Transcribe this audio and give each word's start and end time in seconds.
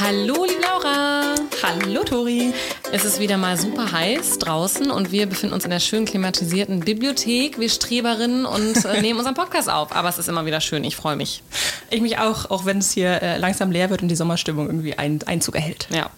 Hallo, 0.00 0.44
liebe 0.44 0.60
Laura. 0.62 1.34
Hallo, 1.60 2.04
Tori. 2.04 2.52
Es 2.92 3.04
ist 3.04 3.18
wieder 3.18 3.36
mal 3.36 3.56
super 3.56 3.90
heiß 3.90 4.38
draußen 4.38 4.92
und 4.92 5.10
wir 5.10 5.26
befinden 5.26 5.52
uns 5.52 5.64
in 5.64 5.70
der 5.70 5.80
schön 5.80 6.04
klimatisierten 6.04 6.78
Bibliothek, 6.80 7.58
wir 7.58 7.68
Streberinnen, 7.68 8.46
und 8.46 8.84
äh, 8.84 9.00
nehmen 9.02 9.18
unseren 9.18 9.34
Podcast 9.34 9.68
auf. 9.68 9.90
Aber 9.90 10.08
es 10.08 10.18
ist 10.18 10.28
immer 10.28 10.46
wieder 10.46 10.60
schön, 10.60 10.84
ich 10.84 10.94
freue 10.94 11.16
mich. 11.16 11.42
Ich 11.90 12.00
mich 12.00 12.18
auch, 12.18 12.48
auch 12.48 12.64
wenn 12.64 12.78
es 12.78 12.92
hier 12.92 13.20
äh, 13.22 13.38
langsam 13.38 13.72
leer 13.72 13.90
wird 13.90 14.02
und 14.02 14.08
die 14.08 14.14
Sommerstimmung 14.14 14.66
irgendwie 14.66 14.94
ein, 14.94 15.18
Einzug 15.26 15.56
erhält. 15.56 15.88
Ja. 15.90 16.10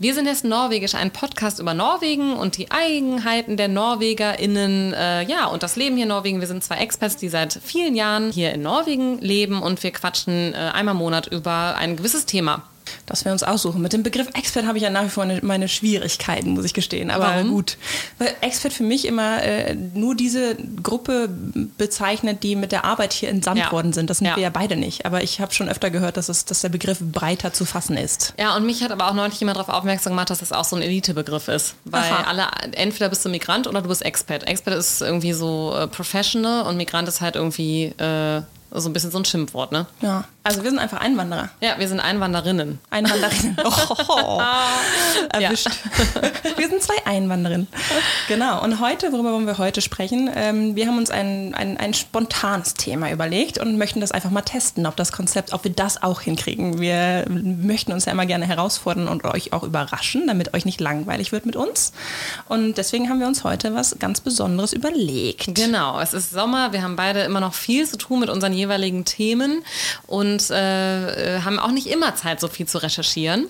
Wir 0.00 0.14
sind 0.14 0.26
jetzt 0.26 0.44
Norwegisch, 0.44 0.96
ein 0.96 1.12
Podcast 1.12 1.60
über 1.60 1.72
Norwegen 1.72 2.32
und 2.32 2.56
die 2.56 2.72
Eigenheiten 2.72 3.56
der 3.56 3.68
NorwegerInnen, 3.68 4.92
äh, 4.92 5.22
ja, 5.22 5.46
und 5.46 5.62
das 5.62 5.76
Leben 5.76 5.94
hier 5.94 6.04
in 6.04 6.08
Norwegen. 6.08 6.40
Wir 6.40 6.48
sind 6.48 6.64
zwei 6.64 6.78
Experts, 6.78 7.16
die 7.16 7.28
seit 7.28 7.60
vielen 7.62 7.94
Jahren 7.94 8.32
hier 8.32 8.52
in 8.52 8.62
Norwegen 8.62 9.18
leben 9.18 9.62
und 9.62 9.80
wir 9.84 9.92
quatschen 9.92 10.52
äh, 10.52 10.56
einmal 10.56 10.94
im 10.94 10.98
Monat 10.98 11.28
über 11.28 11.76
ein 11.76 11.96
gewisses 11.96 12.26
Thema. 12.26 12.64
Das 13.06 13.24
wir 13.24 13.32
uns 13.32 13.42
aussuchen. 13.42 13.82
Mit 13.82 13.92
dem 13.92 14.02
Begriff 14.02 14.28
Expert 14.34 14.66
habe 14.66 14.78
ich 14.78 14.84
ja 14.84 14.90
nach 14.90 15.04
wie 15.04 15.08
vor 15.08 15.24
eine, 15.24 15.40
meine 15.42 15.68
Schwierigkeiten, 15.68 16.50
muss 16.50 16.64
ich 16.64 16.74
gestehen. 16.74 17.10
Aber 17.10 17.24
Warum? 17.24 17.48
gut. 17.50 17.76
Weil 18.18 18.34
Expert 18.40 18.72
für 18.72 18.82
mich 18.82 19.04
immer 19.06 19.42
äh, 19.42 19.74
nur 19.74 20.14
diese 20.14 20.56
Gruppe 20.82 21.28
bezeichnet, 21.78 22.42
die 22.42 22.56
mit 22.56 22.72
der 22.72 22.84
Arbeit 22.84 23.12
hier 23.12 23.28
entsandt 23.28 23.60
Ja. 23.60 23.72
worden 23.72 23.92
sind. 23.92 24.10
Das 24.10 24.18
sind 24.18 24.26
Ja. 24.28 24.36
wir 24.36 24.42
ja 24.42 24.50
beide 24.50 24.76
nicht. 24.76 25.06
Aber 25.06 25.22
ich 25.22 25.40
habe 25.40 25.52
schon 25.52 25.68
öfter 25.68 25.90
gehört, 25.90 26.16
dass, 26.16 26.28
es, 26.28 26.44
dass 26.44 26.60
der 26.60 26.68
Begriff 26.68 26.98
breiter 27.00 27.52
zu 27.52 27.64
fassen 27.64 27.96
ist. 27.96 28.34
Ja, 28.38 28.56
und 28.56 28.64
mich 28.66 28.82
hat 28.82 28.90
aber 28.92 29.08
auch 29.08 29.14
neulich 29.14 29.38
jemand 29.40 29.58
darauf 29.58 29.72
aufmerksam 29.74 30.12
gemacht, 30.12 30.30
dass 30.30 30.38
das 30.38 30.52
auch 30.52 30.64
so 30.64 30.76
ein 30.76 30.82
Elitebegriff 30.82 31.48
ist. 31.48 31.74
Weil 31.84 32.02
Aha. 32.02 32.24
alle, 32.28 32.46
entweder 32.72 33.08
bist 33.08 33.24
du 33.24 33.28
Migrant 33.28 33.66
oder 33.66 33.82
du 33.82 33.88
bist 33.88 34.02
Expert. 34.04 34.46
Expert 34.46 34.74
ist 34.74 35.00
irgendwie 35.02 35.32
so 35.32 35.74
äh, 35.76 35.86
Professional 35.86 36.66
und 36.66 36.76
Migrant 36.76 37.08
ist 37.08 37.20
halt 37.20 37.36
irgendwie 37.36 37.86
äh, 37.98 38.42
so 38.72 38.88
ein 38.88 38.92
bisschen 38.92 39.10
so 39.10 39.18
ein 39.18 39.24
Schimpfwort, 39.24 39.72
ne? 39.72 39.86
Ja. 40.00 40.24
Also 40.42 40.62
wir 40.62 40.70
sind 40.70 40.78
einfach 40.78 41.00
Einwanderer. 41.00 41.50
Ja, 41.60 41.78
wir 41.78 41.86
sind 41.86 42.00
Einwanderinnen. 42.00 42.78
Einwanderinnen. 42.90 43.56
Oh, 44.08 44.40
erwischt. 45.32 45.68
Wir 46.56 46.68
sind 46.68 46.82
zwei 46.82 46.94
Einwanderinnen. 47.04 47.68
Genau. 48.28 48.62
Und 48.62 48.80
heute, 48.80 49.12
worüber 49.12 49.32
wollen 49.32 49.46
wir 49.46 49.58
heute 49.58 49.80
sprechen? 49.80 50.30
Ähm, 50.34 50.74
wir 50.76 50.86
haben 50.86 50.98
uns 50.98 51.10
ein, 51.10 51.54
ein, 51.54 51.76
ein 51.76 51.94
spontanes 51.94 52.74
Thema 52.74 53.10
überlegt 53.10 53.58
und 53.58 53.78
möchten 53.78 54.00
das 54.00 54.12
einfach 54.12 54.30
mal 54.30 54.42
testen, 54.42 54.86
ob 54.86 54.96
das 54.96 55.12
Konzept, 55.12 55.52
ob 55.52 55.64
wir 55.64 55.72
das 55.72 56.02
auch 56.02 56.20
hinkriegen. 56.20 56.80
Wir 56.80 57.24
möchten 57.28 57.92
uns 57.92 58.04
ja 58.04 58.12
immer 58.12 58.26
gerne 58.26 58.46
herausfordern 58.46 59.08
und 59.08 59.24
euch 59.24 59.52
auch 59.52 59.62
überraschen, 59.62 60.26
damit 60.26 60.54
euch 60.54 60.64
nicht 60.64 60.80
langweilig 60.80 61.32
wird 61.32 61.46
mit 61.46 61.56
uns. 61.56 61.92
Und 62.48 62.76
deswegen 62.78 63.08
haben 63.08 63.20
wir 63.20 63.26
uns 63.26 63.44
heute 63.44 63.74
was 63.74 63.98
ganz 63.98 64.20
Besonderes 64.20 64.72
überlegt. 64.72 65.54
Genau, 65.54 66.00
es 66.00 66.12
ist 66.12 66.30
Sommer, 66.30 66.72
wir 66.72 66.82
haben 66.82 66.96
beide 66.96 67.20
immer 67.20 67.40
noch 67.40 67.54
viel 67.54 67.86
zu 67.86 67.96
tun 67.96 68.20
mit 68.20 68.28
unseren 68.28 68.52
jeweiligen 68.60 69.04
Themen 69.04 69.64
und 70.06 70.50
äh, 70.50 71.36
äh, 71.36 71.42
haben 71.42 71.58
auch 71.58 71.72
nicht 71.72 71.88
immer 71.88 72.14
Zeit, 72.14 72.40
so 72.40 72.48
viel 72.48 72.66
zu 72.66 72.78
recherchieren. 72.78 73.46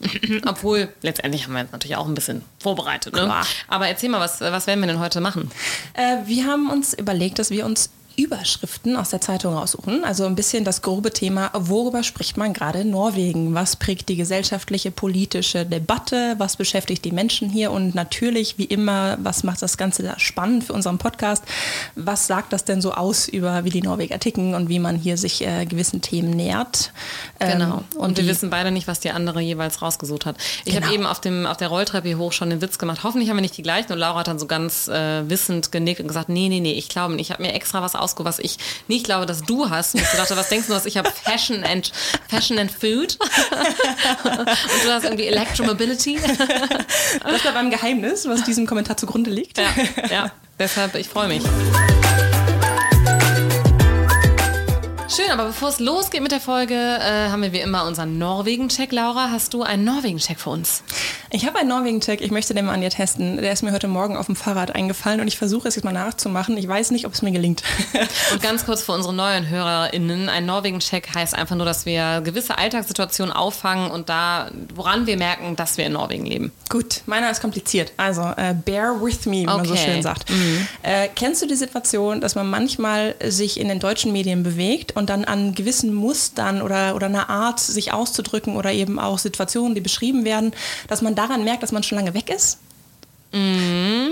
Obwohl, 0.46 0.88
letztendlich 1.02 1.44
haben 1.44 1.54
wir 1.54 1.64
natürlich 1.64 1.96
auch 1.96 2.06
ein 2.06 2.14
bisschen 2.14 2.42
vorbereitet. 2.58 3.14
Ne? 3.14 3.32
Aber 3.68 3.88
erzähl 3.88 4.08
mal, 4.08 4.20
was, 4.20 4.40
was 4.40 4.66
werden 4.66 4.80
wir 4.80 4.86
denn 4.86 5.00
heute 5.00 5.20
machen? 5.20 5.50
Äh, 5.94 6.26
wir 6.26 6.44
haben 6.46 6.70
uns 6.70 6.94
überlegt, 6.94 7.38
dass 7.38 7.50
wir 7.50 7.64
uns 7.64 7.90
Überschriften 8.18 8.96
aus 8.96 9.10
der 9.10 9.20
Zeitung 9.20 9.54
raussuchen. 9.54 10.02
Also 10.04 10.26
ein 10.26 10.34
bisschen 10.34 10.64
das 10.64 10.82
grobe 10.82 11.12
Thema, 11.12 11.50
worüber 11.54 12.02
spricht 12.02 12.36
man 12.36 12.52
gerade 12.52 12.80
in 12.80 12.90
Norwegen? 12.90 13.54
Was 13.54 13.76
prägt 13.76 14.08
die 14.08 14.16
gesellschaftliche, 14.16 14.90
politische 14.90 15.64
Debatte? 15.64 16.34
Was 16.38 16.56
beschäftigt 16.56 17.04
die 17.04 17.12
Menschen 17.12 17.48
hier? 17.48 17.70
Und 17.70 17.94
natürlich, 17.94 18.58
wie 18.58 18.64
immer, 18.64 19.16
was 19.22 19.44
macht 19.44 19.62
das 19.62 19.76
Ganze 19.76 20.02
da 20.02 20.18
spannend 20.18 20.64
für 20.64 20.72
unseren 20.72 20.98
Podcast? 20.98 21.44
Was 21.94 22.26
sagt 22.26 22.52
das 22.52 22.64
denn 22.64 22.80
so 22.80 22.92
aus 22.92 23.28
über, 23.28 23.64
wie 23.64 23.70
die 23.70 23.82
Norweger 23.82 24.18
ticken 24.18 24.54
und 24.54 24.68
wie 24.68 24.80
man 24.80 24.96
hier 24.96 25.16
sich 25.16 25.46
äh, 25.46 25.64
gewissen 25.64 26.00
Themen 26.02 26.30
nähert? 26.30 26.92
Ähm, 27.38 27.58
Genau. 27.58 27.84
Und, 27.96 28.16
wir 28.16 28.24
die- 28.24 28.28
wissen 28.30 28.50
beide 28.50 28.72
nicht, 28.72 28.88
was 28.88 28.98
die 29.00 29.10
andere 29.10 29.40
jeweils 29.40 29.80
rausgesucht 29.80 30.26
hat. 30.26 30.36
Ich 30.64 30.74
Genau. 30.74 30.86
habe 30.86 30.94
eben 30.94 31.06
auf, 31.06 31.20
dem, 31.20 31.46
auf 31.46 31.56
der 31.56 31.68
Rolltreppe 31.68 32.08
hier 32.08 32.18
hoch 32.18 32.32
schon 32.32 32.50
den 32.50 32.60
Witz 32.60 32.78
gemacht. 32.78 33.04
Hoffentlich 33.04 33.30
haben 33.30 33.36
wir 33.36 33.42
nicht 33.42 33.56
die 33.56 33.62
gleichen. 33.62 33.92
Und 33.92 33.98
Laura 33.98 34.18
hat 34.20 34.26
dann 34.28 34.40
so 34.40 34.46
ganz 34.46 34.88
äh, 34.88 35.28
wissend 35.30 35.70
genickt 35.70 36.00
und 36.00 36.08
gesagt, 36.08 36.28
nee, 36.28 36.48
nee, 36.48 36.58
nee, 36.60 36.72
ich 36.72 36.88
glaube 36.88 37.14
nicht. 37.14 37.28
Ich 37.28 37.32
habe 37.32 37.42
mir 37.42 37.52
extra 37.52 37.82
was 37.82 37.94
ausgesucht, 38.08 38.26
was 38.26 38.38
ich 38.38 38.58
nicht 38.88 39.04
glaube, 39.04 39.26
dass 39.26 39.42
du 39.42 39.70
hast. 39.70 39.94
Und 39.94 40.02
ich 40.02 40.08
dachte, 40.08 40.36
was 40.36 40.48
denkst 40.48 40.68
du, 40.68 40.74
was 40.74 40.86
ich 40.86 40.96
habe? 40.96 41.10
Fashion 41.10 41.64
and, 41.64 41.92
Fashion 42.28 42.58
and 42.58 42.70
Food. 42.70 43.18
und 44.32 44.84
du 44.84 44.92
hast 44.92 45.04
irgendwie 45.04 45.26
Electromobility. 45.26 46.18
Das 46.18 47.42
bleibt 47.42 47.56
ein 47.56 47.70
Geheimnis, 47.70 48.26
was 48.28 48.44
diesem 48.44 48.66
Kommentar 48.66 48.96
zugrunde 48.96 49.30
liegt. 49.30 49.58
ja, 49.58 49.68
ja. 50.10 50.32
Deshalb, 50.58 50.96
ich 50.96 51.08
freue 51.08 51.28
mich. 51.28 51.42
Schön, 55.10 55.30
aber 55.30 55.46
bevor 55.46 55.70
es 55.70 55.80
losgeht 55.80 56.20
mit 56.20 56.32
der 56.32 56.40
Folge, 56.40 56.74
äh, 56.74 57.30
haben 57.30 57.40
wir 57.40 57.52
wie 57.54 57.60
immer 57.60 57.86
unseren 57.86 58.18
Norwegen-Check. 58.18 58.92
Laura, 58.92 59.30
hast 59.30 59.54
du 59.54 59.62
einen 59.62 59.82
Norwegen-Check 59.84 60.38
für 60.38 60.50
uns? 60.50 60.82
Ich 61.30 61.46
habe 61.46 61.58
einen 61.58 61.70
Norwegen-Check, 61.70 62.20
ich 62.20 62.30
möchte 62.30 62.52
den 62.52 62.66
mal 62.66 62.74
an 62.74 62.82
dir 62.82 62.90
testen. 62.90 63.38
Der 63.38 63.52
ist 63.52 63.62
mir 63.62 63.72
heute 63.72 63.88
Morgen 63.88 64.18
auf 64.18 64.26
dem 64.26 64.36
Fahrrad 64.36 64.74
eingefallen 64.74 65.20
und 65.20 65.26
ich 65.26 65.38
versuche 65.38 65.66
es 65.66 65.76
jetzt 65.76 65.84
mal 65.84 65.92
nachzumachen. 65.94 66.58
Ich 66.58 66.68
weiß 66.68 66.90
nicht, 66.90 67.06
ob 67.06 67.14
es 67.14 67.22
mir 67.22 67.30
gelingt. 67.32 67.62
Und 68.32 68.42
ganz 68.42 68.66
kurz 68.66 68.82
für 68.82 68.92
unsere 68.92 69.14
neuen 69.14 69.48
HörerInnen, 69.48 70.28
ein 70.28 70.44
Norwegen-Check 70.44 71.14
heißt 71.14 71.34
einfach 71.34 71.56
nur, 71.56 71.64
dass 71.64 71.86
wir 71.86 72.20
gewisse 72.22 72.58
Alltagssituationen 72.58 73.34
auffangen 73.34 73.90
und 73.90 74.10
da, 74.10 74.50
woran 74.74 75.06
wir 75.06 75.16
merken, 75.16 75.56
dass 75.56 75.78
wir 75.78 75.86
in 75.86 75.92
Norwegen 75.92 76.26
leben. 76.26 76.52
Gut, 76.68 77.00
meiner 77.06 77.30
ist 77.30 77.40
kompliziert. 77.40 77.92
Also, 77.96 78.22
äh, 78.36 78.54
bear 78.64 79.00
with 79.02 79.24
me, 79.24 79.32
wie 79.38 79.46
man 79.46 79.64
so 79.64 79.72
Okay. 79.72 79.84
schön 79.92 80.02
sagt. 80.02 80.26
Äh, 80.82 81.08
kennst 81.14 81.40
du 81.40 81.46
die 81.46 81.54
Situation, 81.54 82.20
dass 82.20 82.34
man 82.34 82.48
manchmal 82.50 83.14
sich 83.26 83.58
in 83.58 83.68
den 83.68 83.80
deutschen 83.80 84.12
Medien 84.12 84.42
bewegt 84.42 84.96
und 84.98 85.08
dann 85.10 85.24
an 85.24 85.54
gewissen 85.54 85.94
Mustern 85.94 86.60
oder, 86.60 86.94
oder 86.94 87.06
einer 87.06 87.30
Art, 87.30 87.60
sich 87.60 87.92
auszudrücken 87.92 88.56
oder 88.56 88.72
eben 88.72 88.98
auch 88.98 89.18
Situationen, 89.18 89.74
die 89.74 89.80
beschrieben 89.80 90.24
werden, 90.24 90.52
dass 90.88 91.02
man 91.02 91.14
daran 91.14 91.44
merkt, 91.44 91.62
dass 91.62 91.72
man 91.72 91.82
schon 91.82 91.96
lange 91.96 92.14
weg 92.14 92.30
ist? 92.30 92.58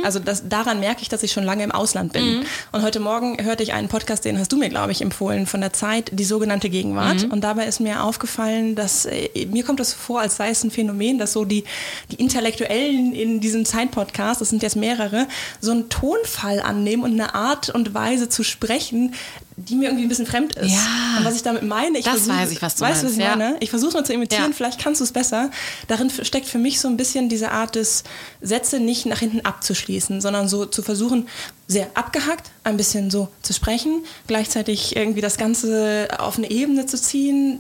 Also 0.05 0.19
das, 0.19 0.47
daran 0.49 0.79
merke 0.79 1.01
ich, 1.01 1.09
dass 1.09 1.23
ich 1.23 1.33
schon 1.33 1.45
lange 1.45 1.65
im 1.65 1.73
Ausland 1.73 2.13
bin. 2.13 2.45
Und 2.71 2.83
heute 2.83 3.01
Morgen 3.01 3.43
hörte 3.43 3.63
ich 3.63 3.73
einen 3.73 3.89
Podcast, 3.89 4.27
den 4.27 4.39
hast 4.39 4.53
du 4.53 4.59
mir, 4.59 4.69
glaube 4.69 4.93
ich, 4.93 5.01
empfohlen, 5.01 5.47
von 5.47 5.63
der 5.63 5.73
Zeit, 5.73 6.11
die 6.13 6.25
sogenannte 6.25 6.69
Gegenwart. 6.69 7.25
Und 7.31 7.43
dabei 7.43 7.67
ist 7.67 7.81
mir 7.81 8.05
aufgefallen, 8.05 8.75
dass 8.75 9.07
äh, 9.07 9.47
mir 9.47 9.65
kommt 9.65 9.81
das 9.81 9.95
vor, 9.95 10.21
als 10.21 10.37
sei 10.37 10.51
es 10.51 10.63
ein 10.65 10.71
Phänomen, 10.71 11.17
dass 11.17 11.33
so 11.33 11.47
die, 11.47 11.65
die 12.11 12.17
Intellektuellen 12.17 13.15
in 13.15 13.41
diesem 13.41 13.65
Zeit-Podcast, 13.65 14.43
das 14.43 14.51
sind 14.51 14.63
jetzt 14.63 14.77
mehrere, 14.77 15.27
so 15.61 15.71
einen 15.71 15.89
Tonfall 15.89 16.61
annehmen 16.61 17.03
und 17.03 17.13
eine 17.13 17.35
Art 17.35 17.71
und 17.71 17.95
Weise 17.95 18.29
zu 18.29 18.43
sprechen, 18.43 19.15
die 19.59 19.75
mir 19.75 19.87
irgendwie 19.87 20.05
ein 20.05 20.09
bisschen 20.09 20.27
fremd 20.27 20.55
ist. 20.57 20.71
Ja. 20.71 21.17
Und 21.19 21.25
was 21.25 21.35
ich 21.37 21.43
damit 21.43 21.63
meine, 21.63 21.97
ich 21.99 22.05
Das 22.05 22.15
versuch- 22.15 22.29
weiß 22.35 22.51
ich, 22.53 22.61
was 22.61 22.75
du 22.75 22.83
weißt, 22.83 23.03
meinst, 23.03 23.05
was 23.05 23.13
ich 23.13 23.19
ja. 23.19 23.37
meine? 23.37 23.57
Ich 23.61 23.71
versuche 23.71 23.89
es 23.89 23.95
mal 23.95 24.05
zu 24.05 24.13
imitieren, 24.13 24.51
Ja. 24.51 24.57
vielleicht 24.57 24.79
kannst 24.81 25.01
du 25.01 25.05
es 25.05 25.13
besser. 25.13 25.51
Darin 25.89 26.11
steckt 26.11 26.47
für 26.47 26.59
mich 26.59 26.79
so 26.81 26.89
ein 26.89 26.97
bisschen 26.99 27.29
diese 27.31 27.51
Art 27.53 27.75
des 27.75 28.05
Sätze 28.43 28.81
nicht 28.81 29.07
nach 29.07 29.21
hinten 29.21 29.41
abzuschließen, 29.41 30.21
sondern 30.21 30.47
so 30.49 30.67
zu 30.67 30.83
versuchen, 30.83 31.27
sehr 31.69 31.89
abgehackt, 31.95 32.51
ein 32.63 32.77
bisschen 32.77 33.11
so 33.11 33.27
zu 33.43 33.53
sprechen, 33.53 34.05
gleichzeitig 34.29 34.95
irgendwie 34.95 35.21
das 35.21 35.37
Ganze 35.37 36.09
auf 36.19 36.39
eine 36.39 36.49
Ebene 36.51 36.87
zu 36.87 36.97
ziehen, 37.01 37.59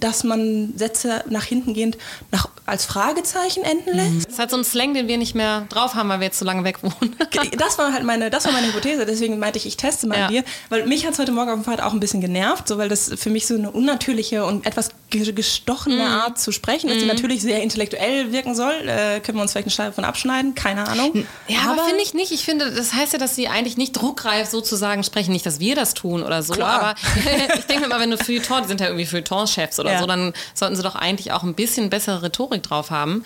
dass 0.00 0.24
man 0.24 0.72
Sätze 0.76 1.22
nach 1.28 1.44
hinten 1.44 1.72
gehend 1.72 1.96
nach, 2.32 2.48
als 2.66 2.84
Fragezeichen 2.84 3.62
enden 3.62 3.94
lässt. 3.94 4.24
Das 4.26 4.32
ist 4.32 4.38
halt 4.40 4.50
so 4.50 4.56
ein 4.56 4.64
Slang, 4.64 4.94
den 4.94 5.06
wir 5.06 5.18
nicht 5.18 5.36
mehr 5.36 5.66
drauf 5.68 5.94
haben, 5.94 6.08
weil 6.08 6.18
wir 6.18 6.26
jetzt 6.26 6.38
zu 6.38 6.44
lange 6.44 6.64
weg 6.64 6.82
wohnen. 6.82 7.14
Das 7.58 7.78
war 7.78 7.92
halt 7.92 8.04
meine, 8.04 8.30
das 8.30 8.44
war 8.44 8.52
meine 8.52 8.66
Hypothese, 8.68 9.06
deswegen 9.06 9.38
meinte 9.38 9.58
ich, 9.58 9.66
ich 9.66 9.76
teste 9.76 10.06
mal 10.06 10.18
Ja. 10.18 10.28
dir, 10.28 10.44
weil 10.68 10.86
mich 10.86 11.06
hat 11.06 11.12
es 11.12 11.18
heute 11.18 11.30
Morgen 11.32 11.50
auf 11.50 11.56
dem 11.56 11.64
Fahrrad 11.64 11.82
auch 11.82 11.92
ein 11.92 12.00
bisschen 12.00 12.20
genervt, 12.20 12.66
so 12.68 12.78
weil 12.78 12.88
das 12.88 13.10
für 13.16 13.30
mich 13.30 13.46
so 13.46 13.54
eine 13.54 13.70
unnatürliche 13.70 14.44
und 14.44 14.66
etwas 14.66 14.90
gestochene 15.18 15.96
Mhm. 15.96 16.00
Art 16.02 16.38
zu 16.38 16.50
sprechen 16.52 16.88
ist, 16.90 17.00
die 17.00 17.06
natürlich 17.06 17.42
sehr 17.42 17.62
intellektuell 17.62 18.32
wirken 18.32 18.54
soll. 18.54 18.72
Äh, 18.86 19.20
können 19.20 19.38
wir 19.38 19.42
uns 19.42 19.52
vielleicht 19.52 19.66
eine 19.66 19.70
Scheibe 19.72 19.92
von 19.92 20.04
abschneiden, 20.04 20.54
keine 20.54 20.86
Ahnung. 20.88 21.26
Ja, 21.48 21.70
aber, 21.70 21.84
finde 21.84 22.02
ich 22.02 22.14
nicht. 22.14 22.32
Ich 22.32 22.44
finde, 22.44 22.70
das 22.72 22.92
heißt 22.94 23.12
ja, 23.12 23.18
dass 23.18 23.34
sie 23.36 23.48
eigentlich 23.48 23.76
nicht 23.76 23.92
druckreif 23.92 24.48
sozusagen 24.48 25.04
sprechen. 25.04 25.32
Nicht, 25.32 25.46
dass 25.46 25.60
wir 25.60 25.74
das 25.76 25.94
tun 25.94 26.22
oder 26.22 26.42
so. 26.42 26.54
Klar. 26.54 26.80
Aber 26.80 26.94
ich 27.58 27.64
denke 27.66 27.88
mal, 27.88 28.00
wenn 28.00 28.10
du 28.10 28.18
Feuilleton, 28.18 28.62
die 28.62 28.68
sind 28.68 28.80
ja 28.80 28.86
irgendwie 28.86 29.06
Feuilleton-Chefs 29.06 29.78
oder 29.80 29.92
Ja. 29.92 29.98
so, 30.00 30.06
dann 30.06 30.32
sollten 30.54 30.76
sie 30.76 30.82
doch 30.82 30.94
eigentlich 30.96 31.32
auch 31.32 31.42
ein 31.42 31.54
bisschen 31.54 31.90
bessere 31.90 32.22
Rhetorik 32.22 32.62
drauf 32.62 32.90
haben. 32.90 33.24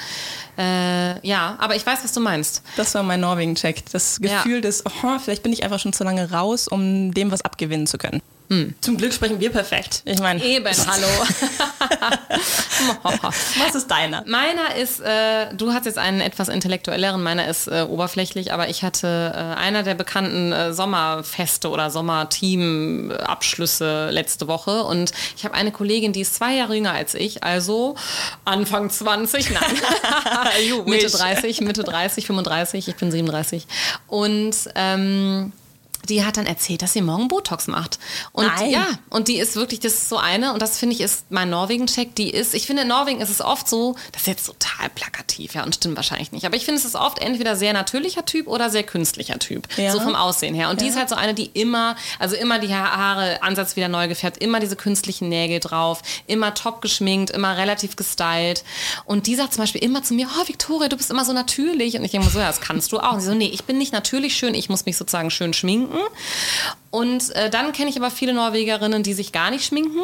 Äh, 0.59 1.27
ja, 1.27 1.57
aber 1.59 1.77
ich 1.77 1.87
weiß, 1.87 2.01
was 2.03 2.13
du 2.13 2.21
meinst. 2.21 2.63
Das 2.77 2.95
war 2.95 3.03
mein 3.03 3.21
Norwegen-Check. 3.21 3.85
Das 3.93 4.19
Ja. 4.23 4.43
Gefühl 4.43 4.61
des, 4.61 4.85
oh, 4.87 5.19
vielleicht 5.23 5.43
bin 5.43 5.53
ich 5.53 5.63
einfach 5.63 5.79
schon 5.79 5.93
zu 5.93 6.05
lange 6.05 6.31
raus, 6.31 6.69
um 6.69 7.13
dem 7.15 7.31
was 7.31 7.43
abgewinnen 7.43 7.87
zu 7.87 7.99
können. 7.99 8.21
Zum 8.81 8.97
Glück 8.97 9.13
sprechen 9.13 9.41
wir 9.41 9.51
perfekt. 9.51 10.01
Ich 10.07 10.21
meine, 10.21 10.43
Eben, 10.43 10.75
hallo. 10.87 11.07
was 13.03 13.75
ist 13.75 13.91
deiner? 13.91 14.25
Meiner 14.27 14.75
ist, 14.77 15.01
äh, 15.01 15.53
du 15.55 15.75
hast 15.75 15.85
jetzt 15.85 15.99
einen 15.99 16.23
etwas 16.23 16.49
intellektuelleren, 16.49 17.23
meiner 17.23 17.47
ist 17.47 17.67
äh, 17.67 17.85
oberflächlich, 17.87 18.51
aber 18.51 18.71
ich 18.71 18.83
hatte 18.83 19.35
äh, 19.35 19.59
einer 19.59 19.83
der 19.83 19.95
bekannten 19.95 20.53
äh, 20.53 20.73
Sommerfeste 20.73 21.69
oder 21.69 21.91
Sommerteam-Abschlüsse 21.91 24.09
letzte 24.13 24.49
Woche 24.49 24.85
und 24.85 25.13
ich 25.37 25.45
habe 25.45 25.53
eine 25.55 25.71
Kollegin, 25.71 26.15
die 26.15 26.23
ist 26.23 26.35
zwei 26.35 26.55
Jahre 26.55 26.75
jünger 26.75 26.93
als 26.93 27.13
ich, 27.15 27.45
also 27.45 27.97
Anfang 28.47 28.89
20, 28.89 29.51
nein, 29.51 29.63
Mitte 30.87 31.05
wish. 31.05 31.13
30, 31.13 31.61
Mitte 31.61 31.85
30, 31.85 32.27
35, 32.27 32.89
ich 32.89 32.97
bin 32.97 33.11
37 33.11 33.67
und 34.07 34.55
ähm, 34.75 35.53
die 36.09 36.25
hat 36.25 36.37
dann 36.37 36.47
erzählt, 36.47 36.83
dass 36.83 36.93
sie 36.93 37.03
morgen 37.03 37.29
Botox 37.29 37.67
macht. 37.67 37.99
Und 38.33 38.47
Nein. 38.47 38.71
ja, 38.71 38.87
und 39.11 39.29
die 39.29 39.39
ist 39.39 39.57
wirklich, 39.57 39.81
das 39.81 39.95
ist 39.95 40.09
so 40.09 40.17
eine, 40.19 40.53
und 40.53 40.63
das 40.63 40.79
finde 40.79 40.95
ich 40.95 41.01
ist 41.01 41.27
mein 41.31 41.51
Norwegen-Check, 41.51 42.15
die 42.15 42.31
ist, 42.31 42.55
ich 42.55 42.67
finde 42.67 42.83
in 42.83 42.89
Norwegen 42.89 43.21
ist 43.21 43.31
es 43.31 43.41
oft 43.41 43.69
so, 43.69 43.95
das 44.13 44.23
ist 44.23 44.27
jetzt 44.29 44.47
total 44.47 44.89
plakativ, 44.91 45.55
ja, 45.55 45.65
und 45.65 45.75
stimmt 45.75 45.97
wahrscheinlich 45.97 46.33
nicht, 46.33 46.45
aber 46.47 46.57
ich 46.57 46.65
finde 46.65 46.79
es 46.81 46.85
ist 46.85 46.95
oft 46.95 47.19
entweder 47.19 47.57
sehr 47.57 47.73
natürlicher 47.73 48.25
Typ 48.25 48.47
oder 48.47 48.71
sehr 48.71 48.83
künstlicher 48.85 49.39
Typ, 49.39 49.69
Ja. 49.77 49.93
so 49.93 50.01
vom 50.01 50.15
Aussehen 50.15 50.55
her. 50.55 50.71
Und 50.71 50.81
die 50.81 50.87
Ja. 50.87 50.91
ist 50.93 50.97
halt 50.99 51.09
so 51.09 51.15
eine, 51.15 51.35
die 51.35 51.47
immer, 51.47 51.97
also 52.19 52.37
immer 52.37 52.59
die 52.59 52.75
Haare 52.75 53.43
Ansatz 53.43 53.77
wieder 53.77 53.89
neu 53.89 54.09
gefärbt, 54.09 54.39
immer 54.39 54.61
diese 54.61 54.77
künstlichen 54.77 55.29
Nägel 55.29 55.61
drauf, 55.61 56.03
immer 56.27 56.55
top 56.55 56.81
geschminkt, 56.81 57.31
immer 57.31 57.57
relativ 57.57 57.97
gestylt. 57.97 58.65
Und 59.05 59.27
die 59.27 59.35
sagt 59.35 59.55
zum 59.55 59.63
Beispiel 59.63 59.83
immer 59.83 60.03
zu 60.03 60.15
mir, 60.15 60.29
oh 60.41 60.49
Victoria, 60.49 60.89
du 60.89 60.97
bist 60.97 61.11
immer 61.11 61.25
so 61.25 61.33
natürlich. 61.33 61.97
Und 61.99 62.05
ich 62.05 62.11
denke 62.13 62.27
mir 62.27 62.33
so, 62.33 62.39
ja, 62.39 62.47
das 62.49 62.61
kannst 62.61 62.93
du 62.93 62.99
auch. 63.01 63.15
Und 63.15 63.21
sie 63.21 63.27
so, 63.27 63.35
nee, 63.35 63.51
ich 63.53 63.65
bin 63.65 63.79
nicht 63.79 63.93
natürlich 63.93 64.37
schön, 64.37 64.55
ich 64.55 64.69
muss 64.69 64.87
mich 64.87 64.97
sozusagen 64.97 65.31
schön 65.31 65.53
schminken. 65.53 65.98
Und 66.91 67.35
äh, 67.37 67.51
dann 67.51 67.73
kenne 67.73 67.91
ich 67.91 67.97
aber 67.99 68.11
viele 68.11 68.33
Norwegerinnen, 68.33 69.03
die 69.03 69.13
sich 69.13 69.33
gar 69.33 69.51
nicht 69.51 69.65
schminken 69.65 70.01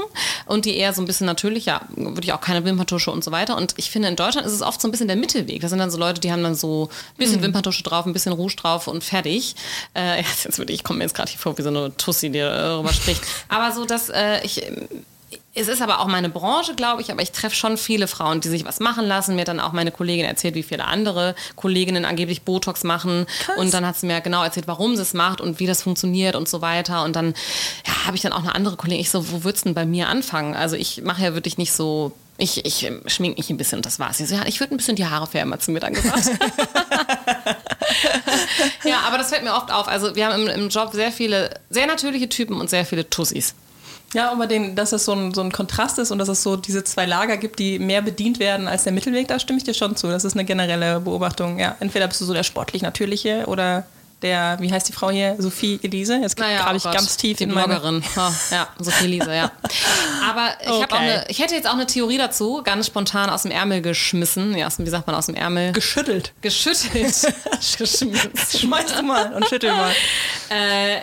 und 0.46 0.66
die 0.66 0.76
eher 0.76 0.92
so 0.92 1.00
ein 1.00 1.06
bisschen 1.06 1.26
natürlich, 1.26 1.64
ja, 1.64 1.80
würde 1.96 2.22
ich 2.22 2.32
auch 2.32 2.40
keine 2.40 2.64
Wimperntusche 2.64 3.10
und 3.10 3.24
so 3.24 3.30
weiter. 3.30 3.56
Und 3.56 3.74
ich 3.76 3.90
finde, 3.90 4.08
in 4.08 4.16
Deutschland 4.16 4.46
ist 4.46 4.52
es 4.52 4.60
oft 4.60 4.80
so 4.80 4.88
ein 4.88 4.90
bisschen 4.90 5.08
der 5.08 5.16
Mittelweg. 5.16 5.62
Das 5.62 5.70
sind 5.70 5.78
dann 5.78 5.90
so 5.90 5.98
Leute, 5.98 6.20
die 6.20 6.30
haben 6.30 6.42
dann 6.42 6.54
so 6.54 6.90
ein 6.90 7.16
bisschen 7.16 7.42
Wimperntusche 7.42 7.82
drauf, 7.82 8.04
ein 8.04 8.12
bisschen 8.12 8.32
Rouge 8.32 8.56
drauf 8.56 8.86
und 8.86 9.02
fertig. 9.02 9.56
Äh, 9.94 10.20
ja, 10.20 10.26
jetzt 10.44 10.58
würde 10.58 10.72
ich, 10.72 10.80
ich 10.80 10.84
komme 10.84 10.98
mir 10.98 11.04
jetzt 11.04 11.14
gerade 11.14 11.30
hier 11.30 11.40
vor 11.40 11.56
wie 11.56 11.62
so 11.62 11.70
eine 11.70 11.96
Tussi, 11.96 12.30
die 12.30 12.40
darüber 12.40 12.92
spricht. 12.92 13.22
Aber 13.48 13.72
so, 13.72 13.86
dass 13.86 14.10
äh, 14.10 14.44
ich 14.44 14.62
es 15.56 15.68
ist 15.68 15.80
aber 15.80 16.00
auch 16.00 16.08
meine 16.08 16.28
Branche, 16.28 16.74
glaube 16.74 17.00
ich, 17.00 17.12
aber 17.12 17.22
ich 17.22 17.30
treffe 17.30 17.54
schon 17.54 17.76
viele 17.76 18.08
Frauen, 18.08 18.40
die 18.40 18.48
sich 18.48 18.64
was 18.64 18.80
machen 18.80 19.06
lassen. 19.06 19.36
Mir 19.36 19.42
hat 19.42 19.48
dann 19.48 19.60
auch 19.60 19.72
meine 19.72 19.92
Kollegin 19.92 20.24
erzählt, 20.24 20.56
wie 20.56 20.64
viele 20.64 20.84
andere 20.84 21.36
Kolleginnen 21.54 22.04
angeblich 22.04 22.42
Botox 22.42 22.82
machen. 22.82 23.26
Krass. 23.44 23.56
Und 23.58 23.72
dann 23.72 23.86
hat 23.86 23.96
sie 23.96 24.06
mir 24.06 24.20
genau 24.20 24.42
erzählt, 24.42 24.66
warum 24.66 24.96
sie 24.96 25.02
es 25.02 25.14
macht 25.14 25.40
und 25.40 25.60
wie 25.60 25.66
das 25.66 25.82
funktioniert 25.82 26.34
und 26.34 26.48
so 26.48 26.60
weiter. 26.60 27.04
Und 27.04 27.14
dann 27.14 27.34
ja, 27.86 28.06
habe 28.06 28.16
ich 28.16 28.22
dann 28.22 28.32
auch 28.32 28.40
eine 28.40 28.54
andere 28.54 28.74
Kollegin. 28.76 29.00
Ich 29.00 29.10
so, 29.10 29.30
wo 29.30 29.44
würdest 29.44 29.64
du 29.64 29.68
denn 29.68 29.74
bei 29.74 29.86
mir 29.86 30.08
anfangen? 30.08 30.56
Also 30.56 30.74
ich 30.74 31.02
mache 31.02 31.22
ja 31.22 31.34
wirklich 31.34 31.56
nicht 31.56 31.72
so. 31.72 32.10
Ich, 32.36 32.64
ich 32.64 32.82
ähm, 32.82 33.02
schmink 33.06 33.38
mich 33.38 33.48
ein 33.48 33.56
bisschen 33.56 33.78
und 33.78 33.86
das 33.86 34.00
war's. 34.00 34.18
Sie 34.18 34.26
so, 34.26 34.34
ja, 34.34 34.44
ich 34.46 34.58
würde 34.58 34.74
ein 34.74 34.76
bisschen 34.76 34.96
die 34.96 35.06
Haare 35.06 35.28
färben, 35.28 35.52
hat 35.52 35.62
sie 35.62 35.70
mir 35.70 35.78
dann 35.78 35.94
gesagt. 35.94 36.30
ja, 38.84 39.02
aber 39.06 39.18
das 39.18 39.28
fällt 39.28 39.44
mir 39.44 39.54
oft 39.54 39.70
auf. 39.70 39.86
Also 39.86 40.16
wir 40.16 40.26
haben 40.26 40.42
im, 40.42 40.48
im 40.48 40.68
Job 40.68 40.90
sehr 40.92 41.12
viele, 41.12 41.60
sehr 41.70 41.86
natürliche 41.86 42.28
Typen 42.28 42.60
und 42.60 42.68
sehr 42.68 42.84
viele 42.84 43.08
Tussis. 43.08 43.54
Ja, 44.14 44.30
aber 44.32 44.46
den, 44.46 44.74
dass 44.74 44.92
es 44.92 45.04
so 45.04 45.12
ein, 45.12 45.34
so 45.34 45.42
ein 45.42 45.52
Kontrast 45.52 45.98
ist 45.98 46.10
und 46.10 46.18
dass 46.18 46.28
es 46.28 46.42
so 46.42 46.56
diese 46.56 46.84
zwei 46.84 47.04
Lager 47.04 47.36
gibt, 47.36 47.58
die 47.58 47.78
mehr 47.78 48.00
bedient 48.00 48.38
werden 48.38 48.68
als 48.68 48.84
der 48.84 48.92
Mittelweg, 48.92 49.28
da 49.28 49.38
stimme 49.38 49.58
ich 49.58 49.64
dir 49.64 49.74
schon 49.74 49.96
zu. 49.96 50.06
Das 50.08 50.24
ist 50.24 50.34
eine 50.34 50.44
generelle 50.44 51.00
Beobachtung. 51.00 51.58
Ja, 51.58 51.76
entweder 51.80 52.06
bist 52.08 52.20
du 52.20 52.24
so 52.24 52.32
der 52.32 52.44
sportlich 52.44 52.82
Natürliche 52.82 53.44
oder 53.46 53.84
der, 54.22 54.56
wie 54.60 54.72
heißt 54.72 54.88
die 54.88 54.92
Frau 54.92 55.10
hier, 55.10 55.36
Sophie 55.38 55.78
Elise? 55.82 56.16
Jetzt 56.16 56.38
Naja, 56.38 56.60
grabe 56.62 56.74
oh 56.74 56.76
ich 56.76 56.82
Gott, 56.84 56.94
ganz 56.94 57.16
tief 57.16 57.36
die 57.36 57.44
in 57.44 57.52
meine... 57.52 57.74
Bloggerin. 57.74 58.02
Oh, 58.16 58.20
ja, 58.50 58.68
Sophie 58.78 59.06
Liese, 59.06 59.34
ja. 59.34 59.52
Aber 60.26 60.48
ich, 60.62 60.70
Okay. 60.70 60.96
eine, 60.96 61.24
ich 61.28 61.40
hätte 61.40 61.54
jetzt 61.54 61.68
auch 61.68 61.74
eine 61.74 61.84
Theorie 61.86 62.16
dazu, 62.16 62.62
ganz 62.64 62.86
spontan 62.86 63.28
aus 63.28 63.42
dem 63.42 63.50
Ärmel 63.50 63.82
geschmissen. 63.82 64.56
Ja, 64.56 64.68
wie 64.78 64.88
sagt 64.88 65.06
man 65.06 65.14
aus 65.14 65.26
dem 65.26 65.34
Ärmel? 65.34 65.72
Geschüttelt. 65.72 66.32
Geschüttelt. 66.40 67.14
Schmeiß 67.60 68.94
du 68.96 69.02
mal 69.02 69.34
und 69.34 69.46
schüttel 69.46 69.72
mal. 69.72 69.92
Äh, 70.50 71.00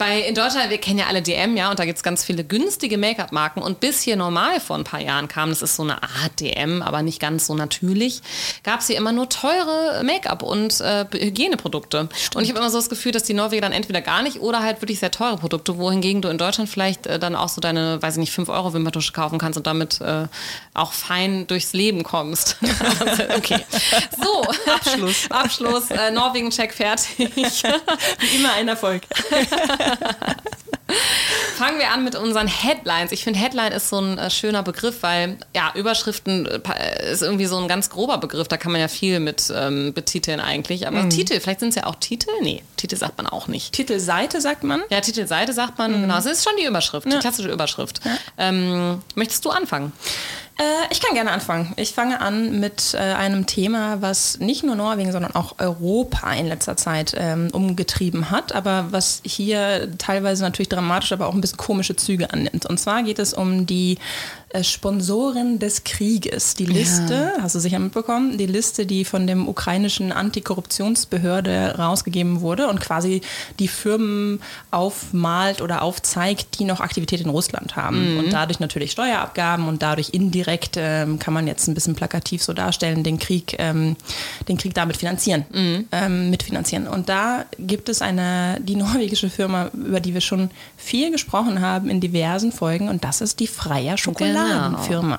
bei, 0.00 0.22
in 0.22 0.34
Deutschland, 0.34 0.70
wir 0.70 0.78
kennen 0.78 0.98
ja 0.98 1.08
alle 1.08 1.20
DM, 1.20 1.58
ja, 1.58 1.68
und 1.68 1.78
da 1.78 1.84
gibt 1.84 1.98
es 1.98 2.02
ganz 2.02 2.24
viele 2.24 2.42
günstige 2.42 2.96
Make-up-Marken. 2.96 3.60
Und 3.60 3.80
bis 3.80 4.00
hier 4.00 4.16
normal 4.16 4.58
vor 4.58 4.78
ein 4.78 4.84
paar 4.84 5.02
Jahren 5.02 5.28
kam, 5.28 5.50
das 5.50 5.60
ist 5.60 5.76
so 5.76 5.82
eine 5.82 6.02
Art 6.02 6.40
DM, 6.40 6.80
aber 6.80 7.02
nicht 7.02 7.20
ganz 7.20 7.46
so 7.46 7.54
natürlich, 7.54 8.22
gab 8.64 8.80
es 8.80 8.86
hier 8.86 8.96
immer 8.96 9.12
nur 9.12 9.28
teure 9.28 10.02
Make-up 10.02 10.42
und 10.42 10.80
äh, 10.80 11.04
Hygieneprodukte. 11.12 12.08
Und 12.34 12.42
ich 12.42 12.48
habe 12.48 12.60
immer 12.60 12.70
so 12.70 12.78
das 12.78 12.88
Gefühl, 12.88 13.12
dass 13.12 13.24
die 13.24 13.34
Norweger 13.34 13.60
dann 13.60 13.72
entweder 13.72 14.00
gar 14.00 14.22
nicht 14.22 14.40
oder 14.40 14.60
halt 14.60 14.80
wirklich 14.80 15.00
sehr 15.00 15.10
teure 15.10 15.36
Produkte, 15.36 15.76
wohingegen 15.76 16.22
du 16.22 16.28
in 16.28 16.38
Deutschland 16.38 16.70
vielleicht 16.70 17.06
äh, 17.06 17.18
dann 17.18 17.36
auch 17.36 17.50
so 17.50 17.60
deine, 17.60 18.00
weiß 18.00 18.14
ich 18.14 18.20
nicht, 18.20 18.32
5 18.32 18.48
Euro 18.48 18.72
Wimperntusche 18.72 19.12
kaufen 19.12 19.38
kannst 19.38 19.58
und 19.58 19.66
damit 19.66 20.00
äh, 20.00 20.28
auch 20.72 20.94
fein 20.94 21.46
durchs 21.46 21.74
Leben 21.74 22.04
kommst. 22.04 22.56
okay. 23.36 23.60
So, 24.18 24.72
Abschluss. 24.72 25.30
Abschluss, 25.30 25.90
äh, 25.90 26.10
Norwegen-Check 26.10 26.72
fertig. 26.72 27.28
Wie 27.36 28.36
immer 28.36 28.54
ein 28.54 28.66
Erfolg. 28.66 29.02
Fangen 31.56 31.78
wir 31.78 31.90
an 31.90 32.04
mit 32.04 32.16
unseren 32.16 32.46
Headlines. 32.46 33.12
Ich 33.12 33.22
finde, 33.22 33.38
Headline 33.38 33.72
ist 33.72 33.90
so 33.90 33.98
ein 34.00 34.18
äh, 34.18 34.30
schöner 34.30 34.62
Begriff, 34.62 35.02
weil 35.02 35.36
ja, 35.54 35.72
Überschriften 35.74 36.46
äh, 36.46 37.12
ist 37.12 37.22
irgendwie 37.22 37.46
so 37.46 37.58
ein 37.58 37.68
ganz 37.68 37.90
grober 37.90 38.18
Begriff. 38.18 38.48
Da 38.48 38.56
kann 38.56 38.72
man 38.72 38.80
ja 38.80 38.88
viel 38.88 39.20
mit 39.20 39.52
ähm, 39.54 39.92
betiteln 39.92 40.40
eigentlich. 40.40 40.88
Aber 40.88 41.08
Titel, 41.08 41.38
vielleicht 41.38 41.60
sind 41.60 41.70
es 41.70 41.74
ja 41.74 41.86
auch 41.86 41.96
Titel? 41.96 42.30
Nee, 42.42 42.62
Titel 42.76 42.96
sagt 42.96 43.18
man 43.18 43.26
auch 43.26 43.46
nicht. 43.46 43.72
Titelseite 43.72 44.40
sagt 44.40 44.64
man. 44.64 44.82
Ja, 44.90 45.00
Titelseite 45.00 45.52
sagt 45.52 45.78
man, 45.78 46.00
genau. 46.00 46.16
Es 46.16 46.26
ist 46.26 46.44
schon 46.44 46.54
die 46.58 46.64
Überschrift, 46.64 47.06
die 47.06 47.18
klassische 47.18 47.50
Überschrift. 47.50 48.00
Ähm, 48.38 49.02
möchtest 49.14 49.44
du 49.44 49.50
anfangen? 49.50 49.92
Äh, 50.60 50.92
ich 50.92 51.00
kann 51.00 51.14
gerne 51.14 51.30
anfangen. 51.30 51.72
Ich 51.76 51.94
fange 51.94 52.20
an 52.20 52.60
mit 52.60 52.92
äh, 52.92 52.98
einem 52.98 53.46
Thema, 53.46 54.02
was 54.02 54.38
nicht 54.40 54.62
nur 54.62 54.76
Norwegen, 54.76 55.10
sondern 55.10 55.34
auch 55.34 55.54
Europa 55.58 56.30
in 56.34 56.46
letzter 56.46 56.76
Zeit 56.76 57.14
ähm, 57.16 57.48
umgetrieben 57.52 58.30
hat, 58.30 58.54
aber 58.54 58.88
was 58.90 59.22
hier 59.24 59.88
teilweise 59.96 60.42
natürlich 60.42 60.68
dramatisch, 60.68 61.12
aber 61.12 61.28
auch 61.28 61.34
ein 61.34 61.40
bisschen 61.40 61.56
komische 61.56 61.96
Züge 61.96 62.30
annimmt. 62.30 62.66
Und 62.66 62.78
zwar 62.78 63.02
geht 63.02 63.18
es 63.18 63.32
um 63.32 63.64
die 63.64 63.96
äh, 64.52 64.64
Sponsoren 64.64 65.58
des 65.60 65.84
Krieges. 65.84 66.54
Die 66.54 66.66
Liste, 66.66 67.32
hast 67.40 67.54
du 67.54 67.60
sicher 67.60 67.78
mitbekommen, 67.78 68.36
die 68.36 68.46
Liste, 68.46 68.84
die 68.84 69.04
von 69.04 69.26
dem 69.26 69.48
ukrainischen 69.48 70.10
Antikorruptionsbehörde 70.10 71.76
rausgegeben 71.78 72.40
wurde 72.40 72.68
und 72.68 72.80
quasi 72.80 73.20
die 73.60 73.68
Firmen 73.68 74.40
aufmalt 74.72 75.62
oder 75.62 75.82
aufzeigt, 75.82 76.58
die 76.58 76.64
noch 76.64 76.80
Aktivität 76.80 77.20
in 77.20 77.30
Russland 77.30 77.76
haben. 77.76 78.18
Und 78.18 78.32
dadurch 78.32 78.58
natürlich 78.58 78.90
Steuerabgaben 78.90 79.68
und 79.68 79.82
dadurch 79.82 80.10
indirekt 80.10 80.76
ähm, 80.76 81.20
kann 81.20 81.32
man 81.32 81.46
jetzt 81.46 81.68
ein 81.68 81.74
bisschen 81.74 81.94
plakativ 81.94 82.42
so 82.42 82.52
darstellen, 82.52 83.04
den 83.04 83.20
Krieg, 83.20 83.54
ähm, 83.58 83.96
den 84.48 84.58
Krieg 84.58 84.74
damit 84.74 84.96
finanzieren, 84.96 85.44
ähm, 85.92 86.30
mitfinanzieren. 86.30 86.88
Und 86.88 87.08
da 87.08 87.44
gibt 87.58 87.88
es 87.88 88.02
eine, 88.02 88.58
die 88.60 88.74
norwegische 88.80 89.30
Firma, 89.30 89.70
über 89.74 90.00
die 90.00 90.12
wir 90.12 90.20
schon 90.20 90.50
viel 90.76 91.12
gesprochen 91.12 91.60
haben 91.60 91.88
in 91.88 92.00
diversen 92.00 92.50
Folgen 92.50 92.88
und 92.88 93.04
das 93.04 93.20
ist 93.20 93.38
die 93.38 93.46
Freier 93.46 93.96
Schokoladenfirma. 94.40 95.18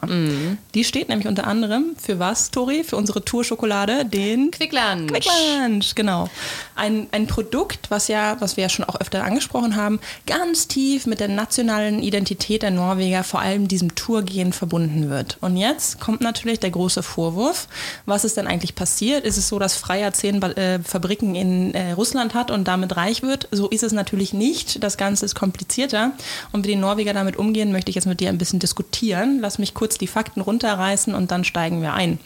Die 0.73 0.83
steht 0.83 1.09
nämlich 1.09 1.27
unter 1.27 1.47
anderem 1.47 1.95
für 1.97 2.19
was, 2.19 2.51
Tori? 2.51 2.83
Für 2.83 2.97
unsere 2.97 3.23
Tour-Schokolade, 3.23 4.05
den 4.05 4.51
Quickland. 4.51 5.11
Quick 5.11 5.25
Lunch, 5.25 5.95
genau. 5.95 6.29
Ein, 6.75 7.07
ein 7.11 7.27
Produkt, 7.27 7.89
was 7.89 8.07
ja, 8.07 8.37
was 8.39 8.57
wir 8.57 8.63
ja 8.63 8.69
schon 8.69 8.85
auch 8.85 8.99
öfter 8.99 9.23
angesprochen 9.23 9.75
haben, 9.75 9.99
ganz 10.25 10.67
tief 10.67 11.05
mit 11.05 11.19
der 11.19 11.27
nationalen 11.27 12.01
Identität 12.01 12.63
der 12.63 12.71
Norweger, 12.71 13.23
vor 13.23 13.41
allem 13.41 13.67
diesem 13.67 13.95
Tourgehen 13.95 14.53
verbunden 14.53 15.09
wird. 15.09 15.37
Und 15.41 15.57
jetzt 15.57 15.99
kommt 15.99 16.21
natürlich 16.21 16.59
der 16.59 16.71
große 16.71 17.03
Vorwurf. 17.03 17.67
Was 18.05 18.23
ist 18.23 18.37
denn 18.37 18.47
eigentlich 18.47 18.75
passiert? 18.75 19.25
Ist 19.25 19.37
es 19.37 19.47
so, 19.47 19.59
dass 19.59 19.75
Freier 19.75 20.13
zehn 20.13 20.41
äh, 20.41 20.79
Fabriken 20.79 21.35
in 21.35 21.73
äh, 21.73 21.91
Russland 21.91 22.33
hat 22.33 22.51
und 22.51 22.67
damit 22.67 22.95
reich 22.95 23.21
wird? 23.21 23.47
So 23.51 23.67
ist 23.69 23.83
es 23.83 23.91
natürlich 23.91 24.33
nicht. 24.33 24.83
Das 24.83 24.97
Ganze 24.97 25.25
ist 25.25 25.35
komplizierter. 25.35 26.11
Und 26.51 26.65
wie 26.65 26.69
die 26.69 26.75
Norweger 26.75 27.13
damit 27.13 27.37
umgehen, 27.37 27.71
möchte 27.71 27.89
ich 27.89 27.95
jetzt 27.95 28.07
mit 28.07 28.19
dir 28.19 28.29
ein 28.29 28.37
bisschen 28.37 28.59
diskutieren. 28.59 29.10
Lass 29.39 29.59
mich 29.59 29.73
kurz 29.73 29.97
die 29.97 30.07
Fakten 30.07 30.41
runterreißen 30.41 31.13
und 31.13 31.31
dann 31.31 31.43
steigen 31.43 31.81
wir 31.81 31.93
ein. 31.93 32.19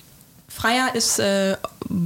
Freier 0.48 0.96
ist, 0.96 1.20
äh, 1.20 1.58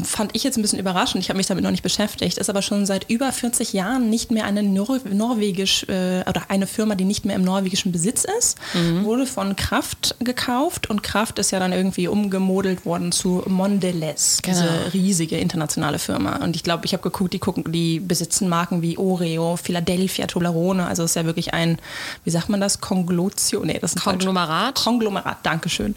fand 0.04 0.36
ich 0.36 0.44
jetzt 0.44 0.58
ein 0.58 0.62
bisschen 0.62 0.80
überraschend, 0.80 1.24
ich 1.24 1.30
habe 1.30 1.38
mich 1.38 1.48
damit 1.48 1.64
noch 1.64 1.72
nicht 1.72 1.84
beschäftigt, 1.84 2.38
ist 2.38 2.50
aber 2.50 2.62
schon 2.62 2.86
seit 2.86 3.10
über 3.10 3.32
40 3.32 3.74
Jahren 3.74 4.10
nicht 4.10 4.32
mehr 4.32 4.46
eine 4.46 4.64
Nor 4.64 5.00
norwegisch 5.10 5.84
äh, 5.88 6.22
oder 6.28 6.44
eine 6.50 6.68
Firma, 6.68 6.96
die 6.96 7.06
nicht 7.06 7.26
mehr 7.26 7.36
im 7.36 7.44
norwegischen 7.44 7.92
Besitz 7.92 8.26
ist, 8.40 8.58
wurde 9.04 9.26
von 9.26 9.56
Kraft 9.56 10.16
gekauft 10.20 10.90
und 10.90 11.04
Kraft 11.04 11.40
ist 11.40 11.52
ja 11.52 11.60
dann 11.60 11.72
irgendwie 11.74 12.08
umgemodelt 12.08 12.86
worden 12.86 13.12
zu 13.12 13.44
Mondelez, 13.48 14.42
diese 14.46 14.64
Genau. 14.64 14.90
riesige 14.94 15.38
internationale 15.38 16.00
Firma. 16.00 16.38
Und 16.38 16.56
ich 16.56 16.64
glaube, 16.64 16.86
ich 16.86 16.94
habe 16.94 17.04
geguckt, 17.04 17.34
die 17.34 17.40
gucken, 17.40 17.72
die 17.72 18.00
besitzen 18.00 18.50
Marken 18.50 18.82
wie 18.82 18.98
Oreo, 18.98 19.56
Philadelphia, 19.56 20.28
Toblerone, 20.28 20.86
also 20.88 21.04
es 21.04 21.12
ist 21.12 21.16
ja 21.16 21.26
wirklich 21.26 21.54
ein, 21.54 21.78
wie 22.24 22.30
sagt 22.30 22.50
man 22.50 22.60
das, 22.62 22.82
Konglotio, 22.82 23.64
nee, 23.64 23.78
das 23.80 23.96
ist 23.96 24.04
Konglomerat. 24.04 24.76
Konglomerat, 24.76 25.38
Dankeschön. 25.44 25.96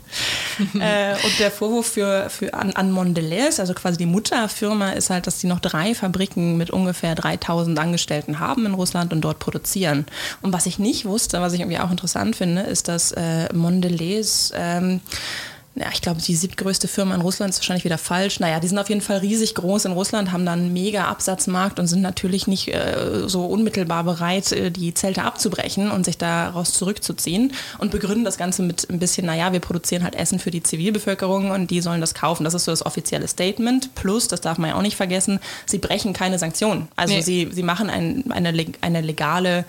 äh, 0.74 1.14
und 1.24 1.38
der 1.38 1.50
Vorwurf 1.50 1.86
für, 1.86 2.28
für 2.30 2.54
an, 2.54 2.72
an 2.72 2.90
Mondelez, 2.90 3.58
also 3.60 3.71
quasi 3.74 3.98
die 3.98 4.06
Mutterfirma, 4.06 4.90
ist 4.90 5.10
halt, 5.10 5.26
dass 5.26 5.40
sie 5.40 5.46
noch 5.46 5.60
drei 5.60 5.94
Fabriken 5.94 6.56
mit 6.56 6.70
ungefähr 6.70 7.14
3000 7.14 7.78
Angestellten 7.78 8.38
haben 8.38 8.66
in 8.66 8.74
Russland 8.74 9.12
und 9.12 9.20
dort 9.20 9.38
produzieren. 9.38 10.06
Und 10.40 10.52
was 10.52 10.66
ich 10.66 10.78
nicht 10.78 11.04
wusste, 11.04 11.40
was 11.40 11.52
ich 11.52 11.60
irgendwie 11.60 11.78
auch 11.78 11.90
interessant 11.90 12.36
finde, 12.36 12.62
ist, 12.62 12.88
dass 12.88 13.12
äh, 13.12 13.52
Mondelez 13.52 14.52
ähm, 14.54 15.00
ja, 15.74 15.86
ich 15.90 16.02
glaube, 16.02 16.20
die 16.20 16.34
siebtgrößte 16.34 16.86
Firma 16.86 17.14
in 17.14 17.22
Russland 17.22 17.50
ist 17.50 17.60
wahrscheinlich 17.60 17.84
wieder 17.84 17.96
falsch. 17.96 18.40
Naja, 18.40 18.60
die 18.60 18.68
sind 18.68 18.78
auf 18.78 18.90
jeden 18.90 19.00
Fall 19.00 19.18
riesig 19.18 19.54
groß 19.54 19.86
in 19.86 19.92
Russland, 19.92 20.30
haben 20.30 20.44
dann 20.44 20.60
einen 20.60 20.72
mega 20.74 21.04
Absatzmarkt 21.04 21.80
und 21.80 21.86
sind 21.86 22.02
natürlich 22.02 22.46
nicht 22.46 22.68
äh, 22.68 23.22
so 23.26 23.46
unmittelbar 23.46 24.04
bereit, 24.04 24.52
äh, 24.52 24.70
die 24.70 24.92
Zelte 24.92 25.22
abzubrechen 25.22 25.90
und 25.90 26.04
sich 26.04 26.18
daraus 26.18 26.74
zurückzuziehen 26.74 27.54
und 27.78 27.90
begründen 27.90 28.24
das 28.24 28.36
Ganze 28.36 28.62
mit 28.62 28.90
ein 28.90 28.98
bisschen, 28.98 29.24
naja, 29.24 29.54
wir 29.54 29.60
produzieren 29.60 30.04
halt 30.04 30.14
Essen 30.14 30.38
für 30.38 30.50
die 30.50 30.62
Zivilbevölkerung 30.62 31.52
und 31.52 31.70
die 31.70 31.80
sollen 31.80 32.02
das 32.02 32.12
kaufen. 32.12 32.44
Das 32.44 32.52
ist 32.52 32.66
so 32.66 32.72
das 32.72 32.84
offizielle 32.84 33.26
Statement. 33.26 33.94
Plus, 33.94 34.28
das 34.28 34.42
darf 34.42 34.58
man 34.58 34.70
ja 34.70 34.76
auch 34.76 34.82
nicht 34.82 34.96
vergessen, 34.96 35.40
sie 35.64 35.78
brechen 35.78 36.12
keine 36.12 36.38
Sanktionen. 36.38 36.88
Also 36.96 37.14
nee. 37.14 37.22
sie, 37.22 37.48
sie 37.50 37.62
machen 37.62 37.88
ein, 37.88 38.30
eine, 38.30 38.52
eine 38.82 39.00
legale, 39.00 39.64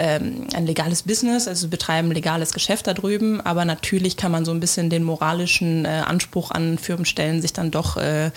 ähm, 0.00 0.46
ein 0.54 0.66
legales 0.66 1.02
Business, 1.02 1.46
also 1.46 1.68
betreiben 1.68 2.10
legales 2.10 2.52
Geschäft 2.52 2.86
da 2.86 2.94
drüben, 2.94 3.40
aber 3.42 3.66
natürlich 3.66 4.16
kann 4.16 4.32
man 4.32 4.46
so 4.46 4.50
ein 4.50 4.58
bisschen 4.58 4.88
den 4.88 5.04
moralischen 5.04 5.84
äh, 5.84 6.02
Anspruch 6.06 6.50
an 6.50 6.78
Firmen 6.78 7.04
stellen, 7.04 7.42
sich 7.42 7.52
dann 7.52 7.70
doch 7.70 7.98
äh, 7.98 8.30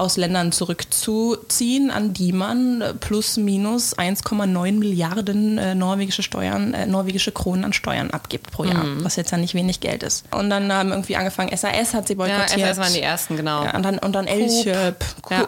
aus 0.00 0.16
Ländern 0.16 0.52
zurückzuziehen, 0.52 1.90
an 1.90 2.12
die 2.12 2.32
man 2.32 2.80
äh, 2.80 2.94
plus 2.94 3.36
minus 3.36 3.96
1,9 3.96 4.72
Milliarden 4.72 5.58
äh, 5.58 5.74
norwegische 5.74 6.22
Steuern, 6.22 6.74
äh, 6.74 6.86
norwegische 6.86 7.32
Kronen 7.32 7.64
an 7.64 7.72
Steuern 7.72 8.10
abgibt 8.10 8.50
pro 8.50 8.64
Jahr, 8.64 8.84
mhm. 8.84 9.04
was 9.04 9.16
jetzt 9.16 9.30
ja 9.30 9.38
nicht 9.38 9.54
wenig 9.54 9.80
Geld 9.80 10.02
ist. 10.02 10.24
Und 10.30 10.50
dann 10.50 10.72
haben 10.72 10.90
irgendwie 10.90 11.16
angefangen, 11.16 11.56
SAS 11.56 11.94
hat 11.94 12.08
sie 12.08 12.14
boykottiert. 12.14 12.58
Ja, 12.58 12.66
SAS 12.66 12.78
waren 12.78 12.92
die 12.92 13.00
ersten, 13.00 13.36
genau. 13.36 13.64
Ja, 13.64 13.74
und 13.74 13.82
dann, 13.82 13.98
und 13.98 14.12
dann 14.12 14.26
Elche, 14.26 14.94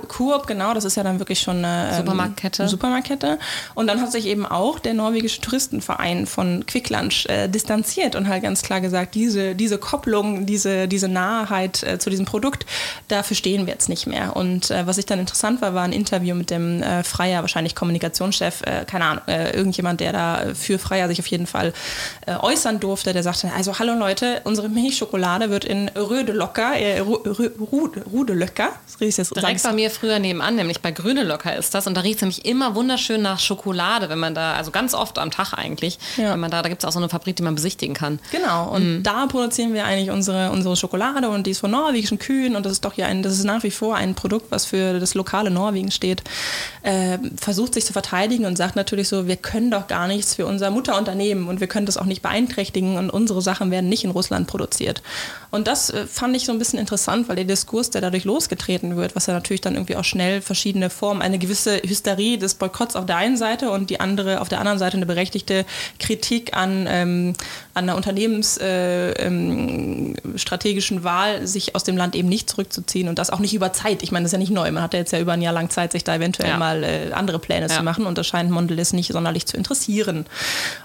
Coop, 0.08 0.42
ja. 0.42 0.46
genau, 0.46 0.74
das 0.74 0.84
ist 0.84 0.96
ja 0.96 1.02
dann 1.02 1.18
wirklich 1.18 1.40
schon 1.40 1.64
eine 1.64 1.90
ähm, 1.90 1.96
Supermarktkette. 1.98 2.68
Supermarktkette. 2.68 3.38
Und 3.74 3.86
dann 3.86 4.00
hat 4.00 4.12
sich 4.12 4.26
eben 4.26 4.46
auch 4.46 4.78
der 4.78 4.94
norwegische 4.94 5.40
Touristenverein 5.40 6.26
von 6.26 6.64
Quick 6.66 6.88
Lunch 6.88 7.26
äh, 7.26 7.48
distanziert 7.48 8.16
und 8.16 8.28
halt 8.28 8.42
ganz 8.42 8.62
klar 8.62 8.80
gesagt, 8.80 9.14
diese, 9.14 9.54
diese 9.54 9.78
Kopplung, 9.78 10.46
diese, 10.46 10.88
diese 10.88 11.02
diese 11.02 11.12
Nahheit 11.12 11.82
äh, 11.82 11.98
zu 11.98 12.10
diesem 12.10 12.26
Produkt, 12.26 12.64
dafür 13.08 13.36
stehen 13.36 13.66
wir 13.66 13.72
jetzt 13.72 13.88
nicht 13.88 14.06
mehr. 14.06 14.36
Und 14.36 14.41
äh, 14.70 14.86
was 14.86 14.98
ich 14.98 15.06
dann 15.06 15.18
interessant 15.18 15.60
war, 15.60 15.74
war 15.74 15.82
ein 15.82 15.92
Interview 15.92 16.34
mit 16.34 16.50
dem 16.50 16.82
äh, 16.82 17.02
Freier, 17.02 17.42
wahrscheinlich 17.42 17.74
Kommunikationschef, 17.74 18.62
äh, 18.62 18.84
keine 18.84 19.04
Ahnung, 19.04 19.22
äh, 19.26 19.56
irgendjemand, 19.56 20.00
der 20.00 20.12
da 20.12 20.42
für 20.54 20.78
Freier 20.78 21.08
sich 21.08 21.20
auf 21.20 21.26
jeden 21.26 21.46
Fall 21.46 21.72
äh, 22.26 22.36
äußern 22.36 22.80
durfte, 22.80 23.12
der 23.12 23.22
sagte, 23.22 23.50
also 23.54 23.78
hallo 23.78 23.94
Leute, 23.94 24.40
unsere 24.44 24.68
Milchschokolade 24.68 25.50
wird 25.50 25.64
in 25.64 25.88
Rödelocker, 25.88 26.74
äh, 26.76 27.00
Rudelöcker, 27.00 28.70
Direkt 29.42 29.62
bei 29.62 29.72
mir 29.72 29.90
früher 29.90 30.18
nebenan, 30.18 30.56
nämlich 30.56 30.80
bei 30.80 30.92
Grünelocker 30.92 31.56
ist 31.56 31.74
das 31.74 31.86
und 31.86 31.94
da 31.94 32.00
riecht 32.00 32.16
es 32.16 32.22
nämlich 32.22 32.44
immer 32.44 32.74
wunderschön 32.74 33.22
nach 33.22 33.38
Schokolade, 33.38 34.08
wenn 34.08 34.18
man 34.18 34.34
da, 34.34 34.54
also 34.54 34.70
ganz 34.70 34.94
oft 34.94 35.18
am 35.18 35.30
Tag 35.30 35.52
eigentlich, 35.54 35.98
ja. 36.16 36.32
wenn 36.32 36.40
man 36.40 36.50
da, 36.50 36.62
da 36.62 36.68
gibt 36.68 36.82
es 36.82 36.88
auch 36.88 36.92
so 36.92 36.98
eine 36.98 37.08
Fabrik, 37.08 37.36
die 37.36 37.42
man 37.42 37.54
besichtigen 37.54 37.94
kann. 37.94 38.18
Genau, 38.30 38.70
und 38.70 38.98
mhm. 38.98 39.02
da 39.02 39.26
produzieren 39.26 39.74
wir 39.74 39.84
eigentlich 39.84 40.10
unsere, 40.10 40.50
unsere 40.50 40.76
Schokolade 40.76 40.92
Schokolade 40.92 41.28
und 41.30 41.46
die 41.46 41.52
ist 41.52 41.60
von 41.60 41.70
norwegischen 41.70 42.18
Kühen 42.18 42.54
und 42.54 42.66
das 42.66 42.72
ist 42.72 42.84
doch 42.84 42.92
hier 42.92 43.06
ein, 43.06 43.22
das 43.22 43.32
ist 43.32 43.44
nach 43.44 43.62
wie 43.62 43.70
vor 43.70 43.96
ein 43.96 44.14
Produkt, 44.14 44.31
was 44.50 44.64
für 44.64 44.98
das 44.98 45.14
lokale 45.14 45.50
Norwegen 45.50 45.90
steht, 45.90 46.22
äh, 46.82 47.18
versucht 47.36 47.74
sich 47.74 47.84
zu 47.84 47.92
verteidigen 47.92 48.46
und 48.46 48.56
sagt 48.56 48.76
natürlich 48.76 49.08
so, 49.08 49.26
wir 49.26 49.36
können 49.36 49.70
doch 49.70 49.86
gar 49.86 50.06
nichts 50.06 50.34
für 50.34 50.46
unser 50.46 50.70
Mutterunternehmen 50.70 51.48
und 51.48 51.60
wir 51.60 51.66
können 51.66 51.86
das 51.86 51.96
auch 51.96 52.06
nicht 52.06 52.22
beeinträchtigen 52.22 52.96
und 52.96 53.10
unsere 53.10 53.42
Sachen 53.42 53.70
werden 53.70 53.88
nicht 53.88 54.04
in 54.04 54.10
Russland 54.10 54.46
produziert. 54.46 55.02
Und 55.50 55.68
das 55.68 55.90
äh, 55.90 56.06
fand 56.06 56.36
ich 56.36 56.46
so 56.46 56.52
ein 56.52 56.58
bisschen 56.58 56.78
interessant, 56.78 57.28
weil 57.28 57.36
der 57.36 57.44
Diskurs, 57.44 57.90
der 57.90 58.00
dadurch 58.00 58.24
losgetreten 58.24 58.96
wird, 58.96 59.14
was 59.14 59.26
ja 59.26 59.34
natürlich 59.34 59.60
dann 59.60 59.74
irgendwie 59.74 59.96
auch 59.96 60.04
schnell 60.04 60.40
verschiedene 60.40 60.90
Formen, 60.90 61.22
eine 61.22 61.38
gewisse 61.38 61.82
Hysterie 61.82 62.38
des 62.38 62.54
Boykotts 62.54 62.96
auf 62.96 63.06
der 63.06 63.16
einen 63.16 63.36
Seite 63.36 63.70
und 63.70 63.90
die 63.90 64.00
andere 64.00 64.40
auf 64.40 64.48
der 64.48 64.60
anderen 64.60 64.78
Seite 64.78 64.96
eine 64.96 65.06
berechtigte 65.06 65.64
Kritik 65.98 66.56
an, 66.56 66.86
ähm, 66.88 67.34
an 67.74 67.86
der 67.86 67.96
unternehmensstrategischen 67.96 70.96
äh, 70.96 71.00
ähm, 71.00 71.04
Wahl, 71.04 71.46
sich 71.46 71.74
aus 71.74 71.84
dem 71.84 71.96
Land 71.96 72.16
eben 72.16 72.28
nicht 72.28 72.48
zurückzuziehen 72.48 73.08
und 73.08 73.18
das 73.18 73.30
auch 73.30 73.38
nicht 73.38 73.54
über 73.54 73.72
Zeit. 73.72 74.02
Ich 74.02 74.12
meine, 74.12 74.21
das 74.22 74.30
ist 74.30 74.32
ja 74.32 74.38
nicht 74.38 74.52
neu. 74.52 74.70
Man 74.70 74.82
hat 74.82 74.92
ja 74.92 75.00
jetzt 75.00 75.12
ja 75.12 75.20
über 75.20 75.32
ein 75.32 75.40
Jahr 75.40 75.52
lang 75.52 75.70
Zeit, 75.70 75.92
sich 75.92 76.04
da 76.04 76.14
eventuell 76.16 76.50
ja. 76.50 76.58
mal 76.58 76.82
äh, 76.82 77.12
andere 77.12 77.38
Pläne 77.38 77.68
ja. 77.68 77.76
zu 77.76 77.82
machen 77.82 78.06
und 78.06 78.18
das 78.18 78.26
scheint 78.26 78.50
Mondelez 78.50 78.92
nicht 78.92 79.12
sonderlich 79.12 79.46
zu 79.46 79.56
interessieren. 79.56 80.26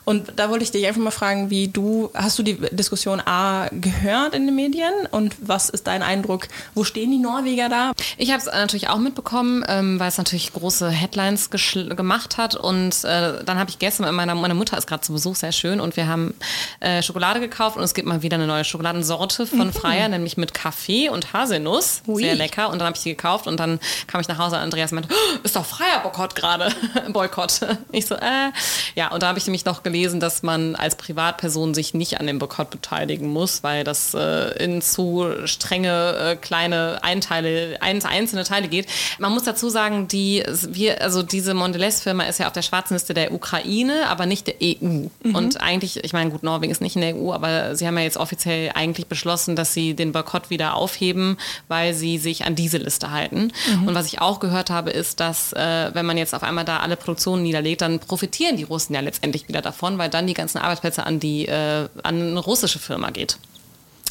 Und 0.06 0.34
da 0.36 0.50
wollte 0.50 0.64
ich 0.64 0.72
dich 0.72 0.88
einfach 0.88 1.02
mal 1.02 1.12
fragen, 1.12 1.50
wie 1.50 1.68
du, 1.68 2.12
hast 2.14 2.40
du 2.40 2.44
die 2.44 2.58
Diskussion 2.72 3.22
A 3.26 3.68
gehört 3.72 4.36
in 4.36 4.46
den 4.46 4.56
Medien 4.56 4.94
und 5.12 5.36
was 5.42 5.70
ist 5.70 5.88
dein 5.88 6.04
Eindruck? 6.04 6.48
Wo 6.76 6.84
stehen 6.84 7.12
die 7.12 7.18
Norweger 7.18 7.70
da? 7.70 7.92
Ich 8.18 8.32
habe 8.32 8.40
es 8.40 8.46
natürlich 8.46 8.90
auch 8.90 9.00
mitbekommen, 9.00 9.66
ähm, 9.68 10.00
weil 10.00 10.10
es 10.10 10.18
natürlich 10.18 10.54
große 10.54 10.90
Headlines 10.90 11.50
gemacht 11.50 12.38
hat 12.38 12.56
und 12.56 13.04
äh, 13.04 13.44
dann 13.44 13.60
habe 13.60 13.70
ich 13.70 13.80
gestern, 13.80 14.14
meiner, 14.14 14.36
meine 14.36 14.54
Mutter 14.54 14.78
ist 14.78 14.88
gerade 14.88 15.02
zu 15.02 15.14
Besuch, 15.14 15.36
sehr 15.36 15.52
schön 15.52 15.80
und 15.80 15.98
wir 15.98 16.08
haben 16.08 16.34
äh, 16.80 17.02
Schokolade 17.02 17.40
gekauft 17.40 17.78
und 17.78 17.84
es 17.84 17.94
gibt 17.94 18.08
mal 18.08 18.22
wieder 18.22 18.36
eine 18.36 18.48
neue 18.48 18.64
Schokoladensorte 18.64 19.48
von 19.48 19.74
Frei 19.74 19.88
Freier, 19.88 20.10
nämlich 20.10 20.38
mit 20.38 20.54
Kaffee 20.54 21.10
und 21.10 21.34
Haselnuss. 21.34 22.02
Ui. 22.08 22.22
Sehr 22.22 22.36
lecker. 22.36 22.70
Und 22.70 22.80
dann 22.80 22.88
habe 22.88 22.98
ich 22.98 23.04
die 23.04 23.16
gekauft 23.18 23.48
und 23.48 23.60
dann 23.60 23.80
kam 24.08 24.22
ich 24.22 24.28
nach 24.28 24.38
Hause 24.38 24.56
und 24.56 24.62
Andreas 24.62 24.92
meinte, 24.92 25.10
oh, 25.12 25.40
ist 25.44 25.56
doch 25.56 25.66
Freier 25.66 26.00
Boykott 26.04 26.36
gerade. 26.36 26.72
Boykott. 27.10 27.60
Ich 27.92 28.06
so, 28.06 28.16
äh. 28.16 28.52
Ja, 28.96 29.12
und 29.12 29.24
da 29.24 29.28
habe 29.28 29.40
ich 29.40 29.46
nämlich 29.46 29.66
noch 29.66 29.84
gelesen, 29.84 30.20
dass 30.20 30.44
man 30.44 30.76
als 30.76 30.96
Privatperson 30.96 31.74
sich 31.74 31.94
nicht 31.94 32.20
an 32.20 32.28
dem 32.28 32.40
Boykott 32.40 32.70
beteiligen 32.70 33.28
muss, 33.28 33.64
weil 33.64 33.84
das 33.84 34.14
äh, 34.14 34.64
in 34.64 34.82
zu 34.82 35.28
strenge 35.46 36.16
äh, 36.18 36.36
kleine 36.36 37.00
Einteile, 37.02 37.78
ein, 37.82 38.04
einzelne 38.04 38.44
Teile 38.44 38.68
geht. 38.68 38.88
Man 39.20 39.34
muss 39.34 39.44
dazu 39.44 39.70
sagen, 39.70 40.08
die, 40.08 40.44
wir, 40.70 41.02
also 41.02 41.24
diese 41.24 41.54
Mondelez-Firma 41.54 42.24
ist 42.24 42.40
ja 42.40 42.48
auf 42.48 42.54
der 42.54 42.62
schwarzen 42.62 42.94
Liste 42.94 43.14
der 43.14 43.34
Ukraine, 43.34 44.08
aber 44.10 44.26
nicht 44.26 44.48
der 44.48 44.56
EU. 44.62 45.08
Mhm. 45.24 45.36
Und 45.36 45.62
eigentlich, 45.62 46.04
ich 46.04 46.14
meine, 46.14 46.32
gut, 46.32 46.44
Norwegen 46.44 46.72
ist 46.72 46.82
nicht 46.82 46.96
in 46.96 47.02
der 47.02 47.16
EU, 47.16 47.34
aber 47.34 47.76
sie 47.76 47.88
haben 47.88 47.98
ja 47.98 48.04
jetzt 48.04 48.18
offiziell 48.18 48.72
eigentlich 48.74 49.08
beschlossen, 49.08 49.56
dass 49.56 49.74
sie 49.74 49.94
den 49.94 50.12
Boykott 50.12 50.50
wieder 50.50 50.76
aufheben, 50.76 51.38
weil 51.68 51.94
sie 51.94 52.18
sich 52.18 52.46
an 52.46 52.56
diese 52.56 52.78
Liste 52.78 53.07
halten. 53.12 53.52
Mhm. 53.80 53.88
Und 53.88 53.96
was 53.96 54.08
ich 54.08 54.22
auch 54.22 54.40
gehört 54.40 54.70
habe, 54.70 54.92
ist, 54.92 55.20
dass 55.20 55.54
äh, 55.54 55.92
wenn 55.94 56.06
man 56.06 56.18
jetzt 56.18 56.34
auf 56.34 56.44
einmal 56.44 56.66
da 56.66 56.80
alle 56.80 56.98
Produktionen 56.98 57.44
niederlegt, 57.44 57.82
dann 57.82 58.00
profitieren 58.00 58.58
die 58.58 58.64
Russen 58.64 58.94
ja 58.94 59.02
letztendlich 59.02 59.48
wieder 59.48 59.62
davon, 59.62 59.98
weil 59.98 60.10
dann 60.10 60.28
die 60.28 60.34
ganzen 60.34 60.58
Arbeitsplätze 60.58 61.06
an 61.06 61.20
die 61.20 61.48
äh, 61.48 61.88
an 62.04 62.22
eine 62.22 62.40
russische 62.40 62.80
Firma 62.80 63.10
geht. 63.12 63.38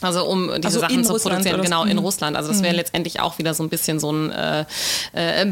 Also 0.03 0.25
um 0.25 0.47
diese 0.47 0.67
also 0.67 0.81
Sachen 0.81 1.05
zu 1.05 1.13
Russland 1.13 1.37
produzieren, 1.37 1.63
genau, 1.63 1.85
in. 1.85 1.99
Russland. 1.99 2.37
Also 2.37 2.51
das 2.51 2.63
wäre 2.63 2.73
mhm. 2.73 2.79
letztendlich 2.79 3.21
auch 3.21 3.39
wieder 3.39 3.55
so 3.55 3.63
ein 3.63 3.69
bisschen 3.69 3.99
so 3.99 4.13
ein 4.13 4.31
äh, 4.31 4.65
äh, 5.13 5.47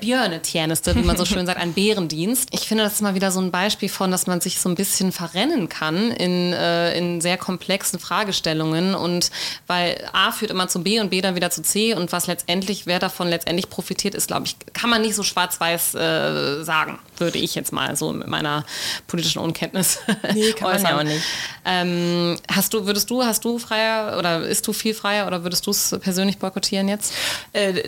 Björnetjeneste, 0.00 0.96
wie 0.96 1.02
man 1.02 1.16
so 1.16 1.24
schön 1.26 1.46
sagt, 1.46 1.60
ein 1.60 1.74
Bärendienst. 1.74 2.48
Ich 2.52 2.62
finde, 2.62 2.84
das 2.84 2.94
ist 2.94 3.02
mal 3.02 3.14
wieder 3.14 3.30
so 3.30 3.40
ein 3.40 3.50
Beispiel 3.50 3.88
von, 3.88 4.10
dass 4.10 4.26
man 4.26 4.40
sich 4.40 4.58
so 4.58 4.68
ein 4.68 4.74
bisschen 4.74 5.12
verrennen 5.12 5.68
kann 5.68 6.10
in, 6.10 6.52
äh, 6.52 6.96
in 6.96 7.20
sehr 7.20 7.36
komplexen 7.36 7.98
Fragestellungen 7.98 8.94
und 8.94 9.30
weil 9.66 9.96
A 10.12 10.32
führt 10.32 10.50
immer 10.50 10.68
zu 10.68 10.82
B 10.82 11.00
und 11.00 11.10
B 11.10 11.20
dann 11.20 11.34
wieder 11.34 11.50
zu 11.50 11.62
C 11.62 11.94
und 11.94 12.12
was 12.12 12.26
letztendlich, 12.26 12.86
wer 12.86 12.98
davon 12.98 13.28
letztendlich 13.28 13.68
profitiert, 13.68 14.14
ist, 14.14 14.28
glaube 14.28 14.46
ich, 14.46 14.56
kann 14.72 14.90
man 14.90 15.02
nicht 15.02 15.14
so 15.14 15.22
schwarz-weiß 15.22 15.94
äh, 15.94 16.64
sagen, 16.64 16.98
würde 17.18 17.38
ich 17.38 17.54
jetzt 17.54 17.72
mal 17.72 17.96
so 17.96 18.12
mit 18.12 18.28
meiner 18.28 18.64
politischen 19.06 19.38
Unkenntnis 19.40 19.98
Nee, 20.32 20.52
kann 20.52 20.72
man 20.72 20.82
ja 20.82 20.98
auch 20.98 21.02
nicht. 21.02 21.22
Ähm, 21.64 22.38
hast 22.50 22.72
du, 22.74 22.86
würdest 22.86 23.10
du, 23.10 23.22
hast 23.22 23.44
du 23.44 23.58
Fragen 23.58 23.73
freier 23.74 24.18
oder 24.18 24.40
isst 24.46 24.66
du 24.66 24.72
viel 24.72 24.94
freier 24.94 25.26
oder 25.26 25.42
würdest 25.42 25.66
du 25.66 25.70
es 25.70 25.96
persönlich 26.00 26.38
boykottieren 26.38 26.88
jetzt? 26.88 27.12
Äh, 27.52 27.82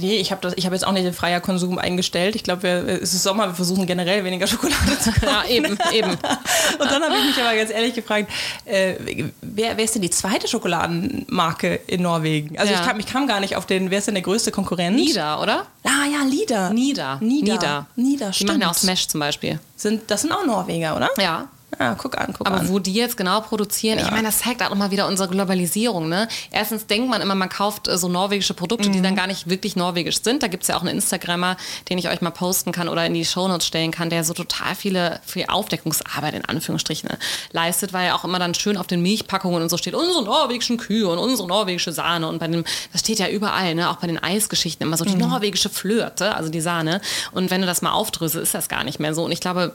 nee, 0.00 0.16
ich 0.16 0.30
habe 0.30 0.48
hab 0.48 0.72
jetzt 0.72 0.86
auch 0.86 0.92
nicht 0.92 1.04
den 1.04 1.12
freier 1.12 1.40
Konsum 1.40 1.78
eingestellt. 1.78 2.36
Ich 2.36 2.44
glaube, 2.44 2.68
es 2.68 3.14
ist 3.14 3.22
Sommer, 3.22 3.48
wir 3.48 3.54
versuchen 3.54 3.86
generell 3.86 4.24
weniger 4.24 4.46
Schokolade 4.52 4.98
zu 5.00 5.12
kaufen. 5.12 5.28
ja, 5.28 5.44
eben, 5.46 5.78
eben. 5.92 6.10
Und 6.78 6.90
dann 6.90 7.02
habe 7.02 7.14
ich 7.18 7.36
mich 7.36 7.44
aber 7.44 7.56
ganz 7.56 7.70
ehrlich 7.70 7.94
gefragt, 7.94 8.30
äh, 8.64 8.94
wer, 9.40 9.76
wer 9.76 9.84
ist 9.84 9.94
denn 9.94 10.02
die 10.02 10.10
zweite 10.10 10.48
Schokoladenmarke 10.48 11.80
in 11.86 12.02
Norwegen? 12.02 12.58
Also 12.58 12.72
ja. 12.72 12.80
ich, 12.80 12.86
kam, 12.86 13.00
ich 13.00 13.06
kam 13.06 13.26
gar 13.26 13.40
nicht 13.40 13.56
auf 13.56 13.66
den, 13.66 13.90
wer 13.90 13.98
ist 13.98 14.06
denn 14.06 14.14
der 14.14 14.22
größte 14.22 14.50
Konkurrent? 14.50 14.96
Nida, 14.96 15.40
oder? 15.40 15.66
Ah 15.84 16.06
ja, 16.10 16.22
Lida. 16.28 16.70
Nida. 16.70 17.18
Nida. 17.20 17.54
Nida, 17.54 17.86
Nida 17.96 18.30
Die 18.30 18.44
machen 18.44 18.60
ja 18.60 18.70
auch 18.70 18.74
Smash 18.74 19.08
zum 19.08 19.20
Beispiel. 19.20 19.58
Sind, 19.76 20.10
das 20.10 20.22
sind 20.22 20.32
auch 20.32 20.46
Norweger, 20.46 20.96
oder? 20.96 21.08
Ja. 21.18 21.48
Ja, 21.78 21.94
guck 21.94 22.18
an, 22.18 22.34
guck 22.36 22.46
Aber 22.46 22.60
an. 22.60 22.68
wo 22.68 22.78
die 22.78 22.92
jetzt 22.92 23.16
genau 23.16 23.40
produzieren, 23.40 23.98
ja. 23.98 24.04
ich 24.04 24.10
meine, 24.10 24.24
das 24.24 24.40
zeigt 24.40 24.62
auch 24.62 24.74
mal 24.74 24.90
wieder 24.90 25.06
unsere 25.06 25.28
Globalisierung. 25.28 26.08
Ne? 26.08 26.28
Erstens 26.50 26.86
denkt 26.86 27.08
man 27.08 27.22
immer, 27.22 27.34
man 27.34 27.48
kauft 27.48 27.88
äh, 27.88 27.96
so 27.96 28.08
norwegische 28.08 28.52
Produkte, 28.52 28.88
mhm. 28.88 28.92
die 28.92 29.02
dann 29.02 29.16
gar 29.16 29.26
nicht 29.26 29.48
wirklich 29.48 29.74
norwegisch 29.74 30.22
sind. 30.22 30.42
Da 30.42 30.48
gibt 30.48 30.64
es 30.64 30.68
ja 30.68 30.76
auch 30.76 30.82
einen 30.82 30.90
Instagrammer, 30.90 31.56
den 31.88 31.98
ich 31.98 32.08
euch 32.08 32.20
mal 32.20 32.30
posten 32.30 32.72
kann 32.72 32.88
oder 32.88 33.06
in 33.06 33.14
die 33.14 33.24
Shownotes 33.24 33.66
stellen 33.66 33.90
kann, 33.90 34.10
der 34.10 34.22
so 34.22 34.34
total 34.34 34.74
viele 34.74 35.20
für 35.24 35.48
Aufdeckungsarbeit 35.48 36.34
in 36.34 36.44
Anführungsstrichen 36.44 37.08
ne, 37.08 37.18
leistet, 37.52 37.92
weil 37.92 38.06
er 38.06 38.16
auch 38.16 38.24
immer 38.24 38.38
dann 38.38 38.54
schön 38.54 38.76
auf 38.76 38.86
den 38.86 39.00
Milchpackungen 39.00 39.62
und 39.62 39.68
so 39.70 39.78
steht, 39.78 39.94
unsere 39.94 40.22
norwegischen 40.22 40.76
Kühe 40.76 41.08
und 41.08 41.18
unsere 41.18 41.48
norwegische 41.48 41.92
Sahne. 41.92 42.28
Und 42.28 42.38
bei 42.38 42.48
dem, 42.48 42.64
das 42.92 43.00
steht 43.00 43.18
ja 43.18 43.28
überall, 43.28 43.74
ne? 43.74 43.90
auch 43.90 43.96
bei 43.96 44.06
den 44.06 44.22
Eisgeschichten 44.22 44.86
immer 44.86 44.98
so 44.98 45.04
die 45.04 45.14
mhm. 45.14 45.20
norwegische 45.20 45.70
Flirte, 45.70 46.34
also 46.34 46.50
die 46.50 46.60
Sahne. 46.60 47.00
Und 47.32 47.50
wenn 47.50 47.62
du 47.62 47.66
das 47.66 47.80
mal 47.80 47.92
aufdröselst, 47.92 48.42
ist 48.42 48.54
das 48.54 48.68
gar 48.68 48.84
nicht 48.84 49.00
mehr 49.00 49.14
so. 49.14 49.24
Und 49.24 49.32
ich 49.32 49.40
glaube, 49.40 49.72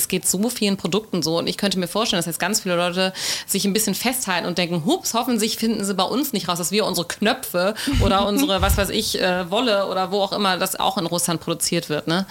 es 0.00 0.08
geht 0.08 0.26
so 0.26 0.48
vielen 0.48 0.76
Produkten 0.76 1.22
so 1.22 1.38
und 1.38 1.46
ich 1.46 1.56
könnte 1.56 1.78
mir 1.78 1.88
vorstellen, 1.88 2.18
dass 2.18 2.26
jetzt 2.26 2.38
ganz 2.40 2.60
viele 2.60 2.76
Leute 2.76 3.12
sich 3.46 3.64
ein 3.64 3.72
bisschen 3.72 3.94
festhalten 3.94 4.46
und 4.46 4.58
denken, 4.58 4.84
hups, 4.84 5.14
hoffentlich 5.14 5.56
finden 5.56 5.84
sie 5.84 5.94
bei 5.94 6.04
uns 6.04 6.32
nicht 6.32 6.48
raus, 6.48 6.58
dass 6.58 6.72
wir 6.72 6.86
unsere 6.86 7.06
Knöpfe 7.06 7.74
oder 8.00 8.26
unsere, 8.28 8.62
was 8.62 8.76
weiß 8.76 8.90
ich, 8.90 9.20
äh, 9.20 9.50
Wolle 9.50 9.86
oder 9.86 10.10
wo 10.10 10.20
auch 10.20 10.32
immer 10.32 10.56
das 10.56 10.78
auch 10.78 10.98
in 10.98 11.06
Russland 11.06 11.40
produziert 11.40 11.88
wird. 11.88 12.06
Ne? 12.06 12.26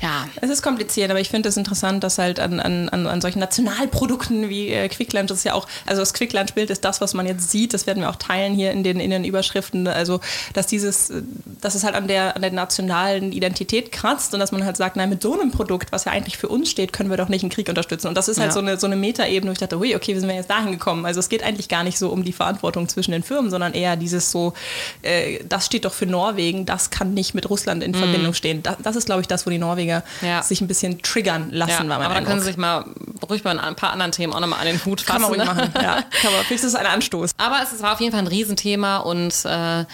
Ja. 0.00 0.28
Es 0.40 0.50
ist 0.50 0.62
kompliziert, 0.62 1.10
aber 1.10 1.20
ich 1.20 1.28
finde 1.28 1.48
es 1.48 1.56
interessant, 1.56 2.02
dass 2.02 2.18
halt 2.18 2.40
an, 2.40 2.58
an, 2.58 2.88
an 2.88 3.20
solchen 3.20 3.38
Nationalprodukten 3.38 4.48
wie 4.48 4.68
äh, 4.68 4.88
Quickland, 4.88 5.30
das 5.30 5.38
ist 5.38 5.44
ja 5.44 5.54
auch, 5.54 5.68
also 5.86 6.02
das 6.02 6.12
Quickland-Bild 6.12 6.70
ist 6.70 6.84
das, 6.84 7.00
was 7.00 7.14
man 7.14 7.24
jetzt 7.26 7.50
sieht, 7.50 7.72
das 7.72 7.86
werden 7.86 8.00
wir 8.00 8.10
auch 8.10 8.16
teilen 8.16 8.54
hier 8.54 8.72
in 8.72 8.82
den, 8.82 8.98
in 8.98 9.10
den 9.10 9.24
Überschriften, 9.24 9.86
also 9.86 10.20
dass 10.54 10.66
dieses, 10.66 11.12
dass 11.60 11.76
es 11.76 11.84
halt 11.84 11.94
an 11.94 12.08
der, 12.08 12.34
an 12.34 12.42
der 12.42 12.50
nationalen 12.50 13.30
Identität 13.30 13.92
kratzt 13.92 14.34
und 14.34 14.40
dass 14.40 14.50
man 14.50 14.64
halt 14.64 14.76
sagt, 14.76 14.96
nein, 14.96 15.08
mit 15.08 15.22
so 15.22 15.34
einem 15.34 15.52
Produkt, 15.52 15.92
was 15.92 16.04
ja 16.04 16.12
eigentlich 16.12 16.36
für 16.36 16.48
uns 16.48 16.68
steht, 16.68 16.81
können 16.90 17.10
wir 17.10 17.16
doch 17.16 17.28
nicht 17.28 17.42
einen 17.42 17.50
Krieg 17.50 17.68
unterstützen. 17.68 18.08
Und 18.08 18.16
das 18.16 18.28
ist 18.28 18.38
halt 18.38 18.48
Ja. 18.48 18.52
so 18.54 18.60
eine, 18.60 18.78
so 18.78 18.86
eine 18.86 18.96
Metaebene, 18.96 19.50
wo 19.50 19.52
ich 19.52 19.58
dachte, 19.58 19.78
hui, 19.78 19.94
okay, 19.94 20.14
wie 20.14 20.18
sind 20.20 20.28
wir 20.28 20.34
jetzt 20.36 20.50
dahin 20.50 20.72
gekommen? 20.72 21.06
Also 21.06 21.20
es 21.20 21.28
geht 21.28 21.42
eigentlich 21.42 21.68
gar 21.68 21.84
nicht 21.84 21.98
so 21.98 22.08
um 22.08 22.24
die 22.24 22.32
Verantwortung 22.32 22.88
zwischen 22.88 23.12
den 23.12 23.22
Firmen, 23.22 23.50
sondern 23.50 23.74
eher 23.74 23.96
dieses 23.96 24.30
so, 24.32 24.54
äh, 25.02 25.40
das 25.48 25.66
steht 25.66 25.84
doch 25.84 25.92
für 25.92 26.06
Norwegen, 26.06 26.66
das 26.66 26.90
kann 26.90 27.14
nicht 27.14 27.34
mit 27.34 27.48
Russland 27.50 27.82
in 27.84 27.94
Verbindung 27.94 28.34
stehen. 28.34 28.62
Das, 28.62 28.76
das 28.82 28.96
ist, 28.96 29.06
glaube 29.06 29.20
ich, 29.20 29.28
das, 29.28 29.46
wo 29.46 29.50
die 29.50 29.58
Norweger 29.58 30.02
Mhm. 30.20 30.26
Ja. 30.28 30.42
sich 30.42 30.60
ein 30.60 30.66
bisschen 30.68 31.02
triggern 31.02 31.48
lassen, 31.50 31.88
Ja, 31.88 31.94
aber 31.96 32.04
da 32.04 32.14
können 32.14 32.26
Eindruck. 32.26 32.38
Sie 32.40 32.46
sich 32.46 32.56
mal 32.56 32.84
ruhig 33.28 33.42
bei 33.42 33.50
ein 33.50 33.74
paar 33.76 33.92
anderen 33.92 34.12
Themen 34.12 34.32
auch 34.32 34.40
nochmal 34.40 34.60
an 34.60 34.66
den 34.66 34.84
Hut 34.84 35.00
fassen. 35.02 35.22
Kann 35.22 35.22
man 35.22 35.58
ruhig 35.58 35.70
machen. 35.72 35.72
Ja, 35.82 36.02
kann 36.22 36.32
man, 36.32 36.44
vielleicht 36.44 36.64
ist 36.64 36.64
es 36.64 36.74
ein 36.74 36.86
Anstoß. 36.86 37.32
Aber 37.36 37.58
es 37.62 37.82
war 37.82 37.92
auf 37.92 38.00
jeden 38.00 38.12
Fall 38.12 38.20
ein 38.22 38.26
Riesenthema 38.26 38.98
und 38.98 39.34
äh, 39.44 39.84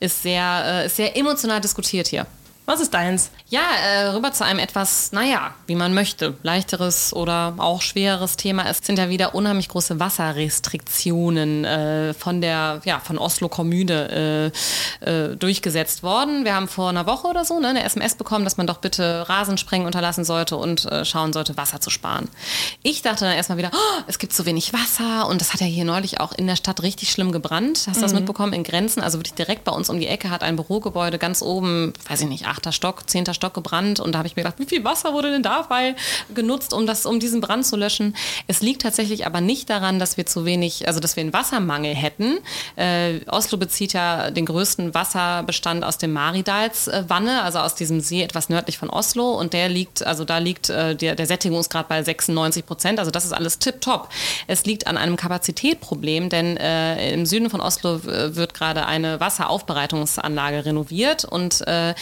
ist, 0.00 0.22
sehr, 0.22 0.62
äh, 0.66 0.86
ist 0.86 0.96
sehr 0.96 1.16
emotional 1.16 1.60
diskutiert 1.60 2.08
hier. 2.08 2.26
Was 2.66 2.80
ist 2.80 2.94
deins? 2.94 3.30
Ja, 3.50 3.60
äh, 3.60 4.06
rüber 4.08 4.32
zu 4.32 4.42
einem 4.42 4.58
etwas, 4.58 5.12
naja, 5.12 5.52
wie 5.66 5.74
man 5.74 5.92
möchte, 5.92 6.34
leichteres 6.42 7.12
oder 7.12 7.52
auch 7.58 7.82
schwereres 7.82 8.36
Thema. 8.36 8.66
Es 8.70 8.78
sind 8.78 8.98
ja 8.98 9.10
wieder 9.10 9.34
unheimlich 9.34 9.68
große 9.68 10.00
Wasserrestriktionen 10.00 11.66
äh, 11.66 12.14
von 12.14 12.40
der, 12.40 12.80
ja, 12.86 13.00
von 13.00 13.18
Oslo 13.18 13.50
Kommune 13.50 14.52
äh, 15.04 15.08
äh, 15.10 15.36
durchgesetzt 15.36 16.02
worden. 16.02 16.46
Wir 16.46 16.54
haben 16.54 16.66
vor 16.66 16.88
einer 16.88 17.06
Woche 17.06 17.26
oder 17.26 17.44
so 17.44 17.60
ne, 17.60 17.68
eine 17.68 17.84
SMS 17.84 18.14
bekommen, 18.14 18.44
dass 18.44 18.56
man 18.56 18.66
doch 18.66 18.78
bitte 18.78 19.28
Rasensprengen 19.28 19.84
unterlassen 19.86 20.24
sollte 20.24 20.56
und 20.56 20.86
äh, 20.86 21.04
schauen 21.04 21.34
sollte, 21.34 21.58
Wasser 21.58 21.82
zu 21.82 21.90
sparen. 21.90 22.30
Ich 22.82 23.02
dachte 23.02 23.26
dann 23.26 23.36
erstmal 23.36 23.58
wieder, 23.58 23.72
oh, 23.74 24.02
es 24.06 24.18
gibt 24.18 24.32
zu 24.32 24.46
wenig 24.46 24.72
Wasser 24.72 25.28
und 25.28 25.42
das 25.42 25.52
hat 25.52 25.60
ja 25.60 25.66
hier 25.66 25.84
neulich 25.84 26.18
auch 26.18 26.32
in 26.32 26.46
der 26.46 26.56
Stadt 26.56 26.82
richtig 26.82 27.10
schlimm 27.10 27.30
gebrannt. 27.30 27.84
Hast 27.88 27.98
du 27.98 28.00
das 28.00 28.14
mitbekommen? 28.14 28.54
In 28.54 28.64
Grenzen, 28.64 29.02
also 29.02 29.18
wirklich 29.18 29.34
direkt 29.34 29.64
bei 29.64 29.72
uns 29.72 29.90
um 29.90 30.00
die 30.00 30.06
Ecke 30.06 30.30
hat 30.30 30.42
ein 30.42 30.56
Bürogebäude 30.56 31.18
ganz 31.18 31.42
oben, 31.42 31.92
weiß 32.08 32.22
ich 32.22 32.28
nicht, 32.28 32.53
achter 32.54 32.72
Stock, 32.72 33.08
zehnter 33.10 33.34
Stock 33.34 33.52
gebrannt 33.52 34.00
und 34.00 34.12
da 34.12 34.18
habe 34.18 34.28
ich 34.28 34.36
mir 34.36 34.42
gedacht, 34.42 34.58
wie 34.58 34.66
viel 34.66 34.84
Wasser 34.84 35.12
wurde 35.12 35.30
denn 35.30 35.42
dabei 35.42 35.96
genutzt, 36.34 36.72
um 36.72 36.86
das, 36.86 37.04
um 37.04 37.18
diesen 37.18 37.40
Brand 37.40 37.66
zu 37.66 37.76
löschen? 37.76 38.14
Es 38.46 38.62
liegt 38.62 38.82
tatsächlich 38.82 39.26
aber 39.26 39.40
nicht 39.40 39.68
daran, 39.68 39.98
dass 39.98 40.16
wir 40.16 40.26
zu 40.26 40.44
wenig, 40.44 40.86
also 40.86 41.00
dass 41.00 41.16
wir 41.16 41.22
einen 41.22 41.32
Wassermangel 41.32 41.94
hätten. 41.94 42.38
Äh, 42.76 43.20
Oslo 43.26 43.58
bezieht 43.58 43.92
ja 43.92 44.30
den 44.30 44.46
größten 44.46 44.94
Wasserbestand 44.94 45.84
aus 45.84 45.98
dem 45.98 46.12
Maridalswanne, 46.12 47.42
also 47.42 47.58
aus 47.58 47.74
diesem 47.74 48.00
See 48.00 48.22
etwas 48.22 48.48
nördlich 48.48 48.78
von 48.78 48.90
Oslo 48.90 49.32
und 49.32 49.52
der 49.52 49.68
liegt, 49.68 50.06
also 50.06 50.24
da 50.24 50.38
liegt 50.38 50.70
äh, 50.70 50.94
der, 50.94 51.16
der 51.16 51.26
Sättigungsgrad 51.26 51.88
bei 51.88 52.02
96 52.02 52.64
Prozent, 52.64 52.98
also 52.98 53.10
das 53.10 53.24
ist 53.24 53.32
alles 53.32 53.58
tipptopp. 53.58 54.08
Es 54.46 54.64
liegt 54.64 54.86
an 54.86 54.96
einem 54.96 55.16
Kapazitätproblem, 55.16 56.28
denn 56.28 56.56
äh, 56.56 57.12
im 57.12 57.26
Süden 57.26 57.50
von 57.50 57.60
Oslo 57.60 58.04
wird 58.04 58.54
gerade 58.54 58.86
eine 58.86 59.18
Wasseraufbereitungsanlage 59.20 60.64
renoviert 60.64 61.24
und 61.24 61.66
äh, 61.66 61.94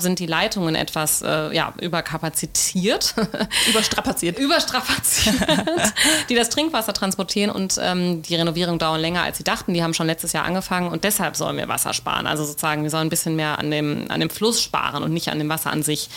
deshalb 0.00 0.02
sind 0.02 0.18
die 0.18 0.26
Leitungen 0.26 0.74
etwas 0.74 1.22
äh, 1.22 1.54
ja, 1.54 1.72
überkapazitiert. 1.80 3.14
Überstrapaziert. 3.68 4.38
überstrapaziert, 4.38 5.36
die 6.28 6.34
das 6.34 6.48
Trinkwasser 6.48 6.92
transportieren 6.92 7.50
und 7.50 7.78
ähm, 7.80 8.22
die 8.22 8.34
Renovierung 8.34 8.78
dauern 8.78 9.00
länger, 9.00 9.22
als 9.22 9.38
sie 9.38 9.44
dachten. 9.44 9.74
Die 9.74 9.82
haben 9.82 9.94
schon 9.94 10.06
letztes 10.06 10.32
Jahr 10.32 10.44
angefangen 10.44 10.90
und 10.90 11.04
deshalb 11.04 11.36
sollen 11.36 11.56
wir 11.56 11.68
Wasser 11.68 11.92
sparen. 11.92 12.26
Also 12.26 12.44
sozusagen, 12.44 12.82
wir 12.82 12.90
sollen 12.90 13.06
ein 13.06 13.10
bisschen 13.10 13.36
mehr 13.36 13.58
an 13.58 13.70
dem, 13.70 14.06
an 14.08 14.20
dem 14.20 14.30
Fluss 14.30 14.62
sparen 14.62 15.02
und 15.02 15.12
nicht 15.12 15.28
an 15.28 15.38
dem 15.38 15.48
Wasser 15.48 15.70
an 15.70 15.82
sich. 15.82 16.08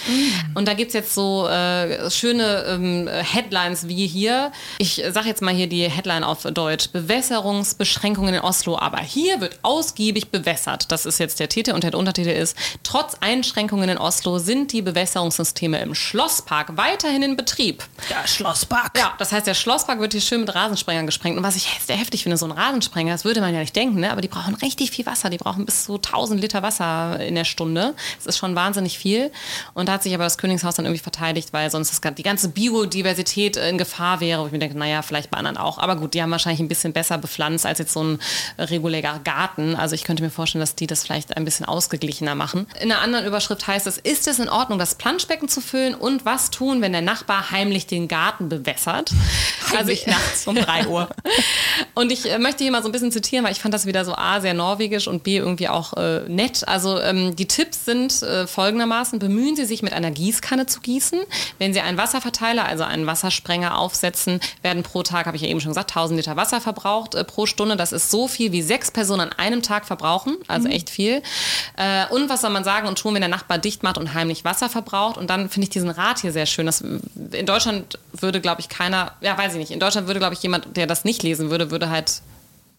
Und 0.56 0.68
da 0.68 0.74
gibt's 0.74 0.94
jetzt 0.94 1.14
so 1.14 1.48
äh, 1.48 2.10
schöne 2.10 2.66
ähm, 2.68 3.08
Headlines 3.08 3.88
wie 3.88 4.08
hier. 4.08 4.52
Ich 4.78 5.04
sage 5.12 5.28
jetzt 5.28 5.42
mal 5.42 5.54
hier 5.54 5.68
die 5.68 5.90
Headline 5.90 6.24
auf 6.24 6.44
Deutsch. 6.44 6.90
Bewässerungsbeschränkungen 6.90 8.36
in 8.36 8.42
Oslo, 8.42 8.78
aber 8.78 9.00
hier 9.00 9.42
wird 9.42 9.60
ausgiebig 9.62 10.30
bewässert. 10.30 10.92
Das 10.92 11.06
ist 11.06 11.20
jetzt 11.20 11.40
der 11.40 11.50
Titel 11.50 11.72
und 11.72 11.84
der 11.84 11.94
Untertitel 11.98 12.30
ist, 12.30 12.58
trotz 12.84 13.16
Einschränkungen 13.20 13.73
in 13.82 13.98
Oslo 13.98 14.38
sind 14.40 14.72
die 14.72 14.82
Bewässerungssysteme 14.82 15.80
im 15.80 15.96
Schlosspark 15.96 16.78
weiterhin 16.78 17.24
in 17.24 17.38
Betrieb. 17.38 17.84
Der 18.10 18.28
Schlosspark. 18.28 18.98
Ja, 18.98 19.14
das 19.18 19.32
heißt, 19.32 19.48
der 19.48 19.54
Schlosspark 19.54 20.00
wird 20.00 20.12
hier 20.12 20.22
schön 20.22 20.42
mit 20.42 20.54
Rasensprengern 20.54 21.06
gesprengt. 21.06 21.38
Und 21.38 21.44
was 21.44 21.56
ich 21.56 21.68
sehr 21.86 21.96
heftig 21.96 22.24
finde, 22.24 22.38
so 22.38 22.46
ein 22.46 22.52
Rasensprenger, 22.52 23.12
das 23.12 23.26
würde 23.26 23.42
man 23.42 23.54
ja 23.54 23.60
nicht 23.60 23.76
denken, 23.76 24.00
ne? 24.02 24.12
aber 24.12 24.22
die 24.22 24.28
brauchen 24.28 24.56
richtig 24.56 24.92
viel 24.92 25.06
Wasser. 25.06 25.30
Die 25.30 25.38
brauchen 25.38 25.66
bis 25.66 25.86
zu 25.86 25.96
1000 25.96 26.40
Liter 26.42 26.62
Wasser 26.62 27.20
in 27.20 27.36
der 27.36 27.46
Stunde. 27.46 27.96
Das 28.18 28.28
ist 28.28 28.38
schon 28.38 28.56
wahnsinnig 28.56 28.98
viel. 28.98 29.32
Und 29.74 29.90
da 29.90 29.94
hat 29.94 30.04
sich 30.04 30.14
aber 30.14 30.26
das 30.26 30.38
Königshaus 30.38 30.76
dann 30.76 30.86
irgendwie 30.86 31.02
verteidigt, 31.02 31.54
weil 31.54 31.72
sonst 31.72 31.92
das, 31.92 32.14
die 32.14 32.24
ganze 32.24 32.50
Biodiversität 32.50 33.58
in 33.58 33.78
Gefahr 33.78 34.20
wäre. 34.20 34.42
Wo 34.42 34.46
ich 34.46 34.52
mir 34.52 34.60
denke, 34.60 34.78
naja, 34.78 35.02
vielleicht 35.02 35.32
bei 35.32 35.38
anderen 35.38 35.58
auch. 35.58 35.78
Aber 35.78 35.96
gut, 35.96 36.14
die 36.14 36.22
haben 36.22 36.32
wahrscheinlich 36.32 36.60
ein 36.60 36.68
bisschen 36.68 36.94
besser 36.94 37.18
bepflanzt 37.18 37.66
als 37.66 37.80
jetzt 37.80 37.94
so 37.94 38.04
ein 38.04 38.20
regulärer 38.58 39.20
Garten. 39.20 39.76
Also 39.76 39.96
ich 39.96 40.04
könnte 40.04 40.24
mir 40.24 40.30
vorstellen, 40.30 40.62
dass 40.62 40.76
die 40.76 40.88
das 40.88 41.04
vielleicht 41.04 41.36
ein 41.38 41.46
bisschen 41.46 41.66
ausgeglichener 41.66 42.36
machen. 42.36 42.68
In 42.80 42.92
einer 42.92 43.02
anderen 43.02 43.26
Überschrift 43.26 43.63
heißt 43.68 43.88
es, 43.88 43.98
ist 43.98 44.28
es 44.28 44.40
in 44.40 44.50
Ordnung, 44.50 44.80
das 44.80 44.96
Planschbecken 44.96 45.48
zu 45.48 45.62
füllen 45.62 45.96
und 45.96 46.26
was 46.26 46.50
tun, 46.50 46.82
wenn 46.82 46.92
der 46.92 47.02
Nachbar 47.02 47.52
heimlich 47.52 47.88
den 47.88 48.08
Garten 48.08 48.50
bewässert? 48.50 49.12
Heimlich 49.72 50.08
nachts 50.08 50.48
um 50.48 50.56
3 50.56 50.88
Uhr. 50.88 51.10
Und 51.96 52.12
ich 52.12 52.30
äh, 52.30 52.40
möchte 52.40 52.64
hier 52.64 52.72
mal 52.72 52.82
so 52.82 52.90
ein 52.90 52.92
bisschen 52.92 53.12
zitieren, 53.12 53.46
weil 53.46 53.52
ich 53.52 53.60
fand 53.60 53.74
das 53.74 53.86
wieder 53.86 54.06
so 54.06 54.16
A, 54.16 54.42
sehr 54.42 54.54
norwegisch 54.54 55.08
und 55.08 55.24
B, 55.24 55.38
irgendwie 55.38 55.68
auch 55.68 55.94
äh, 55.94 56.22
nett. 56.28 56.68
Also 56.68 57.00
ähm, 57.00 57.36
die 57.36 57.48
Tipps 57.48 57.86
sind 57.86 58.22
äh, 58.24 58.48
folgendermaßen, 58.48 59.20
bemühen 59.20 59.56
Sie 59.56 59.66
sich 59.66 59.84
mit 59.84 59.94
einer 59.94 60.12
Gießkanne 60.12 60.66
zu 60.66 60.82
gießen. 60.82 61.20
Wenn 61.60 61.74
Sie 61.74 61.82
einen 61.82 61.98
Wasserverteiler, 61.98 62.66
also 62.66 62.84
einen 62.84 63.06
Wassersprenger 63.06 63.78
aufsetzen, 63.78 64.40
werden 64.62 64.84
pro 64.84 65.04
Tag, 65.04 65.26
habe 65.26 65.38
ich 65.38 65.44
ja 65.44 65.50
eben 65.50 65.62
schon 65.62 65.72
gesagt, 65.72 65.92
1000 65.92 66.18
Liter 66.18 66.36
Wasser 66.36 66.62
verbraucht 66.62 67.16
äh, 67.16 67.24
pro 67.24 67.46
Stunde. 67.46 67.76
Das 67.76 67.92
ist 67.92 68.10
so 68.10 68.28
viel, 68.28 68.52
wie 68.52 68.62
sechs 68.62 68.92
Personen 68.92 69.22
an 69.22 69.34
einem 69.34 69.62
Tag 69.62 69.86
verbrauchen, 69.86 70.38
also 70.48 70.68
echt 70.68 70.90
viel. 70.90 71.22
Äh, 71.78 72.08
und 72.10 72.30
was 72.30 72.42
soll 72.42 72.50
man 72.50 72.64
sagen 72.64 72.88
und 72.88 72.98
tun, 72.98 73.14
wenn 73.14 73.22
der 73.22 73.30
Nachbar 73.30 73.53
dicht 73.58 73.84
macht 73.84 73.98
und 73.98 74.14
heimlich 74.14 74.46
Wasser 74.46 74.70
verbraucht? 74.70 75.18
Und 75.18 75.30
dann 75.30 75.50
finde 75.50 75.66
ich 75.66 75.70
diesen 75.70 75.90
Rat 75.90 76.20
hier 76.20 76.32
sehr 76.32 76.46
schön. 76.46 76.66
Das, 76.66 76.82
in 76.82 77.46
Deutschland 77.46 78.00
würde, 78.12 78.42
glaube 78.42 78.62
ich, 78.62 78.70
keiner, 78.70 79.14
ja, 79.22 79.38
weiß 79.38 79.54
ich 79.54 79.60
nicht, 79.60 79.72
in 79.72 79.80
Deutschland 79.80 80.08
würde, 80.08 80.20
glaube 80.20 80.34
ich, 80.34 80.44
jemand, 80.44 80.76
der 80.78 80.88
das 80.88 81.06
nicht 81.06 81.24
lesen 81.24 81.50
würde, 81.50 81.72
würde 81.72 81.90
halt 81.90 82.22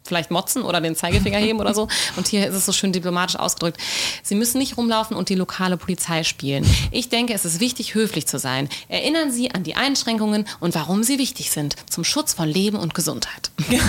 vielleicht 0.06 0.30
motzen 0.30 0.62
oder 0.62 0.80
den 0.80 0.94
Zeigefinger 0.96 1.38
heben 1.38 1.60
oder 1.60 1.72
so. 1.74 1.88
Und 2.16 2.28
hier 2.28 2.46
ist 2.46 2.54
es 2.54 2.66
so 2.66 2.72
schön 2.72 2.92
diplomatisch 2.92 3.36
ausgedrückt. 3.36 3.80
Sie 4.22 4.34
müssen 4.34 4.58
nicht 4.58 4.76
rumlaufen 4.76 5.16
und 5.16 5.30
die 5.30 5.34
lokale 5.34 5.76
Polizei 5.78 6.24
spielen. 6.24 6.66
Ich 6.90 7.08
denke, 7.08 7.32
es 7.32 7.44
ist 7.46 7.58
wichtig, 7.60 7.94
höflich 7.94 8.26
zu 8.26 8.38
sein. 8.38 8.68
Erinnern 8.88 9.32
Sie 9.32 9.50
an 9.52 9.62
die 9.62 9.76
Einschränkungen 9.76 10.46
und 10.60 10.74
warum 10.74 11.02
sie 11.02 11.18
wichtig 11.18 11.50
sind. 11.50 11.76
Zum 11.88 12.04
Schutz 12.04 12.34
von 12.34 12.48
Leben 12.48 12.76
und 12.78 12.94
Gesundheit. 12.94 13.50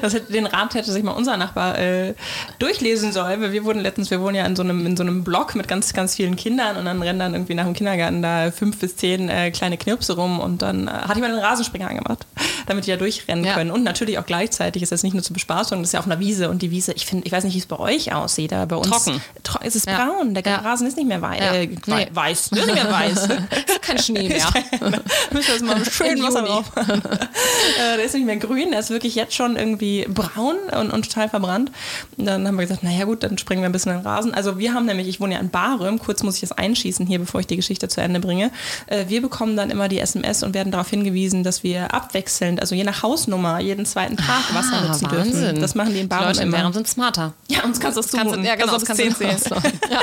Das 0.00 0.12
hätte, 0.14 0.32
den 0.32 0.46
Rat 0.46 0.74
hätte 0.74 0.90
sich 0.90 1.02
mal 1.02 1.12
unser 1.12 1.36
Nachbar 1.36 1.78
äh, 1.78 2.14
durchlesen 2.58 3.12
sollen, 3.12 3.40
weil 3.40 3.52
wir 3.52 3.64
wurden 3.64 3.80
letztens, 3.80 4.10
wir 4.10 4.20
wohnen 4.20 4.34
ja 4.34 4.44
in 4.44 4.56
so 4.56 4.62
einem, 4.62 4.84
in 4.86 4.96
so 4.96 5.02
einem 5.02 5.22
Block 5.22 5.54
mit 5.54 5.68
ganz, 5.68 5.92
ganz 5.92 6.16
vielen 6.16 6.34
Kindern 6.36 6.76
und 6.76 6.84
dann 6.84 7.00
rennen 7.00 7.18
dann 7.20 7.32
irgendwie 7.34 7.54
nach 7.54 7.64
dem 7.64 7.74
Kindergarten 7.74 8.20
da 8.22 8.50
fünf 8.50 8.78
bis 8.80 8.96
zehn 8.96 9.28
äh, 9.28 9.50
kleine 9.52 9.78
Knirpse 9.78 10.14
rum 10.16 10.40
und 10.40 10.62
dann 10.62 10.88
äh, 10.88 10.90
hat 10.90 11.14
jemand 11.14 11.34
einen 11.34 11.42
Rasenspringer 11.42 11.88
angemacht, 11.88 12.26
damit 12.66 12.86
die 12.86 12.90
ja 12.90 12.96
durchrennen 12.96 13.44
Ja. 13.44 13.54
können. 13.54 13.70
Und 13.70 13.84
natürlich 13.84 14.18
auch 14.18 14.26
gleichzeitig 14.26 14.82
ist 14.82 14.90
das 14.92 15.02
nicht 15.04 15.14
nur 15.14 15.22
zur 15.22 15.34
Bespaßung, 15.34 15.78
das 15.80 15.90
ist 15.90 15.92
ja 15.92 16.00
auch 16.00 16.06
eine 16.06 16.18
Wiese 16.18 16.50
und 16.50 16.62
die 16.62 16.70
Wiese, 16.72 16.92
ich 16.92 17.06
finde, 17.06 17.26
ich 17.26 17.32
weiß 17.32 17.44
nicht, 17.44 17.54
wie 17.54 17.58
es 17.58 17.66
bei 17.66 17.78
euch 17.78 18.12
aussieht, 18.12 18.52
aber 18.52 18.66
bei 18.66 18.76
uns 18.76 18.88
Trocken. 18.88 19.20
Tro 19.44 19.58
es 19.62 19.76
ist 19.76 19.86
Ja. 19.86 20.04
braun, 20.04 20.34
der 20.34 20.42
Ja. 20.44 20.56
Rasen 20.56 20.86
ist 20.86 20.96
nicht 20.96 21.06
mehr 21.06 21.22
wei 21.22 21.36
äh, 21.38 21.66
Nee. 21.86 22.08
weiß, 22.12 22.50
ne, 22.50 22.64
nicht 22.66 22.74
mehr 22.74 22.90
weiß. 22.90 23.28
kein 23.82 23.98
Schnee 23.98 24.28
mehr. 24.28 24.46
Müssen 25.30 25.60
wir 25.60 25.74
mal 25.76 25.84
schön 25.84 26.22
Wasser 26.22 26.42
drauf. 26.42 26.72
äh, 26.76 27.96
der 27.96 28.04
ist 28.04 28.14
nicht 28.14 28.26
mehr 28.26 28.36
grün, 28.36 28.70
der 28.70 28.80
ist 28.80 28.90
wirklich 28.90 29.14
jetzt 29.14 29.34
schon 29.34 29.56
irgendwie 29.56 30.06
braun 30.08 30.56
und, 30.78 30.90
und 30.90 31.02
total 31.08 31.28
verbrannt. 31.28 31.70
Und 32.16 32.26
dann 32.26 32.46
haben 32.46 32.56
wir 32.56 32.62
gesagt, 32.66 32.82
naja 32.82 33.04
gut, 33.04 33.22
dann 33.22 33.38
springen 33.38 33.62
wir 33.62 33.68
ein 33.68 33.72
bisschen 33.72 33.92
in 33.92 33.98
den 33.98 34.06
Rasen. 34.06 34.34
Also 34.34 34.58
wir 34.58 34.74
haben 34.74 34.86
nämlich, 34.86 35.08
ich 35.08 35.20
wohne 35.20 35.34
ja 35.34 35.40
in 35.40 35.50
Barem, 35.50 35.98
kurz 35.98 36.22
muss 36.22 36.36
ich 36.36 36.40
das 36.40 36.52
einschießen 36.52 37.06
hier, 37.06 37.18
bevor 37.18 37.40
ich 37.40 37.46
die 37.46 37.56
Geschichte 37.56 37.88
zu 37.88 38.00
Ende 38.00 38.20
bringe. 38.20 38.50
Äh, 38.86 39.04
wir 39.08 39.20
bekommen 39.22 39.56
dann 39.56 39.70
immer 39.70 39.88
die 39.88 39.98
SMS 40.00 40.42
und 40.42 40.54
werden 40.54 40.72
darauf 40.72 40.88
hingewiesen, 40.90 41.44
dass 41.44 41.62
wir 41.62 41.92
abwechselnd, 41.94 42.60
also 42.60 42.74
je 42.74 42.84
nach 42.84 43.02
Hausnummer, 43.02 43.60
jeden 43.60 43.86
zweiten 43.86 44.16
Tag 44.16 44.54
Wasser 44.54 44.82
Ah, 44.90 44.93
nutzen 45.02 45.16
Wahnsinn. 45.18 45.40
dürfen. 45.40 45.60
Das 45.60 45.74
machen 45.74 45.90
die 45.92 46.00
in 46.00 46.04
Die 46.04 46.08
Barem 46.08 46.26
Leute 46.28 46.42
immer. 46.42 46.56
Bären 46.58 46.72
sind 46.72 46.88
smarter. 46.88 47.32
Ja, 47.48 47.62
uns 47.64 47.80
kannst 47.80 47.96
du 47.96 48.02
das 48.02 48.10
Kannst 48.10 48.26
du- 48.26 48.30
zumuten. 48.30 48.44
ja, 48.44 48.54
genau, 48.54 48.72
Kannst 48.72 48.88
das 48.88 48.96
du 48.96 49.04
bis 49.04 49.18
kannst 49.18 49.44
10 49.44 49.50
du- 49.50 49.60
zählen. 49.60 49.72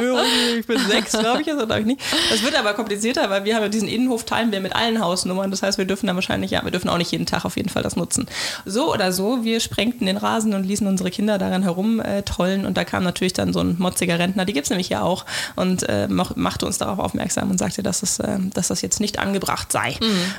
Ja, 0.00 0.22
ich 0.58 0.66
bin 0.66 0.78
sechs, 0.88 1.12
glaube 1.12 1.40
ich, 1.40 1.46
glaube 1.46 1.80
ich 1.80 1.86
nicht. 1.86 2.00
Das 2.30 2.42
wird 2.42 2.54
aber 2.58 2.74
komplizierter, 2.74 3.30
weil 3.30 3.44
wir 3.44 3.54
haben 3.54 3.62
ja 3.62 3.68
diesen 3.68 3.88
Innenhof 3.88 4.24
teilen 4.24 4.52
wir 4.52 4.60
mit 4.60 4.74
allen 4.74 5.00
Hausnummern. 5.00 5.50
Das 5.50 5.62
heißt, 5.62 5.78
wir 5.78 5.84
dürfen 5.86 6.06
dann 6.06 6.16
wahrscheinlich, 6.16 6.50
ja, 6.50 6.62
wir 6.64 6.70
dürfen 6.70 6.88
auch 6.90 6.98
nicht 6.98 7.10
jeden 7.12 7.26
Tag 7.26 7.44
auf 7.44 7.56
jeden 7.56 7.68
Fall 7.68 7.82
das 7.82 7.96
nutzen. 7.96 8.26
So 8.64 8.92
oder 8.92 9.12
so, 9.12 9.44
wir 9.44 9.60
sprengten 9.60 10.06
den 10.06 10.16
Rasen 10.16 10.54
und 10.54 10.64
ließen 10.64 10.86
unsere 10.86 11.10
Kinder 11.10 11.38
daran 11.38 11.62
herum 11.62 12.00
äh. 12.00 12.22
Und 12.38 12.76
da 12.76 12.84
kam 12.84 13.02
natürlich 13.04 13.32
dann 13.32 13.52
so 13.52 13.60
ein 13.60 13.76
motziger 13.78 14.18
Rentner, 14.18 14.44
die 14.44 14.52
gibt's 14.52 14.68
nämlich 14.70 14.88
ja 14.90 15.00
auch, 15.02 15.24
und 15.56 15.88
äh, 15.88 16.06
mach, 16.08 16.36
machte 16.36 16.66
uns 16.66 16.76
darauf 16.78 16.98
aufmerksam 16.98 17.50
und 17.50 17.58
sagte, 17.58 17.82
dass, 17.82 18.02
es, 18.02 18.18
äh, 18.18 18.38
dass 18.52 18.68
das 18.68 18.82
jetzt 18.82 19.00
nicht 19.00 19.18
angebracht 19.18 19.72
sei. 19.72 19.96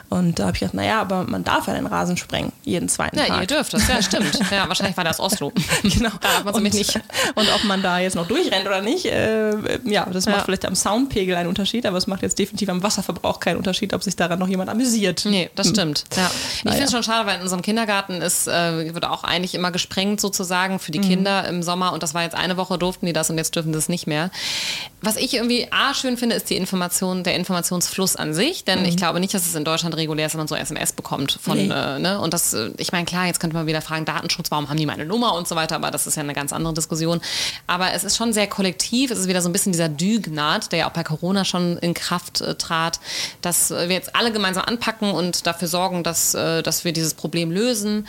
Und 0.10 0.38
da 0.40 0.44
habe 0.48 0.54
ich 0.56 0.60
gedacht, 0.60 0.76
naja, 0.76 1.02
aber 1.02 1.24
man 1.24 1.44
darf 1.44 1.68
ja 1.68 1.74
den 1.74 1.88
Rasen 1.88 2.18
sprengen, 2.18 2.52
jeden 2.64 2.88
zweiten 2.90 3.18
Ja, 3.18 3.26
Tag. 3.26 3.40
Vielleicht 3.48 3.52
dürfte 3.52 3.78
es, 3.78 3.88
ja, 3.88 4.02
stimmt. 4.02 4.40
Ja, 4.52 4.68
wahrscheinlich 4.68 4.98
war 4.98 5.04
das 5.04 5.20
Oslo. 5.20 5.52
Genau. 5.84 6.10
Da 6.22 6.28
darf 6.30 6.44
man 6.44 6.54
nämlich 6.56 6.74
nicht. 6.74 6.96
Und 7.36 7.48
ob 7.54 7.64
man 7.64 7.82
da 7.82 8.00
jetzt 8.00 8.16
noch 8.16 8.28
durchrennt 8.28 8.66
oder 8.66 8.82
nicht, 8.82 9.06
äh, 9.06 9.52
ja, 9.86 10.06
das 10.12 10.26
macht 10.26 10.38
Ja. 10.38 10.44
vielleicht 10.44 10.66
am 10.66 10.76
Soundpegel 10.76 11.36
einen 11.36 11.50
Unterschied, 11.50 11.86
aber 11.86 11.98
es 11.98 12.08
macht 12.08 12.22
jetzt 12.22 12.38
definitiv 12.40 12.70
am 12.70 12.84
Wasserverbrauch 12.84 13.40
keinen 13.40 13.58
Unterschied, 13.58 13.94
ob 13.94 14.04
sich 14.04 14.16
daran 14.16 14.40
noch 14.40 14.48
jemand 14.48 14.70
amüsiert. 14.70 15.24
Nee, 15.26 15.50
das 15.56 15.70
stimmt. 15.70 16.04
Ja. 16.16 16.30
Ich 16.56 16.62
finde 16.72 16.84
es 16.84 16.92
schon 16.92 17.04
schade, 17.04 17.26
weil 17.28 17.38
in 17.38 17.42
unserem 17.42 17.62
Kindergarten 17.62 18.22
ist, 18.22 18.48
äh, 18.48 18.94
wird 18.94 19.06
auch 19.06 19.24
eigentlich 19.24 19.56
immer 19.56 19.72
gesprengt 19.72 20.20
sozusagen 20.22 20.80
für 20.80 20.92
die 20.92 21.00
Kinder 21.00 21.48
im 21.48 21.64
Sommer 21.64 21.94
und 21.94 22.04
das 22.04 22.14
war 22.14 22.24
jetzt 22.24 22.36
eine 22.36 22.58
Woche 22.58 22.78
durften 22.78 23.06
die 23.06 23.14
das 23.14 23.30
und 23.30 23.38
jetzt 23.38 23.56
dürfen 23.56 23.74
sie 23.74 23.80
es 23.80 23.90
nicht 23.90 24.08
mehr. 24.08 24.30
Was 25.02 25.16
ich 25.16 25.34
irgendwie 25.36 25.68
A 25.72 25.94
schön 25.94 26.18
finde, 26.18 26.36
ist 26.36 26.50
die 26.50 26.56
Information, 26.58 27.24
der 27.24 27.36
Informationsfluss 27.36 28.16
an 28.16 28.34
sich, 28.34 28.64
denn 28.66 28.84
ich 28.86 28.98
glaube 28.98 29.20
nicht, 29.20 29.34
dass 29.34 29.46
es 29.46 29.56
in 29.56 29.64
Deutschland 29.64 29.96
regulär 29.96 30.26
ist, 30.26 30.34
wenn 30.34 30.40
man 30.40 30.48
so 30.48 30.56
SMS 30.56 30.92
bekommt 30.92 31.38
von, 31.42 31.58
Nee. 31.58 31.74
äh, 31.74 32.00
ne? 32.00 32.20
Und 32.20 32.34
das, 32.34 32.54
äh, 32.54 32.72
ich 32.78 32.92
meine, 32.92 33.06
klar, 33.06 33.26
jetzt 33.28 33.37
könnte 33.40 33.56
man 33.56 33.68
wieder 33.68 33.82
fragen, 33.82 34.06
Datenschutz, 34.06 34.52
warum 34.52 34.70
haben 34.70 34.78
die 34.78 34.86
meine 34.86 35.06
Nummer 35.06 35.34
und 35.36 35.48
so 35.48 35.56
weiter, 35.56 35.76
aber 35.76 35.92
das 35.92 36.08
ist 36.08 36.16
ja 36.16 36.24
eine 36.24 36.34
ganz 36.34 36.54
andere 36.54 36.74
Diskussion. 36.74 37.22
Aber 37.68 37.94
es 37.94 38.04
ist 38.04 38.18
schon 38.18 38.34
sehr 38.34 38.48
kollektiv, 38.48 39.12
es 39.12 39.20
ist 39.20 39.28
wieder 39.28 39.42
so 39.42 39.50
ein 39.50 39.54
bisschen 39.54 39.72
dieser 39.72 39.90
Dügnat, 39.90 40.72
der 40.72 40.80
ja 40.80 40.88
auch 40.88 40.94
bei 40.94 41.04
Corona 41.04 41.46
schon 41.46 41.78
in 41.78 41.94
Kraft 41.94 42.42
äh, 42.42 42.56
trat, 42.56 43.00
dass 43.42 43.70
wir 43.70 43.88
jetzt 43.88 44.16
alle 44.16 44.32
gemeinsam 44.32 44.64
anpacken 44.66 45.12
und 45.12 45.48
dafür 45.48 45.68
sorgen, 45.68 46.04
dass, 46.04 46.34
äh, 46.34 46.64
dass 46.64 46.86
wir 46.86 46.94
dieses 46.94 47.14
Problem 47.14 47.52
lösen. 47.52 48.08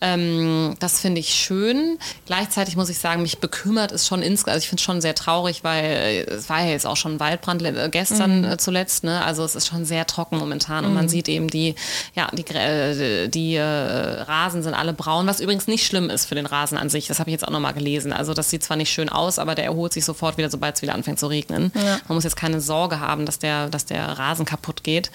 Ähm, 0.00 0.76
das 0.78 1.00
finde 1.00 1.20
ich 1.20 1.34
schön. 1.34 1.98
Gleichzeitig 2.26 2.76
muss 2.76 2.88
ich 2.88 2.98
sagen, 2.98 3.22
mich 3.22 3.38
bekümmert 3.38 3.92
es 3.92 4.06
schon 4.06 4.22
insgesamt, 4.22 4.54
also 4.54 4.64
ich 4.64 4.68
finde 4.68 4.80
es 4.80 4.84
schon 4.84 5.00
sehr 5.00 5.14
traurig, 5.14 5.64
weil 5.64 5.84
äh, 5.84 6.20
es 6.22 6.48
war 6.48 6.60
ja 6.60 6.70
jetzt 6.70 6.86
auch 6.86 6.96
schon 6.96 7.20
Waldbrand 7.20 7.62
äh, 7.62 7.88
gestern 7.90 8.44
äh, 8.44 8.56
zuletzt, 8.58 9.04
ne? 9.04 9.24
also 9.24 9.44
es 9.44 9.54
ist 9.54 9.66
schon 9.66 9.84
sehr 9.84 10.06
trocken 10.06 10.38
momentan 10.38 10.84
und 10.84 10.94
man 10.94 11.08
sieht 11.08 11.28
eben 11.28 11.48
die, 11.48 11.74
ja, 12.14 12.28
die, 12.32 12.44
äh, 12.54 13.28
die 13.28 13.54
äh, 13.54 13.62
Rasen 13.62 14.62
sind 14.62 14.69
alle 14.74 14.92
braun, 14.92 15.26
was 15.26 15.40
übrigens 15.40 15.66
nicht 15.66 15.86
schlimm 15.86 16.10
ist 16.10 16.26
für 16.26 16.34
den 16.34 16.46
Rasen 16.46 16.78
an 16.78 16.88
sich, 16.88 17.06
das 17.08 17.18
habe 17.20 17.30
ich 17.30 17.32
jetzt 17.32 17.46
auch 17.46 17.50
nochmal 17.52 17.74
gelesen. 17.74 18.12
Also 18.12 18.34
das 18.34 18.50
sieht 18.50 18.62
zwar 18.64 18.76
nicht 18.76 18.90
schön 18.92 19.08
aus, 19.08 19.38
aber 19.38 19.54
der 19.54 19.64
erholt 19.64 19.92
sich 19.92 20.04
sofort 20.04 20.36
wieder, 20.38 20.50
sobald 20.50 20.76
es 20.76 20.82
wieder 20.82 20.94
anfängt 20.94 21.18
zu 21.18 21.26
regnen. 21.26 21.72
Man 21.74 22.14
muss 22.14 22.24
jetzt 22.24 22.36
keine 22.36 22.60
Sorge 22.60 23.00
haben, 23.00 23.26
dass 23.26 23.38
der, 23.38 23.68
dass 23.68 23.84
der 23.86 24.04
Rasen 24.18 24.44
kaputt 24.44 24.82
geht. 24.84 25.10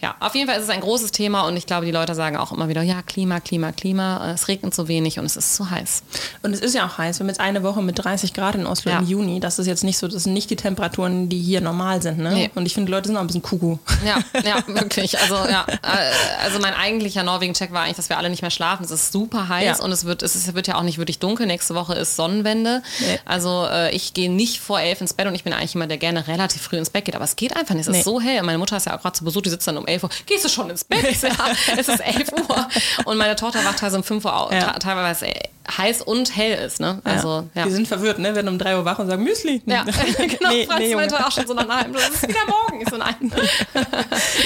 Ja, 0.00 0.14
auf 0.20 0.34
jeden 0.34 0.48
Fall 0.48 0.58
ist 0.58 0.64
es 0.64 0.70
ein 0.70 0.80
großes 0.80 1.12
Thema 1.12 1.42
und 1.42 1.56
ich 1.56 1.66
glaube, 1.66 1.86
die 1.86 1.92
Leute 1.92 2.14
sagen 2.14 2.36
auch 2.36 2.52
immer 2.52 2.68
wieder, 2.68 2.82
ja, 2.82 3.02
Klima, 3.02 3.40
Klima, 3.40 3.72
Klima, 3.72 4.32
es 4.32 4.48
regnet 4.48 4.74
zu 4.74 4.88
wenig 4.88 5.18
und 5.18 5.24
es 5.24 5.36
ist 5.36 5.54
zu 5.54 5.70
heiß. 5.70 6.02
Und 6.42 6.52
es 6.52 6.60
ist 6.60 6.74
ja 6.74 6.86
auch 6.86 6.98
heiß. 6.98 7.18
Wir 7.18 7.24
haben 7.24 7.28
jetzt 7.28 7.40
eine 7.40 7.62
Woche 7.62 7.82
mit 7.82 8.02
30 8.04 8.34
Grad 8.34 8.54
in 8.54 8.66
Oslo 8.66 8.90
Ja. 8.92 8.98
im 9.00 9.06
Juni. 9.06 9.40
Das 9.40 9.58
ist 9.58 9.66
jetzt 9.66 9.84
nicht 9.84 9.98
so, 9.98 10.08
das 10.08 10.24
sind 10.24 10.32
nicht 10.32 10.50
die 10.50 10.56
Temperaturen, 10.56 11.28
die 11.28 11.40
hier 11.40 11.60
normal 11.60 12.02
sind. 12.02 12.18
Ne? 12.18 12.32
Nee. 12.32 12.50
Und 12.54 12.66
ich 12.66 12.74
finde, 12.74 12.90
Leute 12.92 13.08
sind 13.08 13.16
auch 13.16 13.20
ein 13.20 13.26
bisschen 13.26 13.42
Kugu. 13.42 13.78
Ja, 14.06 14.18
ja, 14.44 14.62
wirklich. 14.66 15.18
Also 15.18 15.34
ja, 15.34 15.64
äh, 15.68 16.44
also 16.44 16.58
mein 16.60 16.74
eigentlicher 16.74 17.22
Norwegen-Check 17.22 17.72
war 17.72 17.82
eigentlich, 17.82 17.96
dass 17.96 18.08
wir 18.08 18.18
alle 18.18 18.30
nicht 18.30 18.42
mehr 18.42 18.50
schlafen. 18.50 18.86
Es 18.90 19.02
ist 19.02 19.12
super 19.12 19.48
heiß 19.48 19.78
Ja. 19.78 19.84
und 19.84 19.92
es 19.92 20.04
wird, 20.04 20.22
es 20.22 20.34
ist, 20.34 20.54
wird 20.54 20.66
ja 20.66 20.76
auch 20.76 20.82
nicht 20.82 20.98
wirklich 20.98 21.18
dunkel. 21.18 21.46
Nächste 21.46 21.74
Woche 21.74 21.94
ist 21.94 22.16
Sonnenwende. 22.16 22.82
Nee. 23.00 23.18
Also 23.24 23.66
äh, 23.70 23.94
ich 23.94 24.14
gehe 24.14 24.30
nicht 24.30 24.60
vor 24.60 24.80
elf 24.80 25.00
ins 25.00 25.12
Bett 25.14 25.26
und 25.26 25.34
ich 25.34 25.44
bin 25.44 25.52
eigentlich 25.52 25.74
jemand, 25.74 25.90
der 25.90 25.98
gerne 25.98 26.26
relativ 26.28 26.62
früh 26.62 26.76
ins 26.76 26.90
Bett 26.90 27.04
geht. 27.04 27.14
Aber 27.16 27.24
es 27.24 27.36
geht 27.36 27.56
einfach 27.56 27.74
nicht. 27.74 27.86
Es 27.86 27.92
Nee. 27.92 27.98
ist 27.98 28.04
so 28.04 28.20
hell. 28.20 28.42
Meine 28.42 28.58
Mutter 28.58 28.76
ist 28.76 28.86
ja 28.86 28.96
auch 28.96 29.02
gerade 29.02 29.14
zu 29.16 29.24
Besuch, 29.24 29.42
die 29.42 29.50
sitzt 29.50 29.66
dann 29.66 29.76
um 29.76 29.86
elf 29.86 30.02
Uhr. 30.04 30.10
Gehst 30.26 30.44
du 30.44 30.48
schon 30.48 30.70
ins 30.70 30.84
Bett? 30.84 30.98
Ja, 31.22 31.30
es 31.76 31.88
ist 31.88 32.00
elf 32.00 32.30
Uhr. 32.32 32.68
Und 33.04 33.16
meine 33.18 33.36
Tochter 33.36 33.64
wacht 33.64 33.78
teilweise 33.78 33.96
um 33.98 34.02
fünf 34.04 34.24
Uhr 34.24 34.34
auf, 34.36 34.52
Ja. 34.52 34.72
te- 34.72 34.78
teilweise 34.78 35.26
äh, 35.26 35.34
heiß 35.76 36.02
und 36.02 36.34
hell 36.36 36.58
ist. 36.64 36.80
Ne? 36.80 37.00
Also 37.04 37.48
ja. 37.54 37.64
Die 37.64 37.70
sind 37.70 37.86
verwirrt, 37.88 38.18
ne? 38.18 38.34
werden 38.34 38.48
um 38.48 38.58
3 38.58 38.76
Uhr 38.78 38.84
wach 38.84 38.98
und 38.98 39.08
sagen 39.08 39.22
Müsli. 39.22 39.62
Ja, 39.66 39.84
genau. 40.16 40.50
nee, 40.50 40.66
Franz 40.66 40.80
nee, 40.80 40.94
meinte 40.94 41.26
auch 41.26 41.30
schon 41.32 41.46
so 41.46 41.52
nach 41.54 41.64
einer 41.64 41.76
halben 41.76 41.94
Stunde, 41.94 42.08
es 42.14 42.22
ist 42.22 42.28
wieder 42.28 42.46
morgen. 42.46 42.80
Ich 42.82 42.88
so, 42.88 42.96
nein. 42.96 43.14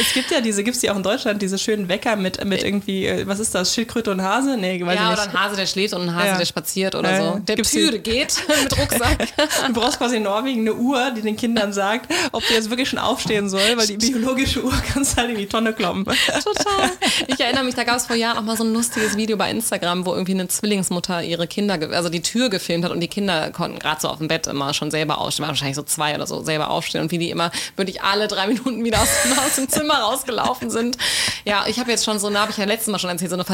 Es 0.01 0.13
gibt 0.15 0.31
ja 0.31 0.41
diese, 0.41 0.65
gibt 0.65 0.77
es 0.77 0.83
ja 0.83 0.93
auch 0.93 0.97
in 0.97 1.03
Deutschland, 1.03 1.41
diese 1.43 1.59
schönen 1.59 1.89
Wecker 1.89 2.17
mit, 2.17 2.45
mit 2.45 2.63
irgendwie, 2.65 3.07
äh, 3.07 3.27
was 3.27 3.39
ist 3.39 3.55
das, 3.55 3.75
Schildkröte 3.75 4.11
und 4.11 4.23
Hase? 4.33 4.57
Nee, 4.57 4.85
weiß 4.85 4.95
Ja, 4.97 5.09
ich 5.09 5.13
oder 5.19 5.27
nicht. 5.27 5.37
ein 5.37 5.43
Hase, 5.43 5.57
der 5.57 5.67
schläft 5.67 5.95
und 5.95 6.03
ein 6.09 6.15
Hase, 6.15 6.27
Ja. 6.29 6.39
der 6.39 6.45
spaziert 6.47 6.95
oder 6.95 7.11
Ja, 7.13 7.33
so. 7.33 7.39
Der 7.41 7.57
Gibt's 7.57 7.71
die- 7.71 7.99
geht 7.99 8.35
mit 8.63 8.79
Rucksack. 8.79 9.29
Du 9.67 9.73
brauchst 9.75 9.99
quasi 9.99 10.17
in 10.17 10.23
Norwegen 10.25 10.61
eine 10.63 10.75
Uhr, 10.75 11.11
die 11.11 11.23
den 11.23 11.37
Kindern 11.37 11.73
sagt, 11.73 12.13
ob 12.33 12.43
sie 12.45 12.55
jetzt 12.55 12.71
wirklich 12.71 12.89
schon 12.89 12.99
aufstehen 12.99 13.49
soll, 13.49 13.77
weil 13.77 13.87
die 13.87 13.97
biologische 13.97 14.63
Uhr 14.63 14.73
kannst 14.93 15.13
du 15.13 15.17
halt 15.19 15.31
in 15.31 15.37
die 15.39 15.47
Tonne 15.47 15.73
kloppen. 15.73 16.05
Total. 16.05 16.91
Ich 17.27 17.39
erinnere 17.41 17.65
mich, 17.65 17.75
da 17.75 17.85
gab 17.85 17.97
es 17.97 18.07
vor 18.07 18.17
Jahren 18.17 18.39
auch 18.39 18.43
mal 18.43 18.57
so 18.57 18.65
ein 18.65 18.73
lustiges 18.73 19.17
Video 19.17 19.37
bei 19.37 19.51
Instagram, 19.51 20.05
wo 20.07 20.13
irgendwie 20.13 20.33
eine 20.33 20.49
Zwillingsmutter 20.49 21.23
ihre 21.23 21.47
Kinder, 21.47 21.79
also 21.93 22.09
die 22.09 22.23
Tür 22.23 22.49
gefilmt 22.49 22.85
hat 22.85 22.91
und 22.93 23.01
die 23.01 23.09
Kinder 23.09 23.51
konnten 23.51 23.79
gerade 23.79 24.01
so 24.01 24.09
auf 24.09 24.19
dem 24.19 24.29
Bett 24.29 24.47
immer 24.47 24.75
schon 24.75 24.91
selber 24.91 25.19
aufstehen, 25.19 25.45
waren 25.45 25.51
wahrscheinlich 25.51 25.77
so 25.77 25.83
zwei 25.83 26.15
oder 26.15 26.27
so, 26.27 26.43
selber 26.43 26.71
aufstehen 26.71 27.03
und 27.03 27.11
wie 27.11 27.19
die 27.19 27.31
immer 27.31 27.51
wirklich 27.77 28.03
alle 28.03 28.29
drei 28.29 28.47
Minuten 28.47 28.85
wieder 28.85 29.01
aus, 29.01 29.09
aus 29.47 29.57
dem 29.57 29.69
Zimmer 29.69 29.95
rausgelaufen 29.95 30.71
sind. 30.71 30.97
Ja, 31.45 31.65
ich 31.67 31.79
habe 31.79 31.91
jetzt 31.91 32.05
schon 32.05 32.19
so, 32.19 32.29
da 32.31 32.41
habe 32.43 32.51
ich 32.51 32.57
ja 32.59 32.65
letztes 32.65 32.89
Mal 32.91 32.99
schon 32.99 33.11
erzählt, 33.11 33.31
so 33.31 33.37
eine 33.37 33.45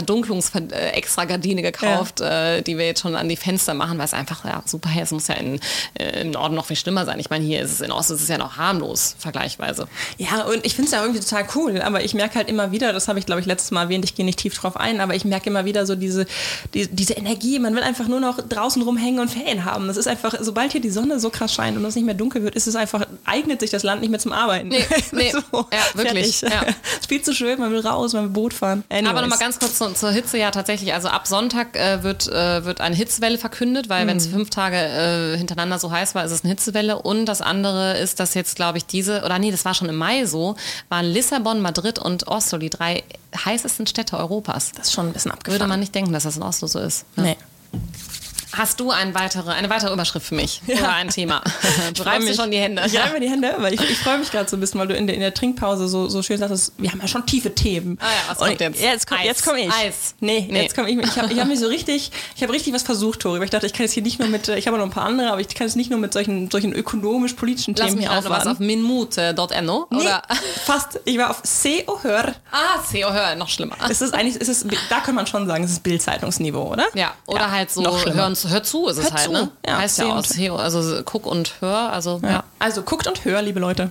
Verdunklungs-Extra-Gardine 0.68 1.62
gekauft, 1.62 2.20
äh, 2.20 2.62
die 2.62 2.78
wir 2.78 2.87
jetzt 2.87 3.00
schon 3.00 3.14
an 3.14 3.28
die 3.28 3.37
Fenster 3.37 3.74
machen, 3.74 3.98
weil 3.98 4.04
es 4.04 4.14
einfach 4.14 4.44
ja, 4.44 4.62
super 4.64 4.90
ist. 4.90 5.09
Es 5.09 5.11
muss 5.12 5.28
ja 5.28 5.35
in, 5.35 5.61
äh, 5.98 6.22
im 6.22 6.31
Norden 6.31 6.54
noch 6.54 6.66
viel 6.66 6.76
schlimmer 6.76 7.04
sein. 7.04 7.18
Ich 7.18 7.31
meine, 7.31 7.44
hier 7.44 7.61
ist 7.61 7.72
es 7.72 7.81
in 7.81 7.92
Osten 7.92 8.14
ist 8.14 8.22
es 8.22 8.28
ja 8.28 8.38
noch 8.38 8.57
harmlos, 8.57 9.16
vergleichsweise. 9.18 9.88
Ja, 10.16 10.42
und 10.42 10.64
ich 10.64 10.74
finde 10.74 10.87
es 10.87 10.92
ja 10.92 11.02
irgendwie 11.02 11.20
total 11.20 11.46
cool, 11.54 11.81
aber 11.81 12.04
ich 12.04 12.14
merke 12.14 12.37
halt 12.37 12.48
immer 12.48 12.72
wieder, 12.72 12.92
das 12.92 13.09
habe 13.09 13.18
ich 13.18 13.26
glaube 13.26 13.40
ich 13.40 13.46
letztes 13.46 13.70
Mal 13.70 13.85
erwähnt, 13.85 14.04
ich 14.04 14.14
gehe 14.14 14.24
nicht 14.24 14.38
tief 14.38 14.54
drauf 14.54 14.76
ein, 14.76 15.00
aber 15.00 15.14
ich 15.14 15.24
merke 15.24 15.50
immer 15.50 15.64
wieder 15.64 15.87
so 15.87 15.94
diese, 15.94 16.26
die, 16.74 16.87
diese 16.88 17.14
Energie, 17.14 17.59
man 17.59 17.74
will 17.74 17.83
einfach 17.83 18.09
nur 18.09 18.20
noch 18.20 18.38
draußen 18.46 18.83
rumhängen 18.83 19.20
und 19.20 19.28
Ferien 19.28 19.64
haben. 19.64 19.87
Das 19.87 19.96
ist 19.96 20.09
einfach, 20.09 20.35
sobald 20.40 20.72
hier 20.72 20.81
die 20.81 20.90
Sonne 20.90 21.20
so 21.20 21.31
krass 21.31 21.54
scheint 21.54 21.76
und 21.76 21.85
es 21.85 21.94
nicht 21.94 22.04
mehr 22.04 22.14
dunkel 22.14 22.42
wird, 22.42 22.54
ist 22.54 22.66
es 22.66 22.76
einfach, 22.76 23.07
eignet 23.24 23.61
sich 23.61 23.70
das 23.70 23.83
Land 23.83 24.00
nicht 24.00 24.11
mehr 24.11 24.20
zum 24.20 24.33
Arbeiten. 24.33 24.68
Nee, 24.68 24.85
nee. 25.12 25.33
Ja, 25.33 25.78
wirklich, 25.94 26.40
ja. 26.42 26.62
Es 26.62 26.74
ist 27.00 27.09
viel 27.09 27.22
zu 27.22 27.35
schön, 27.35 27.59
man 27.59 27.70
will 27.70 27.81
raus, 27.81 28.12
man 28.12 28.24
will 28.24 28.31
Boot 28.31 28.54
fahren. 28.54 28.85
Anyways. 28.88 29.11
Aber 29.11 29.22
nochmal 29.22 29.38
ganz 29.38 29.59
kurz 29.59 29.78
zur, 29.78 29.94
zur 29.94 30.11
Hitze, 30.11 30.38
ja 30.38 30.50
tatsächlich, 30.59 30.92
also 30.92 31.09
ab 31.09 31.27
Sonntag 31.27 31.77
äh, 31.77 32.03
wird, 32.03 32.29
äh, 32.29 32.64
wird 32.64 32.81
eine 32.81 32.97
Hitzewelle 32.97 33.38
verkündet, 33.38 33.88
weil 33.88 34.07
wenn 34.07 34.16
es 34.16 34.27
fünf 34.27 34.51
Tage 34.51 34.77
äh, 34.77 35.37
hintereinander 35.38 35.79
so 35.79 35.90
heiß 35.90 36.14
war, 36.14 36.25
ist 36.25 36.33
es 36.33 36.42
eine 36.42 36.51
Hitzewelle. 36.51 37.01
Und 37.01 37.27
das 37.27 37.40
andere 37.40 37.97
ist, 37.99 38.18
dass 38.21 38.35
jetzt, 38.35 38.57
glaube 38.57 38.79
ich, 38.79 38.87
diese, 38.87 39.23
oder 39.25 39.38
nee, 39.38 39.51
das 39.51 39.64
war 39.64 39.75
schon 39.75 39.88
im 39.88 39.97
Mai 39.97 40.27
so, 40.27 40.57
waren 40.88 41.07
Lissabon, 41.07 41.61
Madrid 41.61 41.99
und 41.99 42.27
Oslo 42.27 42.59
die 42.59 42.71
drei 42.71 43.05
heißesten 43.44 43.87
Städte 43.87 44.18
Europas. 44.18 44.73
Das 44.73 44.88
ist 44.88 44.92
schon 44.92 45.07
ein 45.07 45.12
bisschen 45.12 45.31
abgefahren. 45.31 45.61
Würde 45.61 45.68
man 45.68 45.81
nicht 45.81 45.94
denken, 45.94 46.12
dass 46.12 46.25
das 46.25 46.37
in 46.37 46.42
Oslo 46.42 46.66
so 46.66 46.81
ist. 46.81 47.05
Ja. 47.16 47.23
Nee. 47.23 47.37
Hast 48.59 48.81
du 48.81 48.90
ein 48.90 49.14
weitere, 49.14 49.53
eine 49.53 49.71
weitere 49.71 49.92
Überschrift 49.92 50.27
für 50.27 50.35
mich? 50.35 50.61
Oder 50.66 50.92
ein 50.94 51.09
Thema? 51.09 51.42
Du 51.94 52.03
reibst 52.03 52.27
mich- 52.29 52.37
schon 52.37 52.51
die 52.51 52.59
Hände. 52.59 52.83
Ich 52.87 52.99
reibe 52.99 53.14
mir 53.14 53.21
die 53.21 53.31
Hände, 53.31 53.55
weil 53.59 53.73
ich, 53.73 53.81
ich 53.81 53.99
freue 53.99 54.18
mich 54.18 54.31
gerade 54.31 54.49
so 54.51 54.57
ein 54.57 54.61
bisschen, 54.61 54.81
weil 54.81 54.88
du 54.88 54.94
in 54.97 55.07
der, 55.07 55.14
in 55.14 55.21
der 55.23 55.33
Trinkpause 55.33 55.88
so, 55.88 56.09
so 56.09 56.23
schön 56.23 56.38
sagst, 56.38 56.73
wir 56.77 56.90
haben 56.90 57.01
ja 57.01 57.09
schon 57.09 57.25
tiefe 57.25 57.55
Themen. 57.55 57.99
Ah 58.01 58.05
ja, 58.07 58.11
was 58.29 58.38
Und 58.38 58.49
kommt 58.49 58.61
jetzt? 58.61 58.81
Jetzt 58.83 59.07
komme 59.07 59.21
komm 59.44 59.57
ich. 59.57 59.73
Eis. 59.73 60.14
Nee, 60.21 60.47
Nee. 60.51 60.62
jetzt 60.62 60.75
komme 60.75 60.90
ich. 60.90 60.99
Ich 60.99 61.18
habe 61.18 61.33
ich 61.33 61.38
hab 61.40 61.47
mich 61.49 61.59
so 61.61 61.66
richtig, 61.68 62.11
ich 62.37 62.42
habe 62.42 62.53
richtig 62.53 62.75
was 62.75 62.83
versucht, 62.83 63.21
Tori, 63.21 63.38
weil 63.38 63.44
ich 63.44 63.51
dachte, 63.51 63.66
ich 63.66 63.73
kann 63.73 63.83
jetzt 63.85 63.92
hier 63.92 64.03
nicht 64.03 64.18
nur 64.18 64.29
mit, 64.29 64.49
ich 64.49 64.66
habe 64.66 64.77
noch 64.77 64.85
ein 64.85 64.90
paar 64.90 65.05
andere, 65.05 65.31
aber 65.31 65.40
ich 65.40 65.49
kann 65.49 65.66
jetzt 65.66 65.77
nicht 65.77 65.90
nur 65.90 65.99
mit 65.99 66.12
solchen, 66.12 66.51
solchen 66.51 66.73
ökonomisch-politischen 66.73 67.75
Lass 67.75 67.87
Themen 67.87 67.99
mich 68.01 68.07
hier 68.09 68.14
also 68.16 68.29
was 68.31 68.38
auf 68.47 68.53
aufwarten. 68.55 68.66
minmut.no 68.66 69.87
Nee, 69.90 69.99
oder 70.01 70.23
fast. 70.64 71.01
Ich 71.05 71.16
war 71.18 71.31
auf 71.31 71.40
Se 71.44 71.83
und 71.87 72.03
Hör. 72.05 72.35
Ah, 72.51 72.83
SEO, 72.90 73.12
hör, 73.12 73.35
noch 73.37 73.49
schlimmer. 73.49 73.77
Es 73.88 74.01
ist 74.01 74.14
eigentlich, 74.14 74.40
es 74.40 74.49
ist, 74.49 74.66
da 74.90 75.01
kann 75.01 75.14
man 75.14 75.27
schon 75.27 75.47
sagen, 75.47 75.64
es 75.64 75.71
ist 75.73 75.83
Bildzeitungsniveau, 75.83 76.73
oder? 76.73 76.87
Ja, 76.94 77.12
oder 77.27 77.40
Ja, 77.40 77.51
halt 77.51 77.71
so, 77.71 77.83
noch 77.83 77.99
schlimmer. 78.01 78.27
Hör 78.50 78.62
zu 78.62 78.88
ist 78.88 78.98
es 78.98 79.04
Hör 79.06 79.12
halt, 79.12 79.24
zu. 79.24 79.32
ne? 79.32 79.50
Ja, 79.66 79.78
heißt 79.78 79.98
ja 79.98 80.22
SEO, 80.22 80.56
also 80.56 81.02
guck 81.04 81.26
und 81.26 81.54
hör, 81.61 81.92
also 81.92 82.20
ja. 82.22 82.30
Ja. 82.30 82.44
Also 82.58 82.82
guckt 82.82 83.06
und 83.06 83.24
hör, 83.24 83.42
liebe 83.42 83.61
Leute. 83.61 83.90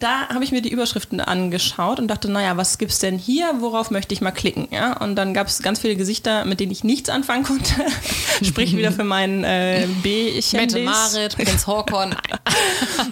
Da 0.00 0.28
habe 0.28 0.42
ich 0.44 0.50
mir 0.50 0.60
die 0.60 0.70
Überschriften 0.70 1.20
angeschaut 1.20 1.98
und 2.00 2.08
dachte, 2.08 2.30
naja, 2.30 2.56
was 2.56 2.78
gibt's 2.78 2.98
denn 2.98 3.16
hier? 3.16 3.48
Worauf 3.60 3.90
möchte 3.90 4.12
ich 4.12 4.20
mal 4.20 4.32
klicken? 4.32 4.66
Ja? 4.70 4.96
Und 5.00 5.14
dann 5.16 5.32
gab 5.34 5.46
es 5.46 5.62
ganz 5.62 5.78
viele 5.78 5.94
Gesichter, 5.96 6.44
mit 6.44 6.58
denen 6.60 6.72
ich 6.72 6.82
nichts 6.84 7.08
anfangen 7.08 7.44
konnte. 7.44 7.72
Sprich 8.42 8.76
wieder 8.76 8.90
für 8.92 9.04
meinen 9.04 9.44
äh, 9.44 9.86
b 10.02 10.32
Mette 10.52 10.80
Marit, 10.80 11.36
Prinz 11.36 11.66
nein. 11.66 12.14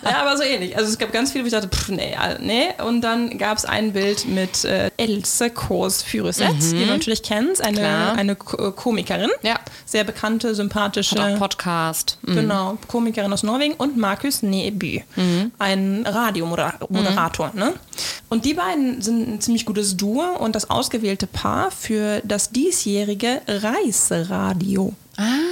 Ja, 0.04 0.22
aber 0.22 0.36
so 0.36 0.42
ähnlich. 0.42 0.76
Also 0.76 0.90
es 0.90 0.98
gab 0.98 1.12
ganz 1.12 1.30
viele, 1.32 1.44
wo 1.44 1.46
ich 1.46 1.52
dachte, 1.52 1.68
pff, 1.68 1.88
nee, 1.90 2.16
nee. 2.40 2.68
Und 2.84 3.00
dann 3.02 3.38
gab 3.38 3.56
es 3.58 3.64
ein 3.64 3.92
Bild 3.92 4.26
mit 4.26 4.64
äh, 4.64 4.90
Else 4.96 5.50
Kors 5.50 6.02
Füruseth, 6.02 6.72
die 6.72 6.80
du 6.80 6.86
natürlich 6.86 7.22
kennst, 7.22 7.62
eine, 7.64 7.78
Klar. 7.78 8.16
eine 8.16 8.34
Ko- 8.36 8.72
Komikerin. 8.72 9.30
Ja. 9.42 9.54
Sehr 9.86 10.04
bekannte, 10.04 10.54
sympathische. 10.54 11.22
Hat 11.22 11.34
auch 11.34 11.38
Podcast. 11.38 12.18
Mhm. 12.22 12.34
Genau, 12.34 12.78
Komikerin 12.88 13.32
aus 13.32 13.44
Norwegen 13.44 13.74
und 13.74 13.96
Markus 13.96 14.42
Neby, 14.42 15.04
ein 15.58 16.04
Radiomoderator. 16.06 16.71
Ne? 17.54 17.74
Und 18.28 18.44
die 18.44 18.54
beiden 18.54 19.02
sind 19.02 19.28
ein 19.28 19.40
ziemlich 19.40 19.66
gutes 19.66 19.96
Duo 19.96 20.24
und 20.38 20.54
das 20.54 20.70
ausgewählte 20.70 21.26
Paar 21.26 21.70
für 21.70 22.20
das 22.24 22.50
diesjährige 22.50 23.42
Reiseradio. 23.46 24.94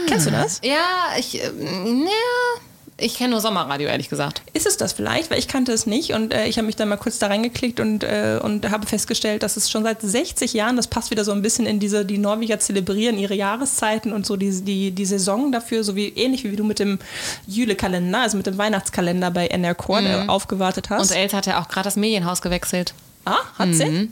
Kennst 0.07 0.27
du 0.27 0.31
das? 0.31 0.61
Ja, 0.65 1.17
ich, 1.19 1.43
äh, 1.43 1.47
ja, 1.47 2.61
ich 3.01 3.15
kenne 3.15 3.31
nur 3.31 3.41
Sommerradio, 3.41 3.89
ehrlich 3.89 4.09
gesagt. 4.09 4.43
Ist 4.53 4.67
es 4.67 4.77
das 4.77 4.93
vielleicht? 4.93 5.31
Weil 5.31 5.39
ich 5.39 5.49
kannte 5.49 5.73
es 5.73 5.87
nicht 5.87 6.13
und 6.13 6.33
äh, 6.33 6.47
ich 6.47 6.57
habe 6.59 6.67
mich 6.67 6.77
dann 6.77 6.89
mal 6.89 6.97
kurz 6.97 7.19
da 7.19 7.27
reingeklickt 7.27 7.81
und, 7.81 8.05
äh, 8.05 8.39
und 8.43 8.71
habe 8.71 8.87
festgestellt, 8.87 9.43
dass 9.43 9.57
es 9.57 9.71
schon 9.71 9.83
seit 9.83 10.01
60 10.01 10.53
Jahren, 10.55 10.77
das 10.77 10.87
passt 10.87 11.11
wieder 11.11 11.25
so 11.25 11.33
ein 11.33 11.43
bisschen 11.43 11.67
in 11.67 11.81
diese, 11.81 12.05
die 12.05 12.19
Norweger 12.19 12.59
zelebrieren 12.59 13.19
ihre 13.19 13.35
Jahreszeiten 13.35 14.13
und 14.13 14.27
so 14.27 14.37
die, 14.37 14.63
die, 14.63 14.91
die 14.91 15.07
Saison 15.07 15.53
dafür, 15.53 15.85
so 15.85 15.97
wie 15.97 16.09
ähnlich 16.09 16.45
wie 16.45 16.57
du 16.57 16.65
mit 16.65 16.79
dem 16.79 16.99
Jule-Kalender, 17.47 18.21
also 18.21 18.37
mit 18.37 18.47
dem 18.47 18.59
Weihnachtskalender 18.59 19.31
bei 19.31 19.49
NRK 19.49 19.89
äh, 19.89 20.27
aufgewartet 20.29 20.91
hast. 20.91 21.11
Und 21.11 21.17
Els 21.17 21.33
hat 21.33 21.47
ja 21.47 21.61
auch 21.61 21.69
gerade 21.69 21.85
das 21.85 21.97
Medienhaus 21.97 22.43
gewechselt. 22.43 22.95
Ah, 23.25 23.39
hat 23.59 23.75
sie? 23.75 24.09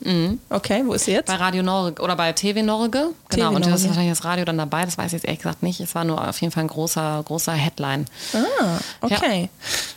Okay, 0.51 0.83
wo 0.85 0.92
ist 0.92 1.07
sie 1.07 1.12
jetzt? 1.12 1.27
Bei 1.27 1.37
Radio 1.37 1.62
Norge 1.62 2.03
oder 2.03 2.14
bei 2.14 2.33
TV 2.33 2.62
Norge. 2.62 3.11
Genau, 3.31 3.49
TV 3.49 3.57
und 3.57 3.66
da 3.66 3.75
ist 3.75 3.87
wahrscheinlich 3.87 4.12
das 4.12 4.25
Radio 4.25 4.44
dann 4.44 4.59
dabei, 4.59 4.85
das 4.85 4.99
weiß 4.99 5.07
ich 5.07 5.12
jetzt 5.14 5.25
ehrlich 5.25 5.40
gesagt 5.40 5.62
nicht. 5.62 5.81
Es 5.81 5.94
war 5.94 6.05
nur 6.05 6.29
auf 6.29 6.40
jeden 6.40 6.53
Fall 6.53 6.64
ein 6.64 6.68
großer, 6.68 7.23
großer 7.25 7.53
Headline. 7.53 8.07
Ah, 8.35 8.79
okay. 9.01 9.49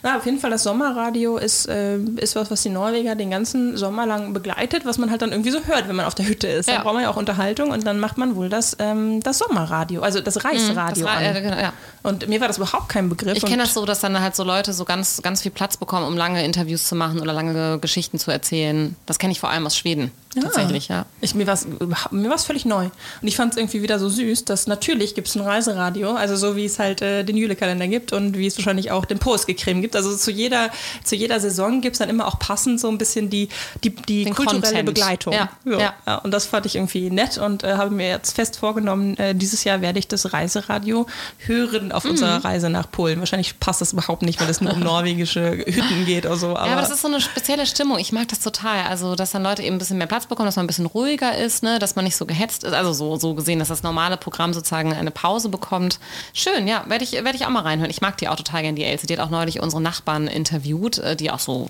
Na, 0.03 0.17
auf 0.17 0.25
jeden 0.25 0.39
Fall, 0.39 0.49
das 0.49 0.63
Sommerradio 0.63 1.37
ist, 1.37 1.67
äh, 1.67 1.97
ist 2.17 2.35
was, 2.35 2.49
was 2.49 2.63
die 2.63 2.69
Norweger 2.69 3.15
den 3.15 3.29
ganzen 3.29 3.77
Sommer 3.77 4.05
lang 4.07 4.33
begleitet, 4.33 4.83
was 4.85 4.97
man 4.97 5.11
halt 5.11 5.21
dann 5.21 5.31
irgendwie 5.31 5.51
so 5.51 5.59
hört, 5.65 5.87
wenn 5.87 5.95
man 5.95 6.05
auf 6.07 6.15
der 6.15 6.27
Hütte 6.27 6.47
ist. 6.47 6.67
Da 6.67 6.73
Ja. 6.73 6.81
braucht 6.83 6.95
man 6.95 7.03
ja 7.03 7.09
auch 7.09 7.17
Unterhaltung 7.17 7.69
und 7.71 7.85
dann 7.85 7.99
macht 7.99 8.17
man 8.17 8.35
wohl 8.35 8.49
das, 8.49 8.75
ähm, 8.79 9.21
das 9.21 9.37
Sommerradio, 9.37 10.01
also 10.01 10.19
das 10.19 10.43
Reisradio 10.43 11.05
Das 11.05 11.13
Ra- 11.13 11.17
an. 11.17 11.35
äh, 11.35 11.41
genau, 11.41 11.57
ja. 11.59 11.73
Und 12.03 12.27
mir 12.27 12.41
war 12.41 12.47
das 12.47 12.57
überhaupt 12.57 12.89
kein 12.89 13.09
Begriff. 13.09 13.37
Ich 13.37 13.45
kenne 13.45 13.61
das 13.61 13.75
so, 13.75 13.85
dass 13.85 13.99
dann 13.99 14.19
halt 14.19 14.35
so 14.35 14.43
Leute 14.43 14.73
so 14.73 14.85
ganz, 14.85 15.21
ganz 15.21 15.43
viel 15.43 15.51
Platz 15.51 15.77
bekommen, 15.77 16.07
um 16.07 16.17
lange 16.17 16.43
Interviews 16.43 16.87
zu 16.87 16.95
machen 16.95 17.19
oder 17.19 17.33
lange 17.33 17.77
Geschichten 17.79 18.17
zu 18.17 18.31
erzählen. 18.31 18.95
Das 19.05 19.19
kenne 19.19 19.31
ich 19.33 19.39
vor 19.39 19.51
allem 19.51 19.65
aus 19.67 19.77
Schweden. 19.77 20.11
Tatsächlich, 20.39 20.87
ja. 20.87 21.05
Ich, 21.19 21.35
mir 21.35 21.45
war 21.47 21.53
es 21.55 21.67
mir 22.11 22.29
war's 22.29 22.45
völlig 22.45 22.65
neu. 22.65 22.85
Und 23.21 23.27
ich 23.27 23.35
fand 23.35 23.51
es 23.53 23.57
irgendwie 23.57 23.81
wieder 23.81 23.99
so 23.99 24.07
süß, 24.09 24.45
dass 24.45 24.67
natürlich 24.67 25.13
gibt 25.15 25.27
es 25.27 25.35
ein 25.35 25.41
Reiseradio, 25.41 26.11
also 26.13 26.35
so 26.35 26.55
wie 26.55 26.65
es 26.65 26.79
halt 26.79 27.01
äh, 27.01 27.23
den 27.23 27.35
Jule-Kalender 27.37 27.87
gibt 27.87 28.13
und 28.13 28.37
wie 28.37 28.47
es 28.47 28.57
wahrscheinlich 28.57 28.91
auch 28.91 29.05
den 29.05 29.19
Post-Creme 29.19 29.81
gibt. 29.81 29.95
Also 29.95 30.15
zu 30.15 30.31
jeder, 30.31 30.69
zu 31.03 31.15
jeder 31.15 31.39
Saison 31.39 31.81
gibt 31.81 31.95
es 31.95 31.99
dann 31.99 32.09
immer 32.09 32.27
auch 32.27 32.39
passend 32.39 32.79
so 32.79 32.87
ein 32.89 32.97
bisschen 32.97 33.29
die, 33.29 33.49
die, 33.83 33.89
die 33.89 34.23
Den 34.23 34.33
kulturelle 34.35 34.61
Content. 34.61 34.85
Begleitung. 34.85 35.33
Ja, 35.33 35.49
So. 35.65 35.79
ja. 35.79 36.15
Und 36.23 36.31
das 36.31 36.45
fand 36.45 36.65
ich 36.65 36.75
irgendwie 36.75 37.09
nett 37.09 37.37
und 37.37 37.63
äh, 37.63 37.73
habe 37.73 37.91
mir 37.91 38.07
jetzt 38.07 38.33
fest 38.35 38.57
vorgenommen, 38.57 39.17
äh, 39.17 39.35
dieses 39.35 39.63
Jahr 39.65 39.81
werde 39.81 39.99
ich 39.99 40.07
das 40.07 40.31
Reiseradio 40.33 41.07
hören 41.39 41.85
Mhm. 41.87 41.91
auf 41.91 42.05
unserer 42.05 42.43
Reise 42.43 42.69
nach 42.69 42.89
Polen. 42.91 43.19
Wahrscheinlich 43.19 43.59
passt 43.59 43.81
das 43.81 43.93
überhaupt 43.93 44.21
nicht, 44.21 44.39
weil 44.41 44.49
es 44.49 44.61
nur 44.61 44.73
um 44.73 44.79
norwegische 44.83 45.51
Hütten 45.51 46.05
geht 46.05 46.25
oder 46.25 46.35
so. 46.37 46.55
Aber, 46.55 46.65
Ja, 46.67 46.71
aber 46.73 46.81
das 46.81 46.91
ist 46.91 47.01
so 47.01 47.07
eine 47.07 47.19
spezielle 47.21 47.65
Stimmung. 47.65 47.97
Ich 47.99 48.11
mag 48.11 48.27
das 48.27 48.39
total. 48.39 48.83
Also, 48.87 49.15
dass 49.15 49.31
dann 49.31 49.43
Leute 49.43 49.63
eben 49.63 49.75
ein 49.75 49.79
bisschen 49.79 49.97
mehr 49.97 50.07
Platz 50.07 50.20
bekommen, 50.29 50.47
dass 50.47 50.55
man 50.55 50.65
ein 50.65 50.67
bisschen 50.67 50.85
ruhiger 50.85 51.37
ist, 51.37 51.63
ne? 51.63 51.79
dass 51.79 51.95
man 51.95 52.05
nicht 52.05 52.15
so 52.15 52.25
gehetzt 52.25 52.63
ist. 52.63 52.73
Also 52.73 52.93
so, 52.93 53.17
so 53.17 53.33
gesehen, 53.33 53.59
dass 53.59 53.67
das 53.67 53.83
normale 53.83 54.17
Programm 54.17 54.53
sozusagen 54.53 54.93
eine 54.93 55.11
Pause 55.11 55.49
bekommt. 55.49 55.99
Schön, 56.33 56.67
ja, 56.67 56.83
werde 56.87 57.03
ich, 57.03 57.13
werd 57.13 57.35
ich 57.35 57.45
auch 57.45 57.49
mal 57.49 57.61
reinhören. 57.61 57.89
Ich 57.89 58.01
mag 58.01 58.17
die 58.17 58.27
auch 58.27 58.35
total 58.35 58.61
gerne, 58.61 58.75
die 58.75 58.83
Elsie. 58.83 59.07
Die 59.07 59.13
hat 59.17 59.25
auch 59.25 59.29
neulich 59.29 59.61
unsere 59.61 59.81
Nachbarn 59.81 60.27
interviewt, 60.27 60.97
äh, 60.99 61.15
die 61.15 61.31
auch 61.31 61.39
so 61.39 61.69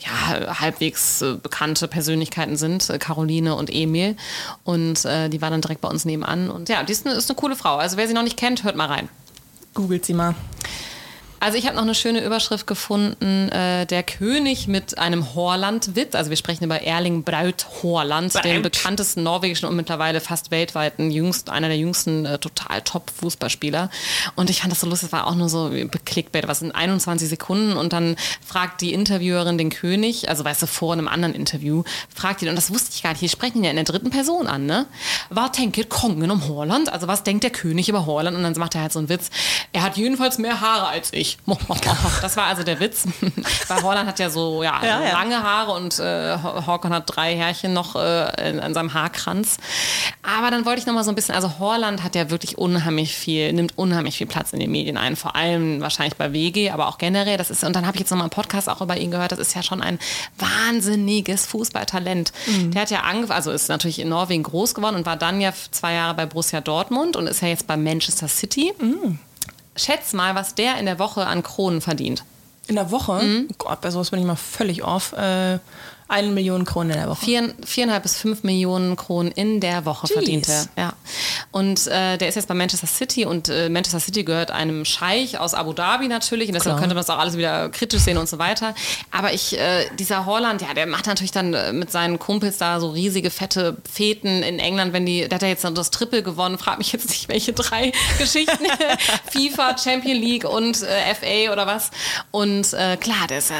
ja, 0.00 0.60
halbwegs 0.60 1.22
äh, 1.22 1.34
bekannte 1.34 1.88
Persönlichkeiten 1.88 2.56
sind, 2.56 2.88
äh, 2.90 2.98
Caroline 2.98 3.54
und 3.54 3.72
Emil. 3.72 4.16
Und 4.64 5.04
äh, 5.04 5.28
die 5.28 5.40
war 5.42 5.50
dann 5.50 5.60
direkt 5.60 5.80
bei 5.80 5.88
uns 5.88 6.04
nebenan. 6.04 6.50
Und 6.50 6.68
ja, 6.68 6.82
die 6.82 6.92
ist 6.92 7.06
eine, 7.06 7.16
ist 7.16 7.30
eine 7.30 7.36
coole 7.36 7.56
Frau. 7.56 7.76
Also 7.76 7.96
wer 7.96 8.08
sie 8.08 8.14
noch 8.14 8.22
nicht 8.22 8.36
kennt, 8.36 8.64
hört 8.64 8.76
mal 8.76 8.86
rein. 8.86 9.08
googelt 9.74 10.04
sie 10.04 10.14
mal. 10.14 10.34
Also 11.42 11.58
ich 11.58 11.66
habe 11.66 11.74
noch 11.74 11.82
eine 11.82 11.96
schöne 11.96 12.24
Überschrift 12.24 12.68
gefunden, 12.68 13.48
äh, 13.48 13.84
der 13.84 14.04
König 14.04 14.68
mit 14.68 14.96
einem 14.96 15.34
Horland-Witz. 15.34 16.14
Also 16.14 16.30
wir 16.30 16.36
sprechen 16.36 16.62
über 16.62 16.82
Erling 16.82 17.24
Braut 17.24 17.66
Horland, 17.82 18.32
den 18.44 18.62
Braut. 18.62 18.70
bekanntesten 18.70 19.24
norwegischen 19.24 19.66
und 19.66 19.74
mittlerweile 19.74 20.20
fast 20.20 20.52
weltweiten 20.52 21.10
jüngsten, 21.10 21.50
einer 21.50 21.66
der 21.66 21.78
jüngsten 21.78 22.26
äh, 22.26 22.38
total 22.38 22.82
Top-Fußballspieler. 22.82 23.90
Und 24.36 24.50
ich 24.50 24.60
fand 24.60 24.70
das 24.70 24.78
so 24.78 24.86
lustig, 24.86 25.08
es 25.08 25.12
war 25.12 25.26
auch 25.26 25.34
nur 25.34 25.48
so 25.48 25.68
Clickbait, 26.04 26.46
was 26.46 26.62
in 26.62 26.70
21 26.70 27.28
Sekunden 27.28 27.76
und 27.76 27.92
dann 27.92 28.14
fragt 28.46 28.80
die 28.80 28.92
Interviewerin 28.92 29.58
den 29.58 29.70
König, 29.70 30.28
also 30.28 30.44
weißt 30.44 30.62
du, 30.62 30.66
vor 30.68 30.92
einem 30.92 31.08
anderen 31.08 31.34
Interview, 31.34 31.82
fragt 32.14 32.42
ihn, 32.42 32.50
und 32.50 32.56
das 32.56 32.72
wusste 32.72 32.90
ich 32.94 33.02
gar 33.02 33.10
nicht, 33.10 33.18
hier 33.18 33.28
sprechen 33.28 33.64
ja 33.64 33.70
in 33.70 33.76
der 33.76 33.84
dritten 33.84 34.10
Person 34.10 34.46
an, 34.46 34.66
ne? 34.66 34.86
Was 35.28 35.50
denkt 35.50 35.90
Kongen 35.90 36.30
um 36.30 36.46
Horland? 36.46 36.92
Also 36.92 37.08
was 37.08 37.24
denkt 37.24 37.42
der 37.42 37.50
König 37.50 37.88
über 37.88 38.06
Horland? 38.06 38.36
Und 38.36 38.44
dann 38.44 38.54
macht 38.58 38.76
er 38.76 38.82
halt 38.82 38.92
so 38.92 39.00
einen 39.00 39.08
Witz, 39.08 39.30
er 39.72 39.82
hat 39.82 39.96
jedenfalls 39.96 40.38
mehr 40.38 40.60
Haare 40.60 40.86
als 40.86 41.12
ich. 41.12 41.31
Das 42.22 42.36
war 42.36 42.44
also 42.44 42.62
der 42.62 42.78
Witz. 42.80 43.04
Weil 43.68 43.82
Horland 43.82 44.08
hat 44.08 44.18
ja 44.18 44.30
so 44.30 44.62
ja, 44.62 44.80
Ja, 44.82 45.02
ja. 45.02 45.12
lange 45.12 45.42
Haare 45.42 45.72
und 45.72 45.98
äh, 45.98 46.36
Håkon 46.38 46.92
hat 46.92 47.04
drei 47.06 47.36
Härchen 47.36 47.72
noch 47.72 47.96
äh, 47.96 48.50
in, 48.50 48.60
an 48.60 48.74
seinem 48.74 48.94
Haarkranz. 48.94 49.56
Aber 50.22 50.50
dann 50.50 50.64
wollte 50.64 50.80
ich 50.80 50.86
noch 50.86 50.94
mal 50.94 51.04
so 51.04 51.10
ein 51.10 51.14
bisschen, 51.14 51.34
also 51.34 51.58
Horland 51.58 52.02
hat 52.02 52.14
ja 52.14 52.30
wirklich 52.30 52.58
unheimlich 52.58 53.14
viel, 53.16 53.52
nimmt 53.52 53.76
unheimlich 53.76 54.18
viel 54.18 54.26
Platz 54.26 54.52
in 54.52 54.60
den 54.60 54.70
Medien 54.70 54.96
ein, 54.96 55.16
vor 55.16 55.34
allem 55.36 55.80
wahrscheinlich 55.80 56.16
bei 56.16 56.32
WG, 56.32 56.70
aber 56.70 56.88
auch 56.88 56.98
generell. 56.98 57.36
Das 57.36 57.50
ist, 57.50 57.64
und 57.64 57.74
dann 57.74 57.86
habe 57.86 57.96
ich 57.96 58.00
jetzt 58.00 58.10
noch 58.10 58.18
mal 58.18 58.24
einen 58.24 58.30
Podcast 58.30 58.68
auch 58.68 58.80
über 58.80 58.96
ihn 58.96 59.10
gehört, 59.10 59.32
das 59.32 59.38
ist 59.38 59.54
ja 59.54 59.62
schon 59.62 59.82
ein 59.82 59.98
wahnsinniges 60.38 61.46
Fußballtalent. 61.46 62.32
Der 62.72 62.82
hat 62.82 62.90
ja 62.90 63.00
angefangen, 63.00 63.36
also 63.36 63.50
ist 63.50 63.68
natürlich 63.68 63.98
in 63.98 64.08
Norwegen 64.08 64.42
groß 64.42 64.74
geworden 64.74 64.96
und 64.96 65.06
war 65.06 65.16
dann 65.16 65.40
ja 65.40 65.52
zwei 65.70 65.94
Jahre 65.94 66.14
bei 66.14 66.26
Borussia 66.26 66.60
Dortmund 66.60 67.16
und 67.16 67.26
ist 67.26 67.42
ja 67.42 67.48
jetzt 67.48 67.66
bei 67.66 67.76
Manchester 67.76 68.28
City. 68.28 68.72
Schätz 69.76 70.12
mal, 70.12 70.34
was 70.34 70.54
der 70.54 70.78
in 70.78 70.86
der 70.86 70.98
Woche 70.98 71.26
an 71.26 71.42
Kronen 71.42 71.80
verdient. 71.80 72.24
In 72.68 72.76
der 72.76 72.90
Woche? 72.90 73.22
Mhm. 73.22 73.48
Gott, 73.58 73.80
bei 73.80 73.90
sowas 73.90 74.10
bin 74.10 74.20
ich 74.20 74.26
mal 74.26 74.36
völlig 74.36 74.84
off. 74.84 75.12
Äh, 75.12 75.58
eine 76.08 76.28
Million 76.28 76.64
Kronen 76.64 76.90
in 76.90 76.98
der 76.98 77.08
Woche. 77.08 77.24
Vier, 77.24 77.54
viereinhalb 77.64 78.02
bis 78.02 78.16
fünf 78.16 78.42
Millionen 78.42 78.96
Kronen 78.96 79.32
in 79.32 79.60
der 79.60 79.84
Woche 79.84 80.06
Jeez. 80.06 80.12
verdient 80.12 80.48
er. 80.48 80.66
Ja. 80.76 80.92
Und 81.50 81.86
äh, 81.86 82.18
der 82.18 82.28
ist 82.28 82.34
jetzt 82.34 82.48
bei 82.48 82.54
Manchester 82.54 82.86
City 82.86 83.24
und 83.24 83.48
äh, 83.48 83.68
Manchester 83.68 84.00
City 84.00 84.24
gehört 84.24 84.50
einem 84.50 84.84
Scheich 84.84 85.38
aus 85.38 85.54
Abu 85.54 85.72
Dhabi 85.72 86.08
natürlich 86.08 86.48
und 86.48 86.54
deshalb 86.54 86.74
Klar. 86.74 86.80
könnte 86.80 86.94
man 86.94 87.04
das 87.04 87.10
auch 87.10 87.18
alles 87.18 87.36
wieder 87.36 87.68
kritisch 87.68 88.02
sehen 88.02 88.18
und 88.18 88.28
so 88.28 88.38
weiter. 88.38 88.74
Aber 89.10 89.32
ich, 89.32 89.58
äh, 89.58 89.86
dieser 89.98 90.26
Holland, 90.26 90.62
ja, 90.62 90.74
der 90.74 90.86
macht 90.86 91.06
natürlich 91.06 91.32
dann 91.32 91.54
äh, 91.54 91.72
mit 91.72 91.90
seinen 91.90 92.18
Kumpels 92.18 92.58
da 92.58 92.80
so 92.80 92.90
riesige 92.90 93.30
fette 93.30 93.76
Feten 93.90 94.42
in 94.42 94.58
England, 94.58 94.92
wenn 94.92 95.06
die, 95.06 95.28
der 95.28 95.36
hat 95.36 95.42
ja 95.42 95.48
jetzt 95.48 95.64
das 95.64 95.90
Triple 95.90 96.22
gewonnen, 96.22 96.58
frag 96.58 96.78
mich 96.78 96.92
jetzt 96.92 97.08
nicht, 97.08 97.28
welche 97.28 97.52
drei 97.52 97.92
Geschichten, 98.18 98.66
FIFA, 99.30 99.76
Champion 99.78 100.16
League 100.16 100.44
und 100.44 100.82
äh, 100.82 101.14
FA 101.14 101.52
oder 101.52 101.66
was. 101.66 101.90
Und 102.30 102.72
äh, 102.72 102.96
klar, 102.96 103.26
der 103.28 103.38
ist 103.38 103.50
äh, 103.50 103.54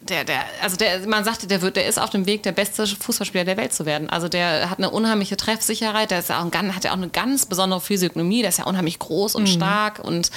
der, 0.00 0.24
der, 0.24 0.44
also 0.62 0.76
der, 0.76 1.06
man 1.06 1.24
sagte, 1.24 1.46
der 1.46 1.62
wird, 1.62 1.76
der 1.76 1.83
ist 1.88 1.98
auf 1.98 2.10
dem 2.10 2.26
Weg, 2.26 2.42
der 2.42 2.52
beste 2.52 2.86
Fußballspieler 2.86 3.44
der 3.44 3.56
Welt 3.56 3.72
zu 3.72 3.86
werden. 3.86 4.10
Also 4.10 4.28
der 4.28 4.70
hat 4.70 4.78
eine 4.78 4.90
unheimliche 4.90 5.36
Treffsicherheit, 5.36 6.10
der 6.10 6.20
ist 6.20 6.28
ja 6.28 6.40
auch 6.40 6.52
ein, 6.52 6.74
hat 6.74 6.84
ja 6.84 6.90
auch 6.90 6.96
eine 6.96 7.08
ganz 7.08 7.46
besondere 7.46 7.80
Physiognomie, 7.80 8.40
der 8.40 8.50
ist 8.50 8.58
ja 8.58 8.66
unheimlich 8.66 8.98
groß 8.98 9.34
und 9.34 9.48
stark 9.48 9.98
und 9.98 10.30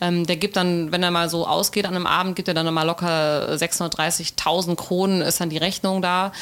ähm, 0.00 0.26
der 0.26 0.36
gibt 0.36 0.56
dann, 0.56 0.92
wenn 0.92 1.02
er 1.02 1.10
mal 1.10 1.28
so 1.28 1.46
ausgeht 1.46 1.86
an 1.86 1.94
einem 1.94 2.06
Abend, 2.06 2.36
gibt 2.36 2.48
er 2.48 2.54
dann 2.54 2.66
nochmal 2.66 2.86
locker 2.86 3.54
630.000 3.54 4.76
Kronen, 4.76 5.22
ist 5.22 5.40
dann 5.40 5.50
die 5.50 5.58
Rechnung 5.58 6.02
da. 6.02 6.32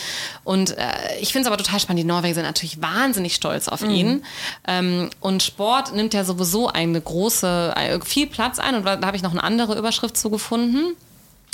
Und 0.45 0.77
äh, 0.77 0.85
ich 1.21 1.33
finde 1.33 1.47
es 1.49 1.53
aber 1.53 1.63
total 1.63 1.81
spannend. 1.81 2.01
Die 2.01 2.07
Norweger 2.07 2.35
sind 2.35 2.45
natürlich 2.45 2.81
wahnsinnig 2.81 3.35
stolz 3.35 3.69
auf 3.69 3.83
ihn. 3.83 4.25
Ähm, 4.67 5.11
und 5.21 5.43
Sport 5.43 5.95
nimmt 5.95 6.15
ja 6.15 6.25
sowieso 6.25 6.69
eine 6.69 7.01
große, 7.01 7.75
äh, 7.77 8.01
viel 8.01 8.27
Platz 8.27 8.59
ein. 8.59 8.75
Und 8.75 8.85
da 8.85 9.01
habe 9.03 9.17
ich 9.17 9.23
noch 9.23 9.33
eine 9.33 9.43
andere 9.43 9.79
Überschrift 9.79 10.17
zu 10.17 10.31
gefunden. 10.31 10.97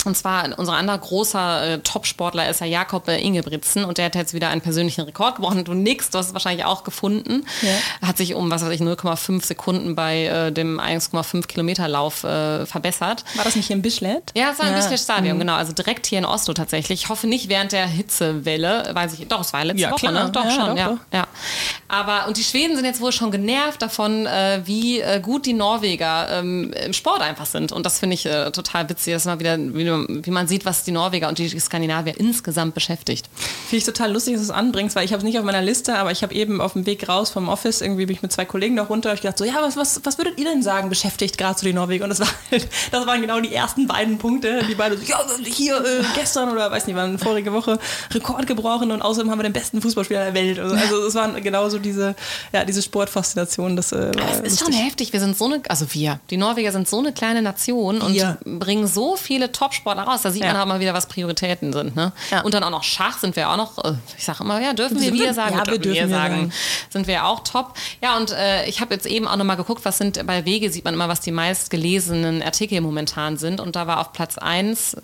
Und 0.05 0.15
zwar 0.15 0.57
unser 0.57 0.73
anderer 0.73 0.99
großer 0.99 1.63
äh, 1.73 1.79
Top-Sportler 1.79 2.47
ist 2.49 2.61
ja 2.61 2.67
Jakob 2.67 3.07
äh, 3.09 3.19
Ingebrigtsen 3.19 3.83
und 3.83 3.97
der 3.97 4.05
hat 4.05 4.15
jetzt 4.15 4.33
wieder 4.33 4.49
einen 4.49 4.61
persönlichen 4.61 5.01
Rekord 5.01 5.35
gebrochen. 5.35 5.65
Du 5.65 5.73
nix, 5.73 6.09
du 6.11 6.17
hast 6.19 6.27
es 6.27 6.33
wahrscheinlich 6.33 6.65
auch 6.65 6.83
gefunden. 6.83 7.45
Ja. 7.61 8.07
Hat 8.07 8.17
sich 8.17 8.33
um, 8.35 8.49
was 8.49 8.63
weiß 8.63 8.71
ich, 8.71 8.79
0,5 8.81 9.43
Sekunden 9.43 9.95
bei 9.95 10.25
äh, 10.27 10.51
dem 10.51 10.79
1,5 10.79 11.47
Kilometer 11.47 11.87
Lauf 11.87 12.23
äh, 12.23 12.65
verbessert. 12.65 13.25
War 13.35 13.43
das 13.43 13.55
nicht 13.55 13.67
hier 13.67 13.75
in 13.75 13.81
Bischlet? 13.81 14.31
Ja, 14.35 14.51
es 14.51 14.59
war 14.59 14.67
ein 14.67 14.71
Ja. 14.73 14.77
bisschen 14.77 14.97
Stadion, 14.97 15.39
genau. 15.39 15.55
Also 15.55 15.73
direkt 15.73 16.05
hier 16.05 16.19
in 16.19 16.25
Oslo 16.25 16.53
tatsächlich. 16.53 17.03
Ich 17.03 17.09
hoffe 17.09 17.27
nicht 17.27 17.49
während 17.49 17.71
der 17.71 17.87
Hitzewelle, 17.87 18.91
weiß 18.93 19.13
ich, 19.19 19.27
doch, 19.27 19.41
es 19.41 19.51
war 19.51 19.65
letzte 19.65 19.81
Ja, 19.81 19.91
Woche, 19.91 20.07
klar. 20.07 20.25
ne? 20.25 20.31
Doch 20.31 20.45
Ja, 20.45 20.51
schon, 20.51 20.67
doch, 20.69 20.77
ja, 20.77 20.87
doch. 20.89 20.97
ja. 21.11 21.27
Aber, 21.89 22.27
und 22.27 22.37
die 22.37 22.43
Schweden 22.43 22.75
sind 22.75 22.85
jetzt 22.85 23.01
wohl 23.01 23.11
schon 23.11 23.31
genervt 23.31 23.81
davon, 23.81 24.25
äh, 24.25 24.61
wie 24.65 24.99
äh, 25.01 25.19
gut 25.19 25.45
die 25.45 25.53
Norweger 25.53 26.27
ähm, 26.31 26.71
im 26.85 26.93
Sport 26.93 27.21
einfach 27.21 27.45
sind. 27.45 27.71
Und 27.71 27.85
das 27.85 27.99
finde 27.99 28.13
ich 28.13 28.25
äh, 28.25 28.51
total 28.51 28.89
witzig, 28.89 29.13
dass 29.13 29.25
mal 29.25 29.39
wieder, 29.39 29.57
wie, 29.57 29.83
man- 29.85 29.86
wie 29.87 30.31
man 30.31 30.47
sieht, 30.47 30.65
was 30.65 30.83
die 30.83 30.91
Norweger 30.91 31.27
und 31.29 31.37
die 31.37 31.47
Skandinavier 31.59 32.19
insgesamt 32.19 32.73
beschäftigt. 32.73 33.29
Finde 33.67 33.77
ich 33.77 33.83
total 33.83 34.11
lustig, 34.11 34.33
dass 34.35 34.43
du 34.43 34.51
es 34.51 34.57
anbringst, 34.57 34.95
weil 34.95 35.05
ich 35.05 35.11
habe 35.13 35.19
es 35.19 35.23
nicht 35.23 35.37
auf 35.39 35.45
meiner 35.45 35.61
Liste, 35.61 35.97
aber 35.97 36.11
ich 36.11 36.23
habe 36.23 36.33
eben 36.33 36.61
auf 36.61 36.73
dem 36.73 36.85
Weg 36.85 37.07
raus 37.07 37.29
vom 37.29 37.49
Office, 37.49 37.81
irgendwie 37.81 38.05
bin 38.05 38.15
ich 38.15 38.21
mit 38.21 38.31
zwei 38.31 38.45
Kollegen 38.45 38.75
noch 38.75 38.89
runter, 38.89 39.13
ich 39.13 39.21
gedacht 39.21 39.37
so, 39.37 39.45
ja, 39.45 39.55
was, 39.61 39.77
was, 39.77 40.01
was 40.03 40.17
würdet 40.17 40.37
ihr 40.39 40.45
denn 40.45 40.61
sagen, 40.63 40.89
beschäftigt 40.89 41.37
gerade 41.37 41.59
so 41.59 41.65
die 41.65 41.73
Norweger? 41.73 42.03
Und 42.05 42.09
das, 42.09 42.19
war 42.19 42.27
halt, 42.51 42.67
das 42.91 43.05
waren 43.07 43.21
genau 43.21 43.39
die 43.39 43.53
ersten 43.53 43.87
beiden 43.87 44.17
Punkte, 44.17 44.63
die 44.69 44.75
beide 44.75 44.97
so, 44.97 45.03
ja, 45.05 45.19
hier 45.45 45.77
äh, 45.77 46.03
gestern 46.15 46.49
oder 46.51 46.69
weiß 46.71 46.87
nicht, 46.87 46.95
wann, 46.95 47.17
vorige 47.19 47.53
Woche 47.53 47.79
Rekord 48.11 48.47
gebrochen 48.47 48.91
und 48.91 49.01
außerdem 49.01 49.31
haben 49.31 49.39
wir 49.39 49.43
den 49.43 49.53
besten 49.53 49.81
Fußballspieler 49.81 50.25
der 50.25 50.33
Welt. 50.33 50.59
Also, 50.59 50.75
also 50.75 51.07
es 51.07 51.15
waren 51.15 51.41
genauso 51.41 51.79
diese, 51.79 52.15
ja, 52.53 52.65
diese 52.65 52.81
Sportfaszination. 52.81 53.75
Das, 53.75 53.91
äh, 53.91 54.11
Es 54.43 54.53
ist 54.53 54.59
schon 54.59 54.67
lustig. 54.69 54.85
heftig. 54.85 55.13
Wir 55.13 55.19
sind 55.19 55.37
so 55.37 55.45
eine, 55.45 55.61
also 55.69 55.85
wir, 55.93 56.19
die 56.29 56.37
Norweger 56.37 56.71
sind 56.71 56.87
so 56.87 56.99
eine 56.99 57.13
kleine 57.13 57.41
Nation 57.41 58.01
und 58.01 58.13
Wir. 58.13 58.37
bringen 58.45 58.87
so 58.87 59.15
viele 59.15 59.51
Top-Sportler 59.77 60.03
raus. 60.03 60.21
Da 60.23 60.31
sieht 60.31 60.43
Ja. 60.43 60.53
man 60.53 60.61
auch 60.61 60.65
mal 60.65 60.79
wieder, 60.79 60.93
was 60.93 61.05
Prioritäten 61.07 61.73
sind. 61.73 61.95
Ne? 61.95 62.11
Ja. 62.31 62.41
Und 62.41 62.53
dann 62.53 62.63
auch 62.63 62.69
noch 62.69 62.83
Schach 62.83 63.17
sind 63.19 63.35
wir 63.35 63.49
auch 63.49 63.57
noch, 63.57 63.77
äh, 63.83 63.93
ich 64.17 64.23
sage 64.25 64.43
immer, 64.43 64.59
ja, 64.61 64.73
dürfen 64.73 64.99
wir 64.99 65.13
wir- 65.13 65.33
sagen, 65.33 65.55
ja, 65.57 65.65
wir 65.65 65.79
dürfen 65.79 65.93
wir 65.93 66.09
sagen, 66.09 66.35
sagen. 66.35 66.53
sind 66.89 67.07
wir 67.07 67.25
auch 67.25 67.41
top. 67.41 67.73
Ja, 68.01 68.17
und 68.17 68.31
äh, 68.31 68.65
ich 68.65 68.81
habe 68.81 68.93
jetzt 68.93 69.05
eben 69.05 69.27
auch 69.27 69.35
noch 69.35 69.45
mal 69.45 69.55
geguckt, 69.55 69.85
was 69.85 69.97
sind, 69.97 70.25
bei 70.25 70.45
Wege 70.45 70.71
sieht 70.71 70.85
man 70.85 70.93
immer, 70.93 71.07
was 71.09 71.21
die 71.21 71.31
meistgelesenen 71.31 72.41
Artikel 72.41 72.81
momentan 72.81 73.37
sind. 73.37 73.59
Und 73.59 73.75
da 73.75 73.87
war 73.87 73.99
auf 73.99 74.13
Platz 74.13 74.37
1 74.37 74.97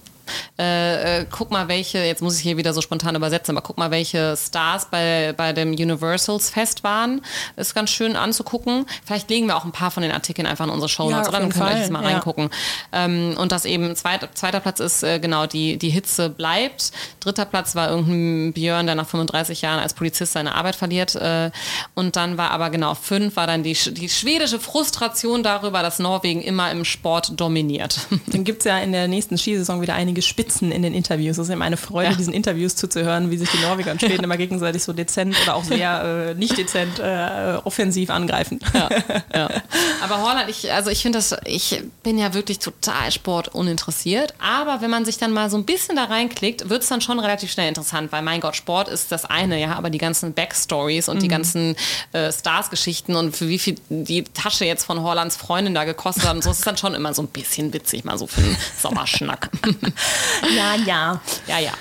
Äh, 0.57 1.21
äh, 1.21 1.25
guck 1.29 1.51
mal, 1.51 1.67
welche, 1.67 1.99
jetzt 1.99 2.21
muss 2.21 2.38
ich 2.38 2.43
hier 2.43 2.57
wieder 2.57 2.73
so 2.73 2.81
spontan 2.81 3.15
übersetzen, 3.15 3.55
aber 3.55 3.65
guck 3.65 3.77
mal, 3.77 3.91
welche 3.91 4.36
Stars 4.38 4.88
bei, 4.89 5.33
bei 5.36 5.53
dem 5.53 5.71
Universals 5.71 6.49
Fest 6.49 6.83
waren. 6.83 7.21
Ist 7.55 7.73
ganz 7.73 7.89
schön 7.89 8.15
anzugucken. 8.15 8.86
Vielleicht 9.05 9.29
legen 9.29 9.47
wir 9.47 9.57
auch 9.57 9.65
ein 9.65 9.71
paar 9.71 9.91
von 9.91 10.03
den 10.03 10.12
Artikeln 10.12 10.45
einfach 10.45 10.65
in 10.65 10.71
unsere 10.71 10.89
Show 10.89 11.09
Notes, 11.09 11.27
Ja, 11.27 11.29
oder? 11.29 11.39
Dann 11.39 11.49
könnt 11.49 11.63
ihr 11.63 11.73
euch 11.73 11.81
das 11.81 11.89
mal 11.89 12.03
ja. 12.03 12.09
reingucken. 12.09 12.49
Ähm, 12.91 13.36
und 13.38 13.51
das 13.51 13.65
eben 13.65 13.95
zweit, 13.95 14.27
zweiter 14.36 14.59
Platz 14.59 14.79
ist, 14.79 15.03
äh, 15.03 15.19
genau, 15.19 15.47
die, 15.47 15.77
die 15.77 15.89
Hitze 15.89 16.29
bleibt. 16.29 16.91
Dritter 17.19 17.45
Platz 17.45 17.75
war 17.75 17.89
irgendein 17.89 18.53
Björn, 18.53 18.86
der 18.86 18.95
nach 18.95 19.07
35 19.07 19.62
Jahren 19.62 19.79
als 19.79 19.93
Polizist 19.93 20.33
seine 20.33 20.55
Arbeit 20.55 20.75
verliert. 20.75 21.15
Äh, 21.15 21.51
und 21.95 22.15
dann 22.15 22.38
war 22.38 22.51
aber 22.51 22.69
genau 22.69 22.95
fünf, 22.95 23.36
war 23.36 23.47
dann 23.47 23.63
die, 23.63 23.73
die 23.73 24.09
schwedische 24.09 24.59
Frustration 24.59 25.43
darüber, 25.43 25.81
dass 25.81 25.99
Norwegen 25.99 26.41
immer 26.41 26.71
im 26.71 26.86
Sport 26.86 27.39
dominiert. 27.39 27.99
Dann 28.27 28.43
gibt 28.43 28.59
es 28.59 28.65
ja 28.65 28.79
in 28.79 28.91
der 28.91 29.07
nächsten 29.07 29.38
Skisaison 29.38 29.81
wieder 29.81 29.95
einige 29.95 30.12
Spitzen 30.21 30.71
in 30.71 30.82
den 30.84 30.93
Interviews. 30.93 31.38
Es 31.38 31.47
ist 31.47 31.54
immer 31.54 31.65
eine 31.65 31.78
Freude, 31.78 32.12
Ja. 32.12 32.15
diesen 32.15 32.34
Interviews 32.34 32.76
zuzuhören, 32.76 33.32
wie 33.32 33.38
sich 33.38 33.49
die 33.49 33.58
Norweger 33.60 33.91
und 33.91 33.99
Schweden 34.02 34.23
immer 34.23 34.38
gegenseitig 34.38 34.84
so 34.84 34.93
dezent 34.93 35.36
oder 35.43 35.56
auch 35.56 35.63
sehr 35.63 36.30
äh, 36.32 36.36
nicht 36.36 36.58
dezent 36.58 36.99
äh, 36.99 37.58
offensiv 37.63 38.10
angreifen. 38.10 38.60
ja, 38.73 38.89
ja. 39.34 39.49
Aber 40.04 40.21
Holland, 40.21 40.49
ich, 40.49 40.71
also 40.71 40.89
ich 40.89 41.02
finde 41.02 41.17
das, 41.19 41.36
ich 41.45 41.82
bin 42.04 42.17
ja 42.17 42.34
wirklich 42.34 42.60
total 42.60 43.12
sportuninteressiert. 43.12 44.34
Aber 44.39 44.82
wenn 44.82 44.89
man 44.89 45.06
sich 45.06 45.17
dann 45.17 45.32
mal 45.32 45.49
so 45.49 45.58
ein 45.58 45.65
bisschen 45.65 45.95
da 45.95 46.06
reinklickt, 46.06 46.69
wird 46.69 46.84
es 46.84 46.89
dann 46.89 47.02
schon 47.02 47.19
relativ 47.19 47.52
schnell 47.52 47.69
interessant, 47.69 48.12
weil 48.12 48.21
mein 48.21 48.41
Gott, 48.41 48.56
Sport 48.56 48.88
ist 48.89 49.12
das 49.12 49.26
eine, 49.26 49.60
ja, 49.60 49.73
aber 49.76 49.89
die 49.89 49.97
ganzen 49.97 50.34
Backstories 50.34 51.10
und 51.10 51.21
die 51.21 51.28
ganzen 51.28 51.76
äh, 52.12 52.32
Stars-Geschichten 52.32 53.15
und 53.15 53.36
für 53.36 53.47
wie 53.47 53.60
viel 53.60 53.76
die 53.89 54.23
Tasche 54.23 54.65
jetzt 54.65 54.84
von 54.86 55.02
Hollands 55.02 55.36
Freundin 55.38 55.73
da 55.73 55.84
gekostet 55.86 56.26
hat 56.26 56.36
und 56.36 56.43
so, 56.43 56.52
ist 56.52 56.65
dann 56.67 56.78
schon 56.78 56.93
immer 56.95 57.13
so 57.13 57.21
ein 57.21 57.28
bisschen 57.28 57.73
witzig, 57.73 58.04
mal 58.04 58.17
so 58.17 58.28
für 58.28 58.41
einen 58.41 58.58
Sommerschnack. 58.82 59.49
Ja, 60.55 60.75
ja. 60.75 61.21
ja, 61.47 61.59
ja. 61.59 61.71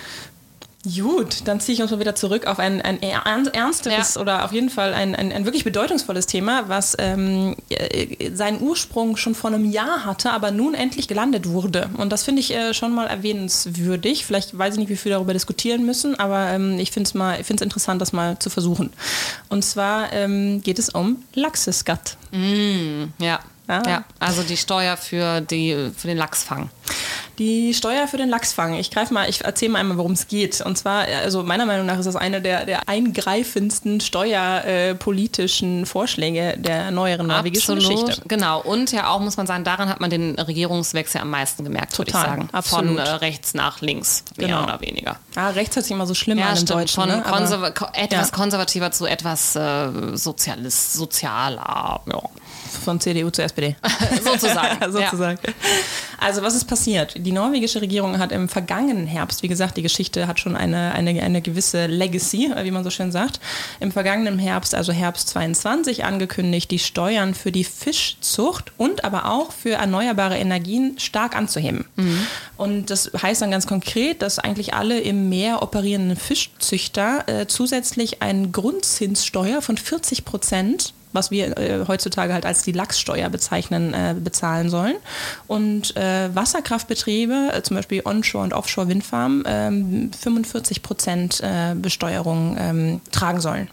Gut, 1.00 1.42
dann 1.44 1.60
ziehe 1.60 1.74
ich 1.76 1.80
uns 1.82 1.92
mal 1.92 2.00
wieder 2.00 2.16
zurück 2.16 2.46
auf 2.48 2.58
ein, 2.58 2.82
ein 2.82 2.98
ern- 3.00 3.46
ernsteres 3.52 4.14
Ja. 4.14 4.20
oder 4.20 4.44
auf 4.44 4.50
jeden 4.52 4.68
Fall 4.68 4.94
ein, 4.94 5.14
ein, 5.14 5.30
ein 5.30 5.44
wirklich 5.44 5.62
bedeutungsvolles 5.62 6.26
Thema, 6.26 6.68
was 6.68 6.96
ähm, 6.98 7.54
äh, 7.68 8.32
seinen 8.34 8.60
Ursprung 8.60 9.16
schon 9.16 9.36
vor 9.36 9.50
einem 9.52 9.64
Jahr 9.70 10.04
hatte, 10.04 10.32
aber 10.32 10.50
nun 10.50 10.74
endlich 10.74 11.06
gelandet 11.06 11.48
wurde. 11.48 11.88
Und 11.98 12.10
das 12.10 12.24
finde 12.24 12.40
ich 12.40 12.52
äh, 12.52 12.74
schon 12.74 12.92
mal 12.92 13.06
erwähnenswürdig. 13.06 14.26
Vielleicht 14.26 14.58
weiß 14.58 14.74
ich 14.74 14.80
nicht, 14.80 14.88
wie 14.88 14.96
viel 14.96 15.12
darüber 15.12 15.32
diskutieren 15.32 15.86
müssen, 15.86 16.18
aber 16.18 16.48
ähm, 16.48 16.76
ich 16.80 16.90
finde 16.90 17.06
es 17.06 17.14
mal, 17.14 17.38
ich 17.40 17.46
finde 17.46 17.62
es 17.62 17.64
interessant, 17.64 18.02
das 18.02 18.12
mal 18.12 18.40
zu 18.40 18.50
versuchen. 18.50 18.92
Und 19.48 19.64
zwar 19.64 20.12
ähm, 20.12 20.62
geht 20.62 20.80
es 20.80 20.88
um 20.88 21.22
Lachseskat. 21.34 22.16
Ja. 23.20 23.38
Ah. 23.72 23.88
ja, 23.88 24.04
also 24.18 24.42
die 24.42 24.56
Steuer 24.56 24.96
für, 24.96 25.40
die, 25.40 25.90
für 25.96 26.06
den 26.08 26.18
Lachsfang. 26.18 26.70
Die 27.38 27.72
Steuer 27.72 28.06
für 28.08 28.18
den 28.18 28.28
Lachsfang. 28.28 28.74
Ich 28.74 28.90
greife 28.90 29.14
mal, 29.14 29.28
ich 29.28 29.42
erzähle 29.42 29.72
mal 29.72 29.78
einmal, 29.78 29.96
worum 29.96 30.12
es 30.12 30.28
geht. 30.28 30.60
Und 30.60 30.76
zwar, 30.76 31.04
also 31.22 31.42
meiner 31.42 31.64
Meinung 31.64 31.86
nach 31.86 31.98
ist 31.98 32.04
das 32.04 32.14
eine 32.16 32.42
der, 32.42 32.66
der 32.66 32.88
eingreifendsten 32.88 34.00
steuerpolitischen 34.00 35.86
Vorschläge 35.86 36.54
der 36.58 36.90
neueren 36.90 37.26
norwegischen 37.26 37.76
Geschichte. 37.76 38.20
Genau. 38.28 38.60
Und 38.60 38.92
ja 38.92 39.08
auch, 39.08 39.20
muss 39.20 39.36
man 39.36 39.46
sagen, 39.46 39.64
daran 39.64 39.88
hat 39.88 40.00
man 40.00 40.10
den 40.10 40.38
Regierungswechsel 40.38 41.20
am 41.20 41.30
meisten 41.30 41.64
gemerkt, 41.64 41.96
würde 41.98 42.10
ich 42.10 42.16
sagen. 42.16 42.48
absolut. 42.52 42.86
Von 42.86 42.98
äh, 42.98 43.02
rechts 43.02 43.54
nach 43.54 43.80
links, 43.80 44.24
mehr 44.36 44.48
Genau. 44.48 44.64
oder 44.64 44.80
weniger. 44.80 45.18
Ah, 45.34 45.48
rechts 45.50 45.76
hört 45.76 45.84
sich 45.86 45.92
immer 45.92 46.06
so 46.06 46.14
schlimm 46.14 46.38
Ja, 46.38 46.46
an 46.46 46.50
im 46.52 46.56
stimmt. 46.58 46.70
Deutschen. 46.80 46.94
Von 47.02 47.08
ne? 47.08 47.22
Konserva 47.22 47.70
ko 47.70 47.86
etwas 47.94 48.30
Ja. 48.30 48.36
konservativer 48.36 48.90
zu 48.92 49.06
etwas 49.06 49.56
äh, 49.56 49.88
Sozialist, 50.16 50.92
sozialer, 50.94 52.00
ja. 52.06 52.22
Von 52.78 53.00
CDU 53.00 53.30
zu 53.30 53.42
SPD. 53.42 53.76
sozusagen. 54.24 54.92
Sozusagen. 54.92 55.38
Also 56.18 56.42
was 56.42 56.54
ist 56.54 56.66
passiert? 56.66 57.14
Die 57.16 57.32
norwegische 57.32 57.80
Regierung 57.80 58.18
hat 58.18 58.32
im 58.32 58.48
vergangenen 58.48 59.06
Herbst, 59.06 59.42
wie 59.42 59.48
gesagt, 59.48 59.76
die 59.76 59.82
Geschichte 59.82 60.26
hat 60.26 60.38
schon 60.40 60.56
eine, 60.56 60.92
eine, 60.92 61.22
eine 61.22 61.42
gewisse 61.42 61.86
Legacy, 61.86 62.52
wie 62.62 62.70
man 62.70 62.84
so 62.84 62.90
schön 62.90 63.10
sagt, 63.10 63.40
im 63.80 63.90
vergangenen 63.92 64.38
Herbst, 64.38 64.74
also 64.74 64.92
Herbst 64.92 65.28
22, 65.30 66.04
angekündigt, 66.04 66.70
die 66.70 66.78
Steuern 66.78 67.34
für 67.34 67.50
die 67.50 67.64
Fischzucht 67.64 68.72
und 68.76 69.04
aber 69.04 69.30
auch 69.30 69.52
für 69.52 69.72
erneuerbare 69.72 70.38
Energien 70.38 70.98
stark 70.98 71.36
anzuheben. 71.36 71.86
Und 72.56 72.90
das 72.90 73.10
heißt 73.20 73.42
dann 73.42 73.50
ganz 73.50 73.66
konkret, 73.66 74.22
dass 74.22 74.38
eigentlich 74.38 74.74
alle 74.74 75.00
im 75.00 75.28
Meer 75.28 75.62
operierenden 75.62 76.16
Fischzüchter 76.16 77.24
äh, 77.26 77.46
zusätzlich 77.46 78.22
eine 78.22 78.48
Grundzinssteuer 78.48 79.62
von 79.62 79.76
40 79.76 80.24
Prozent 80.24 80.94
was 81.12 81.30
wir 81.30 81.56
äh, 81.58 81.84
heutzutage 81.86 82.32
halt 82.32 82.46
als 82.46 82.62
die 82.62 82.72
Lachssteuer 82.72 83.28
bezeichnen, 83.28 83.94
äh, 83.94 84.14
bezahlen 84.18 84.70
sollen. 84.70 84.96
Und 85.46 85.96
äh, 85.96 86.34
Wasserkraftbetriebe, 86.34 87.50
äh, 87.52 87.62
zum 87.62 87.76
Beispiel 87.76 88.02
Onshore- 88.04 88.44
und 88.44 88.52
Offshore-Windfarmen, 88.52 89.44
ähm, 89.46 90.10
45 90.18 90.82
Prozent 90.82 91.40
äh, 91.40 91.74
Besteuerung 91.74 92.56
ähm, 92.58 93.00
tragen 93.10 93.40
sollen. 93.40 93.68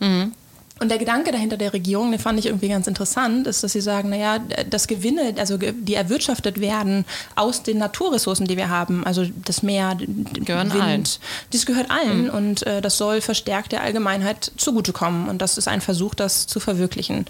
Und 0.80 0.90
der 0.90 0.98
Gedanke 0.98 1.32
dahinter 1.32 1.58
der 1.58 1.74
Regierung, 1.74 2.12
den 2.12 2.20
fand 2.20 2.40
ich 2.40 2.46
irgendwie 2.46 2.70
ganz 2.70 2.88
interessant, 2.88 3.48
ist, 3.48 3.64
dass 3.64 3.74
sie 3.74 3.82
sagen, 3.82 4.10
naja, 4.10 4.40
das 4.70 4.88
Gewinne, 4.88 5.34
also 5.38 5.58
die 5.58 5.94
erwirtschaftet 5.94 6.62
werden 6.62 7.06
aus 7.36 7.64
den 7.64 7.78
Naturressourcen, 7.78 8.48
die 8.48 8.56
wir 8.58 8.70
haben, 8.70 9.06
also 9.06 9.26
das 9.46 9.62
Meer, 9.64 9.98
Gehören 10.00 10.72
Wind, 10.74 10.82
allen. 10.82 11.04
das 11.52 11.66
gehört 11.66 11.92
allen 11.92 12.30
und 12.30 12.66
äh, 12.66 12.82
das 12.82 12.98
soll 12.98 13.22
verstärkt 13.22 13.72
der 13.72 13.82
Allgemeinheit 13.84 14.52
zugutekommen 14.58 15.28
und 15.28 15.42
das 15.42 15.58
ist 15.58 15.68
ein 15.68 15.82
Versuch, 15.82 16.16
das 16.16 16.48
zu 16.48 16.60
verwirklichen. 16.60 17.26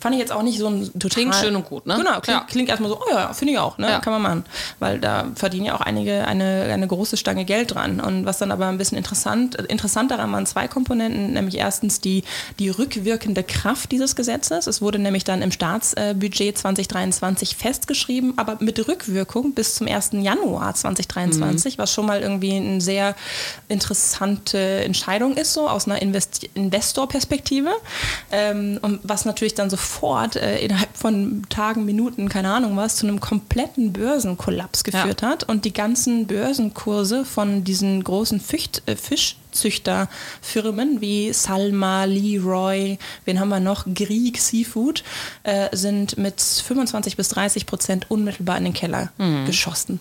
Fand 0.00 0.14
ich 0.14 0.20
jetzt 0.20 0.32
auch 0.32 0.42
nicht 0.42 0.58
so 0.58 0.68
ein 0.68 0.90
total... 0.98 1.10
Klingt 1.10 1.34
schön 1.34 1.56
und 1.56 1.66
gut, 1.66 1.86
ne? 1.86 1.96
Genau, 1.96 2.20
klingt, 2.20 2.28
Ja. 2.28 2.46
klingt 2.48 2.68
erstmal 2.68 2.90
so, 2.90 2.98
oh 3.00 3.10
ja, 3.10 3.32
finde 3.32 3.52
ich 3.52 3.58
auch, 3.58 3.78
ne? 3.78 3.90
Ja. 3.90 3.98
kann 4.00 4.12
man 4.14 4.22
machen, 4.22 4.44
weil 4.78 4.98
da 4.98 5.26
verdienen 5.34 5.66
ja 5.66 5.74
auch 5.74 5.80
einige 5.80 6.26
eine, 6.26 6.70
eine 6.72 6.86
große 6.86 7.16
Stange 7.16 7.44
Geld 7.44 7.74
dran 7.74 8.00
und 8.00 8.24
was 8.24 8.38
dann 8.38 8.50
aber 8.50 8.66
ein 8.68 8.78
bisschen 8.78 8.96
interessant, 8.98 9.56
interessant 9.56 10.10
daran 10.10 10.32
waren 10.32 10.46
zwei 10.46 10.68
Komponenten, 10.68 11.32
nämlich 11.34 11.56
erstens 11.58 12.00
die, 12.00 12.24
die 12.58 12.70
rückwirkende 12.96 13.42
Kraft 13.42 13.92
dieses 13.92 14.16
Gesetzes. 14.16 14.66
Es 14.66 14.80
wurde 14.80 14.98
nämlich 14.98 15.24
dann 15.24 15.42
im 15.42 15.50
Staatsbudget 15.50 16.58
2023 16.58 17.56
festgeschrieben, 17.56 18.34
aber 18.36 18.58
mit 18.60 18.86
Rückwirkung 18.86 19.54
bis 19.54 19.74
zum 19.74 19.88
1. 19.88 20.10
Januar 20.12 20.74
2023, 20.74 21.78
was 21.78 21.92
schon 21.92 22.06
mal 22.06 22.20
irgendwie 22.20 22.54
eine 22.54 22.80
sehr 22.80 23.14
interessante 23.68 24.58
Entscheidung 24.58 25.36
ist, 25.36 25.52
so 25.52 25.68
aus 25.68 25.86
einer 25.86 26.00
Invest 26.00 26.44
Investorperspektive. 26.54 27.70
Ähm, 28.30 28.78
und 28.82 29.00
was 29.02 29.24
natürlich 29.24 29.54
dann 29.54 29.70
sofort 29.70 30.36
äh, 30.36 30.58
innerhalb 30.58 30.96
von 30.96 31.42
Tagen, 31.48 31.84
Minuten, 31.84 32.28
keine 32.28 32.52
Ahnung 32.52 32.76
was, 32.76 32.96
zu 32.96 33.06
einem 33.06 33.20
kompletten 33.20 33.92
Börsenkollaps 33.92 34.84
geführt 34.84 35.22
hat 35.22 35.44
und 35.44 35.64
die 35.64 35.72
ganzen 35.72 36.26
Börsenkurse 36.26 37.24
von 37.24 37.64
diesen 37.64 38.02
großen 38.02 38.40
Ficht, 38.40 38.82
äh, 38.86 38.96
Fischzüchterfirmen 39.54 41.00
wie 41.00 41.32
Salma, 41.32 42.04
Leroy, 42.04 42.98
wen 43.24 43.40
haben 43.40 43.48
wir 43.48 43.60
noch, 43.60 43.86
Grieg 43.94 44.38
Seafood, 44.38 45.04
äh, 45.44 45.74
sind 45.74 46.18
mit 46.18 46.40
25 46.40 47.16
bis 47.16 47.28
30 47.28 47.66
Prozent 47.66 48.10
unmittelbar 48.10 48.58
in 48.58 48.64
den 48.64 48.72
Keller 48.72 49.12
geschossen. 49.46 50.00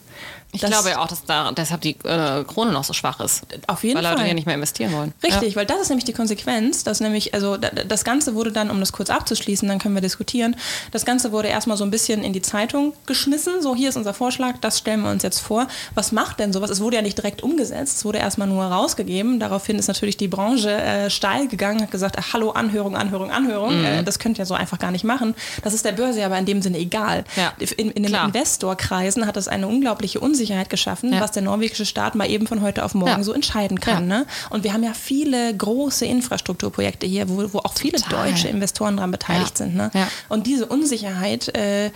Ich 0.53 0.61
Das- 0.61 0.69
glaube 0.69 0.89
ja 0.91 0.99
auch, 0.99 1.07
dass 1.07 1.25
da 1.25 1.51
deshalb 1.51 1.81
die 1.81 1.97
äh, 2.05 2.43
Krone 2.45 2.71
noch 2.71 2.83
so 2.83 2.93
schwach 2.93 3.19
ist. 3.19 3.41
Auf 3.67 3.83
jeden 3.83 3.95
weil 3.97 4.03
Leute 4.03 4.17
Fall. 4.17 4.25
hier 4.25 4.33
nicht 4.35 4.45
mehr 4.45 4.55
investieren 4.55 4.93
wollen. 4.93 5.11
Richtig, 5.23 5.55
weil 5.55 5.65
das 5.65 5.81
ist 5.81 5.89
nämlich 5.89 6.05
die 6.05 6.13
Konsequenz, 6.13 6.83
dass 6.83 6.99
nämlich, 6.99 7.33
also 7.33 7.57
da- 7.57 7.69
das 7.69 8.03
Ganze 8.03 8.35
wurde 8.35 8.51
dann, 8.51 8.69
um 8.69 8.79
das 8.79 8.91
kurz 8.93 9.09
abzuschließen, 9.09 9.67
dann 9.67 9.79
können 9.79 9.95
wir 9.95 10.01
diskutieren, 10.01 10.55
das 10.91 11.05
Ganze 11.05 11.31
wurde 11.31 11.47
erstmal 11.47 11.75
so 11.75 11.83
ein 11.83 11.89
bisschen 11.91 12.23
in 12.23 12.33
die 12.33 12.41
Zeitung 12.43 12.93
geschmissen, 13.07 13.61
so 13.63 13.75
hier 13.75 13.89
ist 13.89 13.97
unser 13.97 14.13
Vorschlag, 14.13 14.57
das 14.61 14.77
stellen 14.77 15.01
wir 15.01 15.09
uns 15.09 15.23
jetzt 15.23 15.39
vor. 15.39 15.67
Was 15.95 16.11
macht 16.11 16.39
denn 16.39 16.53
sowas? 16.53 16.69
Es 16.69 16.79
wurde 16.81 16.97
ja 16.97 17.01
nicht 17.01 17.17
direkt 17.17 17.41
umgesetzt, 17.41 17.97
es 17.97 18.05
wurde 18.05 18.19
erstmal 18.19 18.47
nur 18.47 18.63
rausgegeben, 18.63 19.39
daraufhin 19.39 19.79
ist 19.79 19.87
natürlich 19.87 20.17
die 20.17 20.27
Branche 20.27 20.69
äh, 20.71 21.09
steil 21.09 21.47
gegangen, 21.47 21.81
hat 21.81 21.89
gesagt, 21.91 22.15
ach, 22.19 22.33
hallo, 22.33 22.51
Anhörung, 22.51 22.95
Anhörung, 22.95 23.31
Anhörung, 23.31 23.79
Mhm. 23.79 23.85
äh, 23.85 24.03
das 24.03 24.19
könnt 24.19 24.37
ihr 24.37 24.45
so 24.45 24.53
einfach 24.53 24.77
gar 24.77 24.91
nicht 24.91 25.03
machen. 25.03 25.33
Das 25.63 25.73
ist 25.73 25.83
der 25.83 25.93
Börse 25.93 26.23
aber 26.23 26.37
in 26.37 26.45
dem 26.45 26.61
Sinne 26.61 26.77
egal. 26.77 27.23
Ja, 27.35 27.53
In, 27.77 27.89
in 27.89 28.03
den. 28.03 28.13
Investorkreisen 28.13 29.25
hat 29.25 29.35
das 29.35 29.47
eine 29.47 29.67
unglaubliche 29.67 30.19
Unsicherheit 30.19 30.42
geschaffen, 30.69 31.13
Ja. 31.13 31.21
was 31.21 31.31
der 31.31 31.41
norwegische 31.43 31.85
Staat 31.85 32.15
mal 32.15 32.29
eben 32.29 32.47
von 32.47 32.61
heute 32.61 32.83
auf 32.83 32.93
morgen 32.93 33.11
Ja. 33.11 33.23
so 33.23 33.33
entscheiden 33.33 33.79
kann. 33.79 34.07
Ne? 34.07 34.25
Und 34.49 34.63
wir 34.63 34.73
haben 34.73 34.83
ja 34.83 34.93
viele 34.93 35.55
große 35.55 36.05
Infrastrukturprojekte 36.05 37.05
hier, 37.07 37.29
wo, 37.29 37.53
wo 37.53 37.59
auch 37.59 37.73
viele 37.75 37.99
Total. 38.01 38.29
deutsche 38.31 38.47
Investoren 38.47 38.97
daran 38.97 39.11
beteiligt 39.11 39.57
sind. 39.57 39.75
Ne? 39.75 39.91
Und 40.29 40.47
diese 40.47 40.65
Unsicherheit 40.65 41.55
äh, 41.55 41.87
äh, 41.87 41.91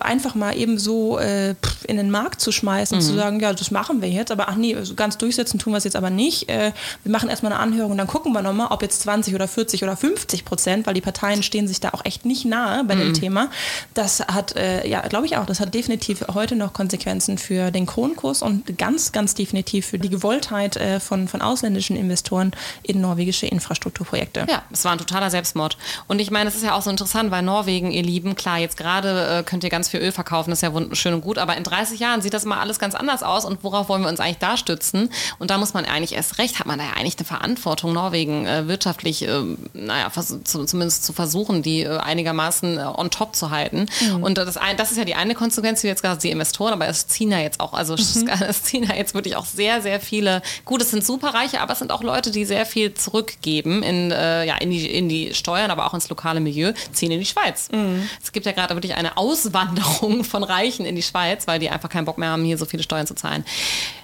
einfach 0.00 0.34
mal 0.34 0.56
eben 0.56 0.78
so 0.78 1.18
äh, 1.18 1.54
in 1.86 1.96
den 1.96 2.10
Markt 2.10 2.40
zu 2.40 2.52
schmeißen, 2.52 2.98
Mhm. 2.98 3.02
zu 3.02 3.14
sagen, 3.14 3.40
ja, 3.40 3.52
das 3.52 3.70
machen 3.70 4.02
wir 4.02 4.08
jetzt, 4.08 4.30
aber 4.30 4.48
ach 4.48 4.56
nee, 4.56 4.76
ganz 4.96 5.18
durchsetzen 5.18 5.58
tun 5.58 5.72
wir 5.72 5.78
es 5.78 5.84
jetzt 5.84 5.96
aber 5.96 6.10
nicht. 6.10 6.48
Äh, 6.48 6.72
wir 7.04 7.12
machen 7.12 7.28
erstmal 7.28 7.52
eine 7.52 7.60
Anhörung 7.60 7.92
und 7.92 7.98
dann 7.98 8.06
gucken 8.06 8.32
wir 8.32 8.42
nochmal, 8.42 8.68
ob 8.70 8.82
jetzt 8.82 9.00
20 9.02 9.34
oder 9.34 9.48
40 9.48 9.82
oder 9.84 9.96
50 9.96 10.44
Prozent, 10.44 10.86
weil 10.86 10.94
die 10.94 11.00
Parteien 11.00 11.42
stehen 11.42 11.68
sich 11.68 11.80
da 11.80 11.90
auch 11.90 12.04
echt 12.04 12.24
nicht 12.24 12.44
nahe 12.44 12.84
bei 12.84 12.94
Mhm. 12.94 13.00
dem 13.00 13.14
Thema. 13.14 13.50
Das 13.94 14.20
hat, 14.20 14.56
äh, 14.56 14.86
ja, 14.88 15.00
glaube 15.02 15.26
ich 15.26 15.36
auch, 15.36 15.46
das 15.46 15.60
hat 15.60 15.74
definitiv 15.74 16.24
heute 16.34 16.56
noch 16.56 16.72
Konsequenzen 16.72 17.38
für 17.38 17.67
für 17.68 17.72
den 17.72 17.84
Kronkurs 17.84 18.40
und 18.40 18.78
ganz, 18.78 19.12
ganz 19.12 19.34
definitiv 19.34 19.84
für 19.84 19.98
die 19.98 20.08
Gewolltheit 20.08 20.78
äh, 20.78 21.00
von, 21.00 21.28
von 21.28 21.42
ausländischen 21.42 21.96
Investoren 21.96 22.52
in 22.82 23.02
norwegische 23.02 23.44
Infrastrukturprojekte. 23.44 24.46
Ja, 24.48 24.62
es 24.72 24.86
war 24.86 24.92
ein 24.92 24.98
totaler 24.98 25.28
Selbstmord. 25.28 25.76
Und 26.06 26.18
ich 26.18 26.30
meine, 26.30 26.48
es 26.48 26.56
ist 26.56 26.64
ja 26.64 26.74
auch 26.74 26.80
so 26.80 26.88
interessant, 26.88 27.30
weil 27.30 27.42
Norwegen, 27.42 27.90
ihr 27.90 28.02
Lieben, 28.02 28.36
klar, 28.36 28.56
jetzt 28.56 28.78
gerade 28.78 29.40
äh, 29.40 29.42
könnt 29.42 29.64
ihr 29.64 29.70
ganz 29.70 29.90
viel 29.90 30.00
Öl 30.00 30.12
verkaufen, 30.12 30.48
das 30.48 30.62
ist 30.62 30.72
ja 30.72 30.94
schön 30.94 31.12
und 31.12 31.20
gut, 31.20 31.36
aber 31.36 31.58
in 31.58 31.62
30 31.62 32.00
Jahren 32.00 32.22
sieht 32.22 32.32
das 32.32 32.46
mal 32.46 32.58
alles 32.58 32.78
ganz 32.78 32.94
anders 32.94 33.22
aus 33.22 33.44
und 33.44 33.62
worauf 33.62 33.90
wollen 33.90 34.00
wir 34.00 34.08
uns 34.08 34.20
eigentlich 34.20 34.38
da 34.38 34.56
stützen? 34.56 35.10
Und 35.38 35.50
da 35.50 35.58
muss 35.58 35.74
man 35.74 35.84
eigentlich 35.84 36.14
erst 36.14 36.38
recht, 36.38 36.60
hat 36.60 36.66
man 36.66 36.78
da 36.78 36.86
ja 36.86 36.92
eigentlich 36.92 37.18
eine 37.18 37.26
Verantwortung, 37.26 37.92
Norwegen 37.92 38.46
äh, 38.46 38.66
wirtschaftlich, 38.66 39.28
äh, 39.28 39.42
naja, 39.74 40.10
zu, 40.10 40.64
zumindest 40.64 41.04
zu 41.04 41.12
versuchen, 41.12 41.62
die 41.62 41.82
äh, 41.82 41.98
einigermaßen 41.98 42.78
äh, 42.78 42.80
on 42.80 43.10
top 43.10 43.36
zu 43.36 43.50
halten. 43.50 43.84
Mhm. 44.00 44.22
Und 44.22 44.38
das, 44.38 44.58
das 44.78 44.90
ist 44.90 44.96
ja 44.96 45.04
die 45.04 45.16
eine 45.16 45.34
Konsequenz, 45.34 45.82
wie 45.82 45.88
jetzt 45.88 46.02
gerade 46.02 46.18
die 46.18 46.30
Investoren, 46.30 46.72
aber 46.72 46.88
es 46.88 47.06
ziehen 47.08 47.30
ja 47.30 47.38
jetzt 47.38 47.57
auch, 47.60 47.72
also 47.72 47.94
mhm. 47.94 48.28
es 48.48 48.62
ziehen 48.62 48.84
ja 48.84 48.94
jetzt 48.94 49.14
wirklich 49.14 49.36
auch 49.36 49.44
sehr, 49.44 49.82
sehr 49.82 50.00
viele, 50.00 50.42
gut, 50.64 50.82
es 50.82 50.90
sind 50.90 51.04
Superreiche, 51.04 51.60
aber 51.60 51.72
es 51.72 51.78
sind 51.78 51.92
auch 51.92 52.02
Leute, 52.02 52.30
die 52.30 52.44
sehr 52.44 52.66
viel 52.66 52.94
zurückgeben 52.94 53.82
in, 53.82 54.10
äh, 54.10 54.44
ja, 54.44 54.56
in, 54.56 54.70
die, 54.70 54.86
in 54.86 55.08
die 55.08 55.34
Steuern, 55.34 55.70
aber 55.70 55.86
auch 55.86 55.94
ins 55.94 56.08
lokale 56.08 56.40
Milieu, 56.40 56.72
ziehen 56.92 57.10
in 57.10 57.20
die 57.20 57.26
Schweiz. 57.26 57.68
Mhm. 57.72 58.08
Es 58.22 58.32
gibt 58.32 58.46
ja 58.46 58.52
gerade 58.52 58.74
wirklich 58.74 58.94
eine 58.94 59.16
Auswanderung 59.16 60.24
von 60.24 60.42
Reichen 60.42 60.86
in 60.86 60.96
die 60.96 61.02
Schweiz, 61.02 61.46
weil 61.46 61.58
die 61.58 61.70
einfach 61.70 61.88
keinen 61.88 62.04
Bock 62.04 62.18
mehr 62.18 62.30
haben, 62.30 62.44
hier 62.44 62.58
so 62.58 62.64
viele 62.64 62.82
Steuern 62.82 63.06
zu 63.06 63.14
zahlen. 63.14 63.44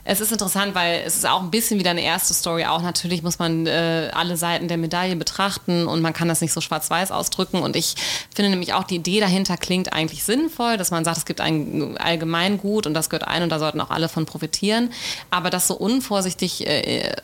Es 0.06 0.20
ist 0.20 0.32
interessant, 0.32 0.74
weil 0.74 1.02
es 1.06 1.16
ist 1.16 1.26
auch 1.26 1.42
ein 1.42 1.50
bisschen 1.50 1.78
wieder 1.78 1.90
eine 1.90 2.02
erste 2.02 2.34
Story. 2.34 2.66
Auch 2.66 2.82
natürlich 2.82 3.22
muss 3.22 3.38
man 3.38 3.66
äh, 3.66 4.10
alle 4.12 4.36
Seiten 4.36 4.68
der 4.68 4.76
Medaille 4.76 5.16
betrachten 5.16 5.86
und 5.86 6.02
man 6.02 6.12
kann 6.12 6.28
das 6.28 6.42
nicht 6.42 6.52
so 6.52 6.60
schwarz-weiß 6.60 7.10
ausdrücken. 7.10 7.62
Und 7.62 7.74
ich 7.74 7.94
finde 8.34 8.50
nämlich 8.50 8.74
auch 8.74 8.84
die 8.84 8.96
Idee 8.96 9.20
dahinter 9.20 9.56
klingt 9.56 9.94
eigentlich 9.94 10.22
sinnvoll, 10.22 10.76
dass 10.76 10.90
man 10.90 11.04
sagt, 11.04 11.16
es 11.16 11.24
gibt 11.24 11.40
ein 11.40 11.96
Allgemeingut 11.96 12.86
und 12.86 12.92
das 12.92 13.08
gehört 13.08 13.26
ein 13.26 13.42
und 13.42 13.48
da 13.48 13.58
sollten 13.58 13.80
auch 13.80 13.90
alle 13.90 14.10
von 14.10 14.26
profitieren. 14.26 14.92
Aber 15.30 15.48
das 15.48 15.66
so 15.68 15.74
unvorsichtig 15.74 16.66
äh, 16.66 17.14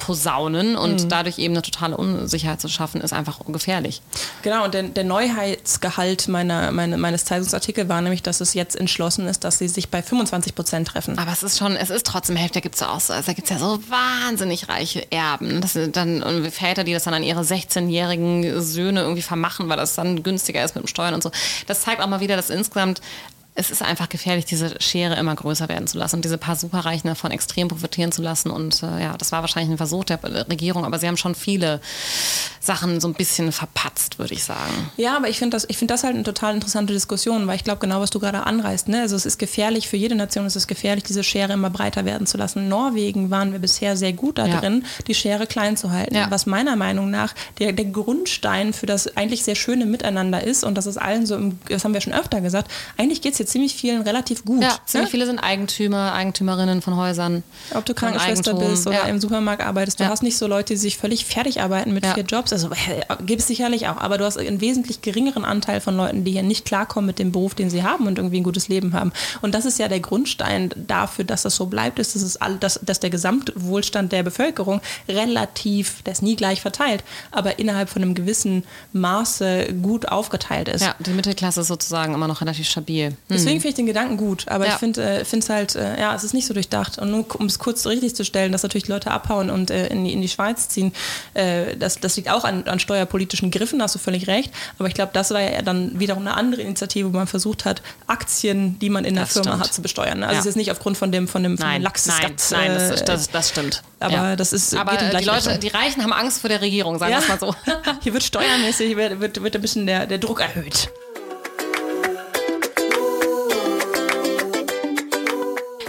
rauszuposaunen 0.00 0.76
und 0.76 1.04
mhm. 1.04 1.08
dadurch 1.08 1.38
eben 1.38 1.54
eine 1.54 1.62
totale 1.62 1.96
Unsicherheit 1.96 2.60
zu 2.60 2.68
schaffen, 2.68 3.00
ist 3.00 3.12
einfach 3.12 3.40
gefährlich. 3.46 4.02
Genau, 4.42 4.64
und 4.64 4.74
der, 4.74 4.84
der 4.84 5.04
Neuheitsgehalt 5.04 6.28
meiner, 6.28 6.72
meine, 6.72 6.96
meines 6.96 7.24
Zeitungsartikels 7.24 7.88
war 7.88 8.00
nämlich, 8.00 8.22
dass 8.22 8.40
es 8.40 8.54
jetzt 8.54 8.76
entschlossen 8.76 9.26
ist, 9.26 9.44
dass 9.44 9.58
sie 9.58 9.68
sich 9.68 9.88
bei 9.88 10.02
25 10.02 10.54
Prozent 10.54 10.88
treffen. 10.88 11.18
Aber 11.18 11.32
es 11.32 11.42
ist 11.42 11.58
schon, 11.58 11.76
es 11.76 11.90
ist 11.90 12.06
trotzdem 12.06 12.36
Hälfte, 12.36 12.54
da 12.54 12.60
gibt 12.60 12.76
es 12.76 12.82
auch 12.82 13.00
so, 13.00 13.12
also 13.12 13.26
da 13.26 13.32
gibt 13.32 13.50
es 13.50 13.50
ja 13.50 13.58
so 13.58 13.78
wahnsinnig 13.88 14.68
reiche 14.68 15.10
Erben. 15.10 15.60
Das 15.60 15.74
sind 15.74 15.96
dann 15.96 16.22
und 16.22 16.50
Väter, 16.50 16.84
die 16.84 16.92
das 16.92 17.04
dann 17.04 17.14
an 17.14 17.22
ihre 17.22 17.42
16-jährigen 17.42 18.60
Söhne 18.60 19.00
irgendwie 19.00 19.22
vermachen, 19.22 19.68
weil 19.68 19.76
das 19.76 19.94
dann 19.94 20.22
günstiger 20.22 20.64
ist 20.64 20.74
mit 20.74 20.84
dem 20.84 20.88
Steuern 20.88 21.14
und 21.14 21.22
so. 21.22 21.30
Das 21.66 21.82
zeigt 21.82 22.00
auch 22.00 22.06
mal 22.06 22.20
wieder, 22.20 22.36
dass 22.36 22.50
insgesamt 22.50 23.00
es 23.56 23.70
ist 23.70 23.82
einfach 23.82 24.08
gefährlich, 24.08 24.44
diese 24.44 24.80
Schere 24.80 25.16
immer 25.16 25.34
größer 25.34 25.68
werden 25.68 25.86
zu 25.86 25.98
lassen 25.98 26.16
und 26.16 26.24
diese 26.24 26.38
paar 26.38 26.56
Superreichen 26.56 27.08
davon 27.08 27.32
extrem 27.32 27.68
profitieren 27.68 28.12
zu 28.12 28.22
lassen. 28.22 28.50
Und 28.50 28.82
äh, 28.82 29.02
ja, 29.02 29.16
das 29.18 29.32
war 29.32 29.40
wahrscheinlich 29.40 29.72
ein 29.72 29.76
Versuch 29.76 30.04
der 30.04 30.22
Regierung, 30.48 30.84
aber 30.84 30.98
sie 30.98 31.08
haben 31.08 31.16
schon 31.16 31.34
viele 31.34 31.80
Sachen 32.60 33.00
so 33.00 33.08
ein 33.08 33.14
bisschen 33.14 33.50
verpatzt, 33.50 34.18
würde 34.18 34.34
ich 34.34 34.44
sagen. 34.44 34.90
Ja, 34.96 35.16
aber 35.16 35.28
ich 35.28 35.38
finde 35.38 35.56
das, 35.56 35.66
find 35.76 35.90
das 35.90 36.04
halt 36.04 36.14
eine 36.14 36.22
total 36.22 36.54
interessante 36.54 36.92
Diskussion, 36.92 37.46
weil 37.48 37.56
ich 37.56 37.64
glaube 37.64 37.80
genau, 37.80 38.00
was 38.00 38.10
du 38.10 38.20
gerade 38.20 38.46
anreißt. 38.46 38.88
Ne? 38.88 39.00
Also 39.00 39.16
es 39.16 39.26
ist 39.26 39.38
gefährlich, 39.38 39.88
für 39.88 39.96
jede 39.96 40.14
Nation 40.14 40.46
es 40.46 40.54
ist 40.54 40.68
gefährlich, 40.68 41.04
diese 41.04 41.24
Schere 41.24 41.52
immer 41.54 41.70
breiter 41.70 42.04
werden 42.04 42.28
zu 42.28 42.38
lassen. 42.38 42.60
In 42.60 42.68
Norwegen 42.68 43.30
waren 43.30 43.50
wir 43.52 43.58
bisher 43.58 43.96
sehr 43.96 44.12
gut 44.12 44.38
darin, 44.38 44.82
ja. 44.82 45.04
die 45.08 45.14
Schere 45.14 45.46
klein 45.48 45.76
zu 45.76 45.90
halten, 45.90 46.14
ja. 46.14 46.30
was 46.30 46.46
meiner 46.46 46.76
Meinung 46.76 47.10
nach 47.10 47.34
der, 47.58 47.72
der 47.72 47.86
Grundstein 47.86 48.72
für 48.72 48.86
das 48.86 49.16
eigentlich 49.16 49.42
sehr 49.42 49.56
schöne 49.56 49.86
Miteinander 49.86 50.44
ist 50.44 50.62
und 50.62 50.76
das 50.76 50.86
ist 50.86 50.98
allen 50.98 51.26
so, 51.26 51.34
im, 51.34 51.58
das 51.68 51.84
haben 51.84 51.94
wir 51.94 52.00
schon 52.00 52.12
öfter 52.12 52.40
gesagt, 52.40 52.70
eigentlich 52.96 53.20
geht 53.20 53.32
es 53.32 53.39
jetzt 53.40 53.50
ziemlich 53.50 53.74
vielen 53.74 54.02
relativ 54.02 54.44
gut. 54.44 54.62
Ja, 54.62 54.76
ziemlich 54.86 55.08
ne? 55.08 55.10
viele 55.10 55.26
sind 55.26 55.38
Eigentümer, 55.38 56.12
Eigentümerinnen 56.12 56.82
von 56.82 56.96
Häusern. 56.96 57.42
Ob 57.74 57.84
du 57.84 57.94
Krankenschwester 57.94 58.54
bist 58.54 58.86
oder 58.86 58.98
ja. 58.98 59.04
im 59.04 59.20
Supermarkt 59.20 59.62
arbeitest, 59.62 59.98
du 60.00 60.06
hast 60.06 60.22
nicht 60.22 60.38
so 60.38 60.46
Leute, 60.46 60.74
die 60.74 60.78
sich 60.78 60.96
völlig 60.96 61.24
fertig 61.24 61.60
arbeiten 61.60 61.92
mit 61.92 62.06
vier 62.06 62.24
Jobs. 62.24 62.52
Also 62.52 62.70
gibt 63.26 63.40
es 63.40 63.48
sicherlich 63.48 63.88
auch, 63.88 63.96
aber 63.96 64.18
du 64.18 64.24
hast 64.24 64.38
einen 64.38 64.60
wesentlich 64.60 65.02
geringeren 65.02 65.44
Anteil 65.44 65.80
von 65.80 65.96
Leuten, 65.96 66.24
die 66.24 66.32
hier 66.32 66.42
nicht 66.42 66.64
klarkommen 66.64 67.06
mit 67.06 67.18
dem 67.18 67.32
Beruf, 67.32 67.54
den 67.54 67.70
sie 67.70 67.82
haben 67.82 68.06
und 68.06 68.18
irgendwie 68.18 68.40
ein 68.40 68.44
gutes 68.44 68.68
Leben 68.68 68.92
haben. 68.92 69.12
Und 69.40 69.54
das 69.54 69.64
ist 69.64 69.78
ja 69.78 69.88
der 69.88 70.00
Grundstein 70.00 70.70
dafür, 70.76 71.24
dass 71.24 71.42
das 71.42 71.56
so 71.56 71.66
bleibt, 71.66 71.98
ist, 71.98 72.14
dass, 72.14 72.22
es 72.22 72.36
all, 72.36 72.56
dass, 72.56 72.78
dass 72.82 73.00
der 73.00 73.10
Gesamtwohlstand 73.10 74.12
der 74.12 74.22
Bevölkerung 74.22 74.80
relativ, 75.08 76.02
der 76.02 76.12
ist 76.12 76.22
nie 76.22 76.36
gleich 76.36 76.60
verteilt, 76.60 77.02
aber 77.30 77.58
innerhalb 77.58 77.88
von 77.88 78.02
einem 78.02 78.14
gewissen 78.14 78.64
Maße 78.92 79.74
gut 79.82 80.08
aufgeteilt 80.08 80.68
ist. 80.68 80.82
Ja, 80.82 80.94
die 80.98 81.10
Mittelklasse 81.10 81.62
ist 81.62 81.68
sozusagen 81.68 82.14
immer 82.14 82.28
noch 82.28 82.40
relativ 82.40 82.68
stabil. 82.68 83.16
Hm. 83.30 83.36
Deswegen 83.36 83.60
finde 83.60 83.68
ich 83.68 83.74
den 83.74 83.86
Gedanken 83.86 84.16
gut, 84.16 84.48
aber 84.48 84.66
ja. 84.66 84.72
ich 84.72 84.78
finde 84.78 85.20
es 85.20 85.32
äh, 85.48 85.52
halt, 85.52 85.76
äh, 85.76 86.00
ja, 86.00 86.14
es 86.14 86.24
ist 86.24 86.34
nicht 86.34 86.46
so 86.46 86.54
durchdacht. 86.54 86.98
Und 86.98 87.10
nur 87.10 87.24
um 87.38 87.46
es 87.46 87.58
kurz 87.58 87.86
richtig 87.86 88.16
zu 88.16 88.24
stellen, 88.24 88.52
dass 88.52 88.62
natürlich 88.62 88.88
Leute 88.88 89.10
abhauen 89.10 89.50
und 89.50 89.70
äh, 89.70 89.86
in, 89.86 90.04
die, 90.04 90.12
in 90.12 90.20
die 90.20 90.28
Schweiz 90.28 90.68
ziehen, 90.68 90.92
äh, 91.34 91.76
das, 91.76 92.00
das 92.00 92.16
liegt 92.16 92.28
auch 92.28 92.44
an, 92.44 92.64
an 92.66 92.80
steuerpolitischen 92.80 93.50
Griffen, 93.50 93.78
da 93.78 93.84
hast 93.84 93.94
du 93.94 93.98
völlig 93.98 94.26
recht. 94.26 94.52
Aber 94.78 94.88
ich 94.88 94.94
glaube, 94.94 95.12
das 95.12 95.30
war 95.30 95.40
ja 95.40 95.62
dann 95.62 95.98
wiederum 96.00 96.26
eine 96.26 96.36
andere 96.36 96.62
Initiative, 96.62 97.12
wo 97.12 97.16
man 97.16 97.26
versucht 97.26 97.64
hat, 97.64 97.82
Aktien, 98.06 98.78
die 98.80 98.90
man 98.90 99.04
in 99.04 99.14
der 99.14 99.24
das 99.24 99.32
Firma 99.32 99.50
stimmt. 99.50 99.64
hat, 99.64 99.74
zu 99.74 99.82
besteuern. 99.82 100.22
Also 100.22 100.34
ja. 100.34 100.40
es 100.40 100.46
ist 100.46 100.56
nicht 100.56 100.72
aufgrund 100.72 100.98
von 100.98 101.12
dem, 101.12 101.28
von 101.28 101.42
dem, 101.42 101.56
von 101.56 101.66
nein, 101.66 101.82
dem 101.82 101.90
Nein, 102.06 102.36
nein 102.50 102.74
das, 102.74 103.04
das, 103.04 103.30
das 103.30 103.48
stimmt. 103.50 103.82
Aber 104.00 104.12
ja. 104.12 104.36
das 104.36 104.52
ist 104.52 104.74
aber 104.74 104.96
die 104.96 105.24
Leute, 105.24 105.58
die 105.58 105.68
Reichen 105.68 106.02
haben 106.02 106.12
Angst 106.12 106.40
vor 106.40 106.48
der 106.48 106.60
Regierung, 106.60 106.98
sagen 106.98 107.12
wir 107.12 107.18
es 107.18 107.28
mal 107.28 107.38
so. 107.38 107.54
Hier 108.02 108.12
wird 108.12 108.22
steuermäßig 108.22 108.96
wird, 108.96 109.20
wird, 109.20 109.42
wird 109.42 109.54
ein 109.54 109.62
bisschen 109.62 109.86
der, 109.86 110.06
der 110.06 110.18
Druck 110.18 110.40
erhöht. 110.40 110.90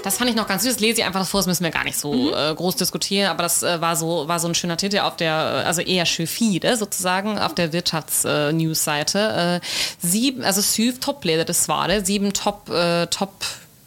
Das 0.03 0.17
fand 0.17 0.29
ich 0.29 0.35
noch 0.35 0.47
ganz 0.47 0.63
süß. 0.63 0.73
Das 0.73 0.81
lese 0.81 1.01
ich 1.01 1.05
einfach 1.05 1.25
vor, 1.25 1.39
das 1.39 1.47
müssen 1.47 1.63
wir 1.63 1.71
gar 1.71 1.83
nicht 1.83 1.97
so 1.97 2.13
mhm. 2.13 2.33
äh, 2.33 2.53
groß 2.55 2.75
diskutieren, 2.75 3.29
aber 3.29 3.43
das 3.43 3.63
äh, 3.63 3.81
war, 3.81 3.95
so, 3.95 4.27
war 4.27 4.39
so 4.39 4.47
ein 4.47 4.55
schöner 4.55 4.77
Titel 4.77 4.99
auf 4.99 5.15
der, 5.15 5.33
äh, 5.63 5.67
also 5.67 5.81
eher 5.81 6.05
Schöfide 6.05 6.77
sozusagen, 6.77 7.37
auf 7.37 7.55
der 7.55 7.73
Wirtschafts-News-Seite. 7.73 9.61
Äh, 9.61 10.05
sieben, 10.05 10.43
also 10.43 10.61
syv 10.61 10.99
toppleder 10.99 11.45
dessverre, 11.45 12.03
sieben 12.03 12.33
Top, 12.33 12.69
äh, 12.69 13.07
Top 13.07 13.33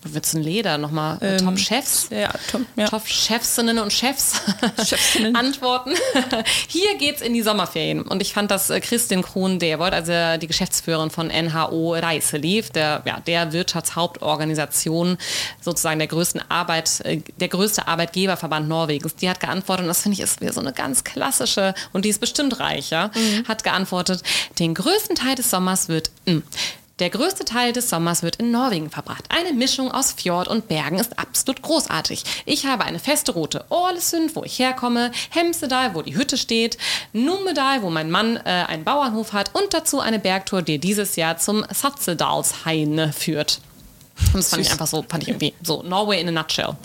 wird 0.05 0.27
es 0.27 0.35
ein 0.35 0.43
Leder 0.43 0.79
nochmal? 0.79 1.19
Ähm, 1.21 1.39
Top-Chefs? 1.39 2.09
Ja, 2.11 2.31
top, 2.51 2.63
ja. 2.77 2.87
Top-Chefsinnen 2.87 3.79
und 3.79 3.93
Chefs 3.93 4.41
antworten. 5.35 5.95
Hier 6.69 6.97
geht's 6.99 7.23
in 7.23 7.33
die 7.33 7.43
Sommerferien. 7.43 8.03
Und 8.03 8.21
ich 8.21 8.33
fand, 8.33 8.51
dass 8.51 8.71
äh, 8.71 8.81
Christian 8.81 9.23
Krohn, 9.23 9.59
der 9.59 9.79
wollte 9.79 9.97
also 9.97 10.41
die 10.41 10.47
Geschäftsführerin 10.47 11.11
von 11.11 11.29
NHO 11.29 11.95
Reiselief, 11.95 12.71
der, 12.71 13.03
ja, 13.07 13.21
der 13.21 13.53
Wirtschaftshauptorganisation, 13.53 15.17
sozusagen 15.61 15.99
der 15.99 16.09
größten 16.09 16.43
Arbeit, 16.51 17.01
äh, 17.05 17.21
der 17.41 17.49
größte 17.49 17.89
Arbeitgeberverband 17.89 18.69
Norwegens, 18.69 19.17
die 19.17 19.29
hat 19.29 19.41
geantwortet, 19.41 19.85
und 19.85 19.89
das 19.89 20.03
finde 20.03 20.15
ich 20.15 20.21
ist 20.21 20.41
wieder 20.41 20.53
so 20.53 20.61
eine 20.61 20.73
ganz 20.73 21.05
klassische, 21.05 21.75
und 21.93 22.05
die 22.05 22.11
ist 22.11 22.21
bestimmt 22.21 22.61
reicher, 22.61 23.11
mhm. 23.15 23.49
hat 23.49 23.65
geantwortet, 23.65 24.23
den 24.59 24.75
größten 24.75 25.17
Teil 25.17 25.35
des 25.35 25.51
Sommers 25.51 25.89
wird 25.89 26.11
mh, 26.27 26.33
hm, 26.33 26.43
der 27.01 27.11
größte 27.11 27.45
Teil 27.45 27.73
des 27.73 27.91
Sommers 27.91 28.23
wird 28.23 28.37
in 28.37 28.51
Norwegen 28.51 28.89
verbracht. 28.89 29.25
Eine 29.29 29.53
Mischung 29.53 29.91
aus 29.91 30.13
Fjord 30.13 30.47
und 30.47 30.69
Bergen 30.69 30.99
ist 30.99 31.19
absolut 31.19 31.61
großartig. 31.63 32.25
Ich 32.47 32.67
habe 32.67 32.85
eine 32.85 33.01
feste 33.01 33.33
Route. 33.33 33.65
Ålesund, 33.71 34.37
wo 34.37 34.45
ich 34.45 34.59
herkomme, 34.59 35.11
Hemsedal, 35.31 35.95
wo 35.95 36.03
die 36.03 36.17
Hütte 36.17 36.37
steht, 36.37 36.79
Numedal, 37.13 37.83
wo 37.83 37.91
mein 37.91 38.11
Mann 38.11 38.37
äh, 38.37 38.41
einen 38.43 38.85
Bauernhof 38.85 39.33
hat 39.33 39.51
und 39.55 39.75
dazu 39.75 39.99
eine 40.01 40.21
Bergtour, 40.21 40.63
die 40.63 40.79
dieses 40.79 41.17
Jahr 41.17 41.37
zum 41.39 41.65
Satsedalshaine 41.69 43.13
führt. 43.13 43.61
Und 44.33 44.37
das 44.37 44.51
fand 44.51 44.63
Süß. 44.63 44.67
ich 44.67 44.73
einfach 44.73 44.87
so, 44.87 45.05
fand 45.09 45.23
ich 45.23 45.29
irgendwie 45.29 45.55
so 45.63 45.83
Norway 45.83 46.21
in 46.21 46.29
a 46.29 46.31
nutshell. 46.31 46.77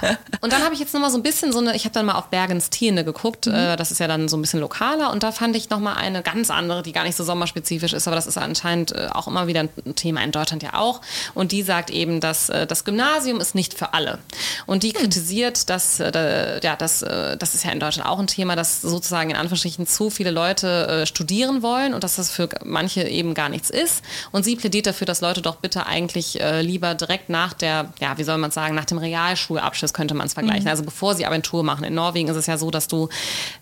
und 0.40 0.52
dann 0.52 0.62
habe 0.62 0.74
ich 0.74 0.80
jetzt 0.80 0.92
nochmal 0.92 1.10
so 1.10 1.18
ein 1.18 1.22
bisschen 1.22 1.52
so 1.52 1.58
eine, 1.58 1.74
ich 1.74 1.84
habe 1.84 1.94
dann 1.94 2.06
mal 2.06 2.14
auf 2.14 2.28
Bergens 2.28 2.70
Tiende 2.70 3.04
geguckt, 3.04 3.46
mhm. 3.46 3.54
äh, 3.54 3.76
das 3.76 3.90
ist 3.90 3.98
ja 3.98 4.06
dann 4.06 4.28
so 4.28 4.36
ein 4.36 4.42
bisschen 4.42 4.60
lokaler 4.60 5.10
und 5.10 5.22
da 5.22 5.32
fand 5.32 5.56
ich 5.56 5.70
nochmal 5.70 5.96
eine 5.96 6.22
ganz 6.22 6.50
andere, 6.50 6.82
die 6.82 6.92
gar 6.92 7.04
nicht 7.04 7.16
so 7.16 7.24
sommerspezifisch 7.24 7.92
ist, 7.92 8.06
aber 8.06 8.16
das 8.16 8.26
ist 8.26 8.38
anscheinend 8.38 8.92
äh, 8.92 9.08
auch 9.12 9.26
immer 9.26 9.46
wieder 9.46 9.60
ein 9.60 9.94
Thema 9.94 10.22
in 10.22 10.32
Deutschland 10.32 10.62
ja 10.62 10.74
auch. 10.74 11.00
Und 11.34 11.52
die 11.52 11.62
sagt 11.62 11.90
eben, 11.90 12.20
dass 12.20 12.48
äh, 12.48 12.66
das 12.66 12.84
Gymnasium 12.84 13.40
ist 13.40 13.54
nicht 13.54 13.74
für 13.74 13.94
alle. 13.94 14.18
Und 14.66 14.82
die 14.82 14.88
mhm. 14.88 14.98
kritisiert, 14.98 15.70
dass, 15.70 16.00
äh, 16.00 16.60
ja, 16.62 16.76
das, 16.76 17.02
äh, 17.02 17.36
das 17.36 17.54
ist 17.54 17.64
ja 17.64 17.72
in 17.72 17.80
Deutschland 17.80 18.08
auch 18.08 18.18
ein 18.18 18.26
Thema, 18.26 18.56
dass 18.56 18.82
sozusagen 18.82 19.30
in 19.30 19.36
Anführungsstrichen 19.36 19.86
zu 19.86 20.10
viele 20.10 20.30
Leute 20.30 20.88
äh, 20.88 21.06
studieren 21.06 21.62
wollen 21.62 21.94
und 21.94 22.04
dass 22.04 22.16
das 22.16 22.30
für 22.30 22.48
manche 22.64 23.02
eben 23.08 23.34
gar 23.34 23.48
nichts 23.48 23.70
ist. 23.70 24.02
Und 24.32 24.44
sie 24.44 24.56
plädiert 24.56 24.86
dafür, 24.86 25.06
dass 25.06 25.20
Leute 25.20 25.42
doch 25.42 25.56
bitte 25.56 25.86
eigentlich 25.86 26.38
lieber 26.66 26.94
direkt 26.94 27.28
nach 27.28 27.52
der, 27.54 27.92
ja, 28.00 28.18
wie 28.18 28.24
soll 28.24 28.38
man 28.38 28.50
sagen, 28.50 28.74
nach 28.74 28.84
dem 28.84 28.98
Realschulabschluss 28.98 29.94
könnte 29.94 30.14
man 30.14 30.26
es 30.26 30.34
vergleichen. 30.34 30.64
Mhm. 30.64 30.70
Also 30.70 30.82
bevor 30.84 31.14
sie 31.14 31.26
Abitur 31.26 31.62
machen. 31.62 31.84
In 31.84 31.94
Norwegen 31.94 32.28
ist 32.28 32.36
es 32.36 32.46
ja 32.46 32.58
so, 32.58 32.70
dass 32.70 32.88
du 32.88 33.08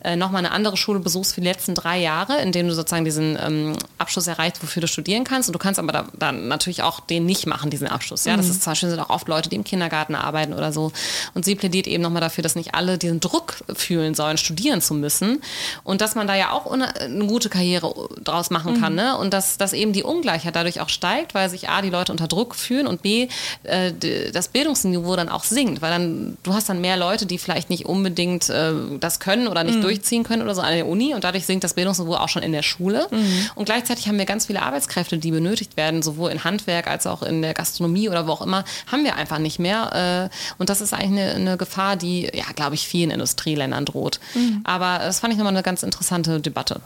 äh, 0.03 0.17
nochmal 0.17 0.41
eine 0.45 0.53
andere 0.53 0.77
Schule 0.77 1.01
besuchst 1.01 1.35
für 1.35 1.41
die 1.41 1.47
letzten 1.47 1.75
drei 1.75 2.01
Jahre, 2.01 2.41
in 2.41 2.53
denen 2.53 2.69
du 2.69 2.75
sozusagen 2.75 3.05
diesen 3.05 3.39
ähm, 3.41 3.77
Abschluss 3.99 4.27
erreichst, 4.27 4.63
wofür 4.63 4.81
du 4.81 4.89
studieren 4.89 5.25
kannst. 5.25 5.49
Und 5.49 5.53
du 5.53 5.59
kannst 5.59 5.79
aber 5.79 5.93
da, 5.93 6.07
dann 6.19 6.49
natürlich 6.49 6.83
auch 6.83 7.01
den 7.01 7.27
nicht 7.27 7.47
machen, 7.47 7.71
diesen 7.71 7.89
Abschluss. 7.89 8.25
Ja, 8.25 8.33
mhm. 8.33 8.39
das 8.39 8.49
ist 8.49 8.63
zum 8.63 8.73
Beispiel 8.73 8.91
sind 8.91 9.01
auch 9.01 9.11
oft 9.11 9.29
Leute, 9.29 9.49
die 9.49 9.57
im 9.57 9.65
Kindergarten 9.65 10.15
arbeiten 10.15 10.53
oder 10.53 10.73
so. 10.73 10.93
Und 11.35 11.45
sie 11.45 11.55
plädiert 11.55 11.87
eben 11.87 12.03
nochmal 12.03 12.21
dafür, 12.21 12.43
dass 12.43 12.55
nicht 12.55 12.75
alle 12.75 12.99
diesen 12.99 13.21
Druck 13.21 13.57
fühlen 13.75 14.15
sollen, 14.15 14.39
studieren 14.39 14.81
zu 14.81 14.95
müssen. 14.95 15.43
Und 15.83 16.01
dass 16.01 16.15
man 16.15 16.27
da 16.27 16.35
ja 16.35 16.53
auch 16.53 16.71
eine, 16.71 16.93
gute 17.27 17.49
Karriere 17.49 17.93
draus 18.23 18.51
machen 18.51 18.81
kann. 18.81 18.93
Mhm. 18.93 18.99
Ne? 18.99 19.17
Und 19.17 19.33
dass, 19.33 19.57
dass 19.59 19.73
eben 19.73 19.93
die 19.93 20.03
Ungleichheit 20.03 20.57
dadurch 20.57 20.81
auch 20.81 20.89
steigt, 20.89 21.35
weil 21.35 21.49
sich 21.51 21.69
A, 21.69 21.83
die 21.83 21.91
Leute 21.91 22.13
unter 22.13 22.29
Druck 22.29 22.55
fühlen 22.55 22.87
und 22.87 22.94
B, 22.99 23.29
äh, 23.65 23.93
das 24.33 24.49
Bildungsniveau 24.49 25.17
dann 25.17 25.29
auch 25.29 25.45
sinkt, 25.45 25.83
weil 25.83 25.91
dann, 25.91 26.37
du 26.43 26.55
hast 26.55 26.69
dann 26.69 26.81
mehr 26.81 26.97
Leute, 26.97 27.27
die 27.27 27.39
vielleicht 27.39 27.71
nicht 27.71 27.87
unbedingt 27.87 28.49
äh, 28.49 28.73
das 29.01 29.21
können 29.21 29.49
oder 29.49 29.65
nicht 29.65 29.79
mhm. 29.79 29.83
durchziehen 29.83 30.25
können 30.25 30.43
oder 30.43 30.55
so 30.55 30.61
an 30.61 30.75
der 30.75 30.87
Uni 30.87 31.15
und 31.15 31.25
dadurch 31.25 31.47
sinkt 31.47 31.65
das 31.65 31.75
Bildungsniveau 31.75 32.15
auch 32.15 32.29
schon 32.29 32.43
in 32.43 32.53
der 32.53 32.63
Schule. 32.63 33.07
Mhm. 33.11 33.51
Und 33.55 33.65
gleichzeitig 33.67 34.09
haben 34.09 34.19
wir 34.19 34.27
ganz 34.27 34.47
viele 34.47 34.63
Arbeitskräfte, 34.63 35.19
die 35.19 35.31
benötigt 35.31 35.77
werden, 35.77 36.03
sowohl 36.03 36.31
in 36.31 36.45
Handwerk 36.45 36.87
als 36.87 37.07
auch 37.07 37.23
in 37.23 37.43
der 37.43 37.55
Gastronomie 37.55 38.09
oder 38.09 38.27
wo 38.27 38.33
auch 38.33 38.43
immer, 38.43 38.65
haben 38.91 39.05
wir 39.05 39.17
einfach 39.17 39.39
nicht 39.39 39.59
mehr. 39.59 40.31
Äh, 40.31 40.55
und 40.59 40.71
das 40.71 40.81
ist 40.81 40.93
eigentlich 40.93 41.23
eine, 41.23 41.35
eine 41.35 41.57
Gefahr, 41.57 41.97
die, 41.97 42.31
ja, 42.35 42.45
glaube 42.55 42.75
ich, 42.75 42.87
vielen 42.87 43.11
Industrieländern 43.11 43.85
droht. 43.85 44.21
Mhm. 44.35 44.61
Aber 44.65 44.99
das 44.99 45.21
fand 45.21 45.33
ich 45.33 45.39
nochmal 45.39 45.55
eine 45.55 45.63
ganz 45.63 45.83
interessante 45.83 46.41
Debatte. 46.41 46.81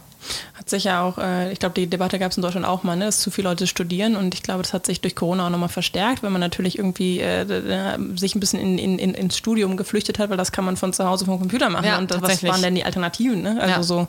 Hat 0.55 0.69
sich 0.69 0.85
ja 0.85 1.03
auch, 1.03 1.19
äh, 1.19 1.53
ich 1.53 1.59
glaube, 1.59 1.75
die 1.75 1.87
Debatte 1.87 2.19
gab 2.19 2.31
es 2.31 2.37
in 2.37 2.43
Deutschland 2.43 2.67
auch 2.67 2.83
mal, 2.83 2.97
ne, 2.97 3.07
dass 3.07 3.21
zu 3.21 3.31
viele 3.31 3.49
Leute 3.49 3.67
studieren 3.67 4.17
und 4.17 4.35
ich 4.35 4.43
glaube, 4.43 4.63
das 4.63 4.73
hat 4.73 4.87
sich 4.87 5.01
durch 5.01 5.15
Corona 5.15 5.47
auch 5.47 5.51
nochmal 5.51 5.69
verstärkt, 5.69 6.23
wenn 6.23 6.33
man 6.33 6.41
natürlich 6.41 6.79
irgendwie 6.79 7.21
äh, 7.21 7.47
sich 8.17 8.35
ein 8.35 8.41
bisschen 8.41 8.61
in, 8.61 8.79
in, 8.79 8.99
in, 8.99 9.15
ins 9.15 9.37
Studium 9.37 9.77
geflüchtet 9.77 10.19
hat, 10.19 10.31
weil 10.31 10.37
das 10.37 10.53
kann 10.53 10.65
man 10.65 10.77
von 10.77 10.93
zu 10.93 11.05
Hause 11.07 11.25
vom 11.25 11.39
Computer 11.39 11.71
machen. 11.71 11.87
Ja, 11.87 11.99
und 11.99 12.11
was 12.23 12.43
waren 12.43 12.63
denn 12.63 12.75
die 12.75 12.85
Alternativen? 12.85 13.43
Ne? 13.43 13.59
Also 13.61 13.75
ja. 13.75 13.83
so 13.83 14.09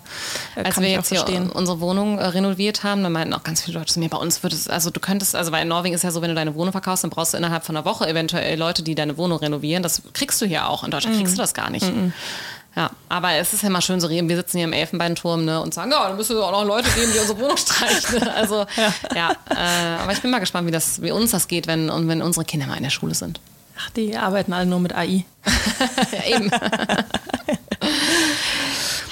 äh, 0.55 0.63
Als 0.63 0.79
wir 0.79 0.89
jetzt 0.89 1.09
hier 1.09 1.49
unsere 1.53 1.79
Wohnung 1.79 2.17
äh, 2.17 2.25
renoviert 2.25 2.83
haben, 2.83 3.03
dann 3.03 3.11
meinten 3.11 3.33
auch 3.33 3.43
ganz 3.43 3.61
viele 3.61 3.77
Leute 3.79 3.93
zu 3.93 3.99
mir, 3.99 4.09
bei 4.09 4.17
uns 4.17 4.43
wird 4.43 4.53
es, 4.53 4.67
also 4.67 4.89
du 4.89 4.99
könntest, 4.99 5.35
also 5.35 5.51
weil 5.51 5.63
in 5.63 5.67
Norwegen 5.67 5.95
ist 5.95 6.03
ja 6.03 6.11
so, 6.11 6.21
wenn 6.21 6.29
du 6.29 6.35
deine 6.35 6.55
Wohnung 6.55 6.71
verkaufst, 6.71 7.03
dann 7.03 7.11
brauchst 7.11 7.33
du 7.33 7.37
innerhalb 7.37 7.63
von 7.63 7.75
einer 7.75 7.85
Woche 7.85 8.07
eventuell 8.07 8.57
Leute, 8.57 8.83
die 8.83 8.95
deine 8.95 9.17
Wohnung 9.17 9.39
renovieren. 9.39 9.83
Das 9.83 10.01
kriegst 10.13 10.41
du 10.41 10.45
hier 10.45 10.67
auch. 10.69 10.83
In 10.83 10.91
Deutschland 10.91 11.15
mhm. 11.15 11.21
kriegst 11.21 11.37
du 11.37 11.41
das 11.41 11.53
gar 11.53 11.69
nicht. 11.69 11.85
Mhm. 11.85 12.13
Ja, 12.75 12.91
aber 13.09 13.33
es 13.33 13.53
ist 13.53 13.63
ja 13.63 13.69
mal 13.69 13.81
schön 13.81 13.99
so, 13.99 14.09
wir 14.09 14.35
sitzen 14.35 14.57
hier 14.57 14.67
im 14.67 14.73
Elfenbeinturm 14.73 15.43
ne, 15.43 15.59
und 15.61 15.73
sagen, 15.73 15.91
ja, 15.91 16.07
da 16.07 16.15
müssen 16.15 16.37
auch 16.37 16.51
noch 16.51 16.65
Leute 16.65 16.89
geben, 16.91 17.11
die 17.13 17.19
unsere 17.19 17.39
Wohnung 17.39 17.57
streichen. 17.57 18.19
Ne? 18.19 18.33
Also, 18.33 18.55
ja, 18.75 18.93
ja 19.15 19.31
äh, 19.49 20.01
aber 20.01 20.13
ich 20.13 20.21
bin 20.21 20.29
mal 20.31 20.39
gespannt, 20.39 20.67
wie, 20.67 20.71
das, 20.71 21.01
wie 21.01 21.11
uns 21.11 21.31
das 21.31 21.47
geht, 21.47 21.67
wenn, 21.67 21.89
und 21.89 22.07
wenn 22.07 22.21
unsere 22.21 22.45
Kinder 22.45 22.67
mal 22.67 22.77
in 22.77 22.83
der 22.83 22.89
Schule 22.91 23.15
sind. 23.15 23.39
Ach, 23.77 23.89
die 23.91 24.15
arbeiten 24.15 24.53
alle 24.53 24.65
nur 24.65 24.79
mit 24.79 24.93
AI. 24.93 25.25
ja, 26.11 26.37
eben. 26.37 26.51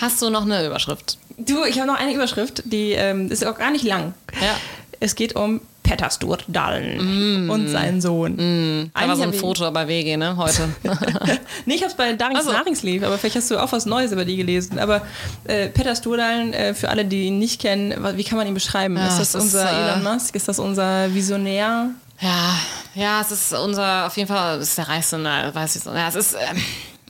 Hast 0.02 0.22
du 0.22 0.30
noch 0.30 0.44
eine 0.44 0.66
Überschrift? 0.66 1.18
Du, 1.38 1.64
ich 1.66 1.80
habe 1.80 1.88
noch 1.88 1.98
eine 2.00 2.14
Überschrift, 2.14 2.64
die 2.66 2.92
ähm, 2.92 3.32
ist 3.32 3.46
auch 3.46 3.58
gar 3.58 3.72
nicht 3.72 3.84
lang. 3.84 4.14
Ja. 4.40 4.56
Es 5.00 5.16
geht 5.16 5.36
um 5.36 5.62
Petter 5.88 6.10
Stordalen 6.10 7.46
mm. 7.46 7.50
und 7.50 7.70
sein 7.70 8.02
Sohn. 8.02 8.36
Mm. 8.36 8.92
Da 8.94 9.08
war 9.08 9.16
so 9.16 9.24
ein 9.24 9.34
Foto 9.34 9.72
bei 9.72 9.88
WG, 9.88 10.18
ne, 10.18 10.36
heute. 10.36 10.68
nee, 11.66 11.76
ich 11.76 11.82
habe 11.82 11.92
es 11.92 11.96
bei 11.96 12.12
Darings 12.14 12.40
also. 12.40 12.52
Nachringslief, 12.52 13.04
aber 13.04 13.18
vielleicht 13.18 13.38
hast 13.38 13.52
du 13.52 13.58
auch 13.58 13.72
was 13.72 13.86
Neues 13.86 14.12
über 14.12 14.26
die 14.26 14.36
gelesen. 14.36 14.80
Aber 14.80 15.02
äh, 15.46 15.70
Petter 15.70 15.96
Stordalen, 15.96 16.54
äh, 16.54 16.74
für 16.74 16.90
alle, 16.90 17.06
die 17.06 17.28
ihn 17.28 17.40
nicht 17.40 17.62
kennen, 17.62 17.96
wie 18.18 18.24
kann 18.24 18.38
man 18.38 18.48
ihn 18.48 18.54
beschreiben? 18.54 18.98
Ja, 18.98 19.08
ist 19.08 19.20
das, 19.20 19.32
das 19.32 19.42
unser 19.42 19.64
ist, 19.64 19.72
äh, 19.72 19.92
Elon 19.92 20.04
Musk? 20.04 20.36
Ist 20.36 20.48
das 20.48 20.60
unser 20.60 21.14
Visionär? 21.14 21.92
Ja, 22.20 22.60
ja, 22.96 23.22
es 23.22 23.32
ist 23.32 23.54
unser, 23.54 24.08
auf 24.08 24.18
jeden 24.18 24.28
Fall, 24.28 24.58
es 24.58 24.70
ist 24.70 24.78
der 24.78 24.90
reichste, 24.90 25.24
weiß 25.24 25.76
ich 25.76 25.84
so. 25.84 25.92
Ja, 25.92 26.10
es 26.10 26.16
ist, 26.16 26.34
ähm, 26.34 26.62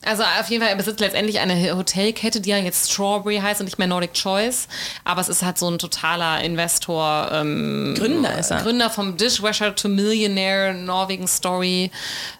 also 0.03 0.23
auf 0.23 0.49
jeden 0.49 0.61
Fall, 0.61 0.71
er 0.71 0.77
besitzt 0.77 0.99
letztendlich 0.99 1.39
eine 1.39 1.75
Hotelkette, 1.75 2.39
die 2.39 2.49
ja 2.49 2.57
jetzt 2.57 2.91
Strawberry 2.91 3.37
heißt 3.37 3.59
und 3.59 3.65
nicht 3.65 3.79
mehr 3.79 3.87
Nordic 3.87 4.13
Choice. 4.13 4.67
Aber 5.03 5.21
es 5.21 5.29
ist 5.29 5.43
halt 5.43 5.57
so 5.57 5.69
ein 5.69 5.79
totaler 5.79 6.43
Investor. 6.43 7.29
Ähm, 7.31 7.95
Gründer 7.97 8.37
ist 8.37 8.51
er. 8.51 8.61
Gründer 8.61 8.89
vom 8.89 9.17
Dishwasher 9.17 9.75
to 9.75 9.89
Millionaire 9.89 10.73
Norwegen 10.73 11.27
Story 11.27 11.91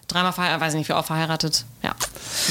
dreimal 0.08 0.32
verheiratet, 0.32 0.60
weiß 0.60 0.74
ich 0.74 0.78
nicht, 0.78 0.88
wie 0.88 0.94
oft 0.94 1.06
verheiratet. 1.06 1.64
Ja, 1.82 1.94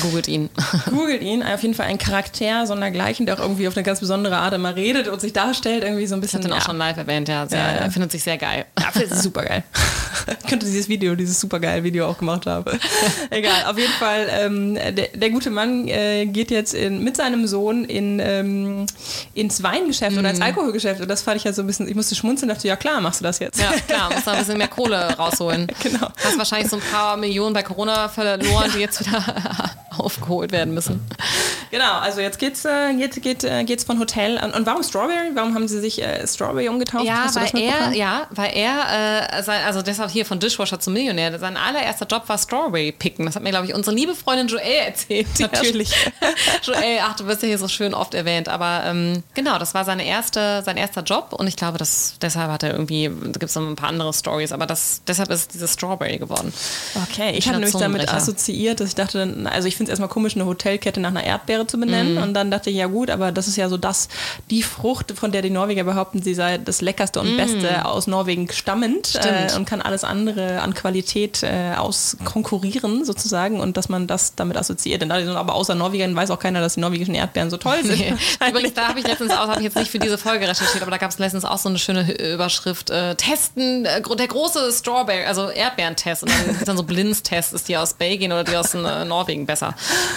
googelt 0.02 0.28
ihn. 0.28 0.50
Googelt 0.90 1.22
ihn, 1.22 1.44
auf 1.44 1.62
jeden 1.62 1.74
Fall 1.74 1.88
ein 1.88 1.98
Charakter 1.98 2.66
sondergleichen, 2.66 3.26
der 3.26 3.36
auch 3.36 3.42
irgendwie 3.42 3.68
auf 3.68 3.76
eine 3.76 3.84
ganz 3.84 4.00
besondere 4.00 4.38
Art 4.38 4.54
immer 4.54 4.76
redet 4.76 5.08
und 5.08 5.20
sich 5.20 5.34
darstellt, 5.34 5.84
irgendwie 5.84 6.08
so 6.08 6.16
ein 6.16 6.22
bisschen. 6.22 6.40
Ich 6.40 6.46
ihn 6.46 6.52
ja. 6.52 6.58
auch 6.58 6.66
schon 6.66 6.78
live 6.78 6.98
erwähnt, 6.98 7.28
ja. 7.28 7.48
Sehr, 7.48 7.60
ja, 7.60 7.66
Er 7.66 7.92
findet 7.92 8.12
sich 8.12 8.24
sehr 8.24 8.38
geil. 8.38 8.66
Ja, 8.80 8.92
findet 8.92 9.10
sich 9.10 9.22
super 9.22 9.44
geil. 9.44 9.64
ich 10.42 10.48
könnte 10.48 10.66
dieses 10.66 10.88
Video, 10.88 11.16
dieses 11.16 11.40
super 11.40 11.60
geil 11.60 11.84
Video 11.84 12.08
auch 12.08 12.18
gemacht 12.18 12.46
haben. 12.46 12.80
Egal, 13.30 13.66
auf 13.66 13.78
jeden 13.78 13.94
Fall, 13.94 14.28
ähm, 14.32 14.76
der, 14.76 15.10
der, 15.14 15.30
gute 15.30 15.50
Mann 15.50 15.88
äh, 15.88 16.26
geht 16.26 16.52
jetzt 16.52 16.74
in, 16.74 17.04
mit 17.04 17.18
seinem 17.18 17.48
Sohn 17.48 17.84
in, 17.86 18.20
ähm, 18.20 18.86
ins 19.34 19.64
Weingeschäft 19.64 20.16
mm. 20.16 20.20
oder 20.20 20.30
ins 20.30 20.40
mhm. 20.40 20.46
Alkoholgeschäft 20.46 21.02
und 21.02 21.08
das 21.08 21.22
fand 21.22 21.38
ich 21.38 21.44
ja 21.44 21.54
so 21.54 21.64
ein 21.64 21.68
bisschen, 21.68 21.88
ich 21.88 21.96
musste 21.96 22.16
schmunzeln, 22.16 22.50
dachte, 22.50 22.68
ja 22.68 22.76
klar, 22.76 23.02
machst 23.02 23.20
du 23.20 23.24
das 23.24 23.40
jetzt. 23.40 23.60
Ja, 23.60 23.72
klar, 23.88 24.12
musst 24.14 24.28
da 24.28 24.34
ein 24.34 24.40
bisschen 24.40 24.58
mehr 24.58 24.68
Kohle 24.68 25.16
rausholen. 25.18 25.68
genau. 25.82 26.08
Hast 26.24 26.38
wahrscheinlich 26.38 26.70
so 26.70 26.78
ein 26.78 26.84
paar 26.92 27.18
Millionen 27.18 27.47
Millionen 27.48 27.54
bei 27.54 27.64
Corona 27.64 28.10
verloren, 28.10 28.72
die 28.76 28.80
jetzt 28.80 29.06
wieder 29.06 29.24
aufgeholt 29.98 30.52
werden 30.52 30.74
müssen. 30.74 31.06
Genau, 31.72 32.00
also 32.00 32.22
jetzt 32.22 32.40
geht's, 32.40 32.64
äh, 32.66 32.94
geht, 32.96 33.22
geht, 33.22 33.44
äh, 33.44 33.64
geht's 33.64 33.84
von 33.84 34.00
Hotel 34.00 34.38
an. 34.38 34.54
Und 34.54 34.66
warum 34.66 34.84
Strawberry? 34.84 35.32
Warum 35.34 35.54
haben 35.54 35.68
sie 35.68 35.80
sich 35.80 36.02
äh, 36.02 36.26
Strawberry 36.26 36.70
umgetauft? 36.70 37.06
Ja, 37.06 37.30
weil 37.34 37.62
er, 37.62 37.92
ja, 37.94 38.28
weil 38.30 38.52
er, 38.56 39.40
äh, 39.40 39.44
sein, 39.44 39.64
also 39.66 39.82
deshalb 39.82 40.12
hier 40.12 40.26
von 40.26 40.40
Dishwasher 40.40 40.80
zum 40.80 40.94
Millionär, 40.94 41.38
sein 41.40 41.58
allererster 41.58 42.06
Job 42.06 42.24
war 42.28 42.38
Strawberry 42.38 42.92
picken. 42.92 43.26
Das 43.26 43.36
hat 43.36 43.44
mir, 43.44 43.50
glaube 43.50 43.66
ich, 43.66 43.74
unsere 43.74 43.96
liebe 43.96 44.16
Freundin 44.16 44.48
Joelle 44.48 44.86
erzählt. 44.88 45.28
Natürlich. 45.40 45.92
Joelle, 46.64 47.00
ach, 47.04 47.16
du 47.16 47.26
wirst 47.28 47.42
ja 47.42 47.50
hier 47.50 47.58
so 47.58 47.68
schön 47.68 47.94
oft 47.94 48.14
erwähnt. 48.14 48.48
Aber 48.48 48.84
ähm, 48.86 49.24
genau, 49.34 49.60
das 49.60 49.74
war 49.74 49.84
seine 49.84 50.06
erste, 50.06 50.62
sein 50.64 50.78
erster 50.78 51.02
Job 51.02 51.34
und 51.34 51.48
ich 51.48 51.58
glaube, 51.58 51.78
dass 51.78 52.16
deshalb 52.22 52.50
hat 52.50 52.64
er 52.64 52.72
irgendwie, 52.72 53.10
da 53.10 53.32
gibt 53.40 53.44
es 53.44 53.56
noch 53.56 53.68
ein 53.68 53.76
paar 53.76 53.90
andere 53.90 54.14
Stories, 54.14 54.52
aber 54.52 54.66
das, 54.66 55.02
deshalb 55.06 55.30
ist 55.32 55.54
dieses 55.54 55.74
Strawberry 55.74 56.18
geworden. 56.18 56.54
Okay, 57.10 57.32
ich 57.38 57.48
habe 57.48 57.60
nämlich 57.60 57.76
damit 57.76 58.12
assoziiert, 58.12 58.80
dass 58.80 58.90
ich 58.90 58.96
dachte, 58.96 59.36
also 59.46 59.68
ich 59.68 59.76
finde 59.76 59.90
es 59.90 59.94
erstmal 59.94 60.10
komisch, 60.10 60.36
eine 60.36 60.46
Hotelkette 60.46 61.00
nach 61.00 61.10
einer 61.10 61.24
Erdbeere 61.24 61.68
zu 61.68 61.80
benennen. 61.80 62.16
Mm. 62.16 62.24
Und 62.24 62.34
dann 62.34 62.52
dachte 62.52 62.70
ich, 62.70 62.76
ja 62.76 62.88
gut, 62.88 63.10
aber 63.10 63.32
das 63.32 63.48
ist 63.48 63.56
ja 63.56 63.70
so 63.70 63.78
das, 63.78 64.10
die 64.50 64.64
Frucht, 64.64 65.12
von 65.12 65.32
der 65.32 65.42
die 65.42 65.50
Norweger 65.50 65.84
behaupten, 65.84 66.22
sie 66.22 66.34
sei 66.34 66.58
das 66.58 66.82
leckerste 66.82 67.20
und 67.20 67.36
mm. 67.36 67.38
beste 67.38 67.86
aus 67.86 68.08
Norwegen 68.08 68.50
stammend 68.52 69.16
äh, 69.16 69.56
und 69.56 69.66
kann 69.66 69.82
alles 69.82 70.04
andere 70.04 70.62
an 70.62 70.74
Qualität 70.74 71.44
äh, 71.44 71.76
auskonkurrieren 71.78 73.06
sozusagen 73.06 73.60
und 73.60 73.78
dass 73.78 73.90
man 73.90 74.08
das 74.08 74.36
damit 74.36 74.58
assoziiert. 74.58 75.02
Denn 75.02 75.12
aber 75.12 75.54
außer 75.54 75.76
Norwegern 75.76 76.16
weiß 76.16 76.32
auch 76.32 76.40
keiner, 76.40 76.62
dass 76.62 76.76
die 76.76 76.80
norwegischen 76.80 77.16
Erdbeeren 77.16 77.50
so 77.50 77.58
toll 77.58 77.84
sind. 77.84 78.00
Nee. 78.00 78.14
Übrigens, 78.50 78.74
da 78.74 78.90
habe 78.90 79.00
ich 79.00 79.08
letztens 79.08 79.32
auch, 79.32 79.48
habe 79.48 79.60
ich 79.60 79.66
jetzt 79.66 79.78
nicht 79.78 79.92
für 79.92 80.00
diese 80.00 80.18
Folge 80.18 80.48
recherchiert, 80.48 80.82
aber 80.82 80.92
da 80.92 80.98
gab 80.98 81.12
es 81.12 81.20
letztens 81.20 81.46
auch 81.46 81.58
so 81.58 81.70
eine 81.70 81.80
schöne 81.80 82.34
Überschrift, 82.34 82.90
äh, 82.90 83.16
testen, 83.16 83.86
äh, 83.86 84.02
der 84.02 84.28
große 84.28 84.72
Strawberry, 84.72 85.26
also 85.26 85.50
Erdbeerentest 85.50 86.24
und 86.24 86.32
dann, 86.32 86.58
dann 86.66 86.78
so 86.78 86.84
Blindstest, 87.28 87.54
ist 87.54 87.68
die 87.68 87.78
aus 87.78 87.94
Belgien 87.94 88.32
oder 88.32 88.44
die 88.44 88.56
aus 88.56 88.74
äh, 88.74 89.06
Norwegen 89.06 89.46
besser. 89.46 89.76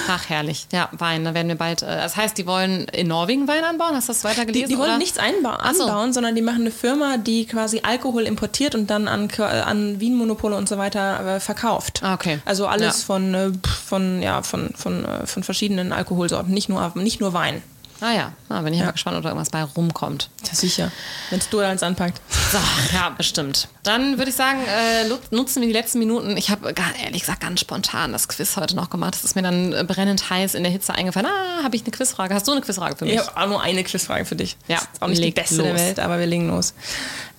Ach, 0.09 0.29
herrlich. 0.29 0.67
Ja, 0.73 0.89
Wein, 0.93 1.25
da 1.25 1.35
werden 1.35 1.49
wir 1.49 1.57
bald. 1.57 1.83
Äh, 1.83 1.87
das 1.87 2.17
heißt, 2.17 2.37
die 2.39 2.47
wollen 2.47 2.87
in 2.87 3.09
Norwegen 3.09 3.49
Wein 3.49 3.65
anbauen? 3.65 3.95
Hast 3.95 4.09
du 4.09 4.13
das 4.13 4.25
weiter 4.25 4.45
gelesen? 4.45 4.69
Die, 4.69 4.75
die 4.75 4.79
wollen 4.79 4.91
oder? 4.91 4.99
nichts 4.99 5.19
einba 5.19 5.59
so. 5.75 5.85
anbauen, 5.85 6.13
sondern 6.13 6.35
die 6.35 6.43
machen 6.43 6.63
eine 6.63 6.71
Firma, 6.71 7.17
die 7.17 7.47
quasi 7.47 7.81
Alkohol 7.83 8.23
importiert 8.23 8.75
und 8.75 8.89
dann 8.91 9.09
an, 9.09 9.29
an 9.39 10.01
Wienmonopole 10.01 10.57
und 10.57 10.69
so 10.69 10.79
weiter 10.79 11.37
äh, 11.37 11.41
verkauft. 11.41 12.01
Ah, 12.03 12.15
okay. 12.15 12.41
Also 12.45 12.67
alles 12.67 13.01
ja. 13.01 13.07
von, 13.07 13.35
äh, 13.35 13.51
von, 13.85 14.23
ja, 14.23 14.43
von, 14.43 14.71
von, 14.75 15.07
von 15.25 15.43
verschiedenen 15.43 15.93
Alkoholsorten, 15.93 16.53
nicht 16.53 16.69
nur, 16.69 16.93
nicht 16.95 17.21
nur 17.21 17.33
Wein. 17.33 17.63
Ah 18.01 18.13
ja, 18.13 18.33
ah, 18.49 18.63
bin 18.63 18.73
ich 18.73 18.81
ja. 18.81 18.87
mal 18.87 18.93
gespannt, 18.93 19.17
ob 19.17 19.23
da 19.23 19.29
irgendwas 19.29 19.51
bei 19.51 19.63
rumkommt. 19.63 20.31
Ja, 20.47 20.55
sicher. 20.55 20.91
Wenn 21.29 21.39
es 21.39 21.49
du 21.51 21.59
eins 21.59 21.83
anpackt. 21.83 22.21
So, 22.51 22.59
ja, 22.95 23.11
bestimmt. 23.11 23.69
Dann 23.83 24.17
würde 24.17 24.31
ich 24.31 24.37
sagen, 24.37 24.59
äh, 24.67 25.09
nutzen 25.31 25.61
wir 25.61 25.69
die 25.69 25.75
letzten 25.75 25.99
Minuten. 25.99 26.37
Ich 26.37 26.51
habe 26.51 26.75
ehrlich 27.05 27.21
gesagt 27.21 27.41
ganz 27.41 27.61
spontan 27.61 28.13
das 28.13 28.29
Quiz 28.29 28.57
heute 28.57 28.75
noch 28.75 28.89
gemacht. 28.89 29.15
Das 29.15 29.25
ist 29.25 29.37
mir 29.37 29.43
dann 29.43 29.73
äh, 29.73 29.85
brennend 29.85 30.31
heiß 30.31 30.55
in 30.55 30.63
der 30.63 30.73
Hitze 30.73 30.95
eingefallen. 30.95 31.29
Ah, 31.31 31.63
habe 31.63 31.77
ich 31.77 31.83
eine 31.83 31.91
Quizfrage. 31.91 32.35
Hast 32.35 32.49
du 32.49 32.53
eine 32.53 32.63
Quizfrage 32.63 32.97
für 32.97 33.05
mich? 33.05 33.15
Ich 33.15 33.21
habe 33.21 33.37
auch 33.37 33.47
nur 33.47 33.63
eine 33.63 33.85
Quizfrage 33.85 34.25
für 34.25 34.37
dich. 34.37 34.57
Ja, 34.67 34.79
ist 34.79 35.01
auch 35.01 35.09
nicht 35.09 35.23
die 35.23 35.31
beste 35.31 35.57
los. 35.57 35.67
der 35.67 35.77
Welt, 35.77 36.01
aber 36.01 36.19
wir 36.19 36.27
legen 36.27 36.49
los. 36.49 36.73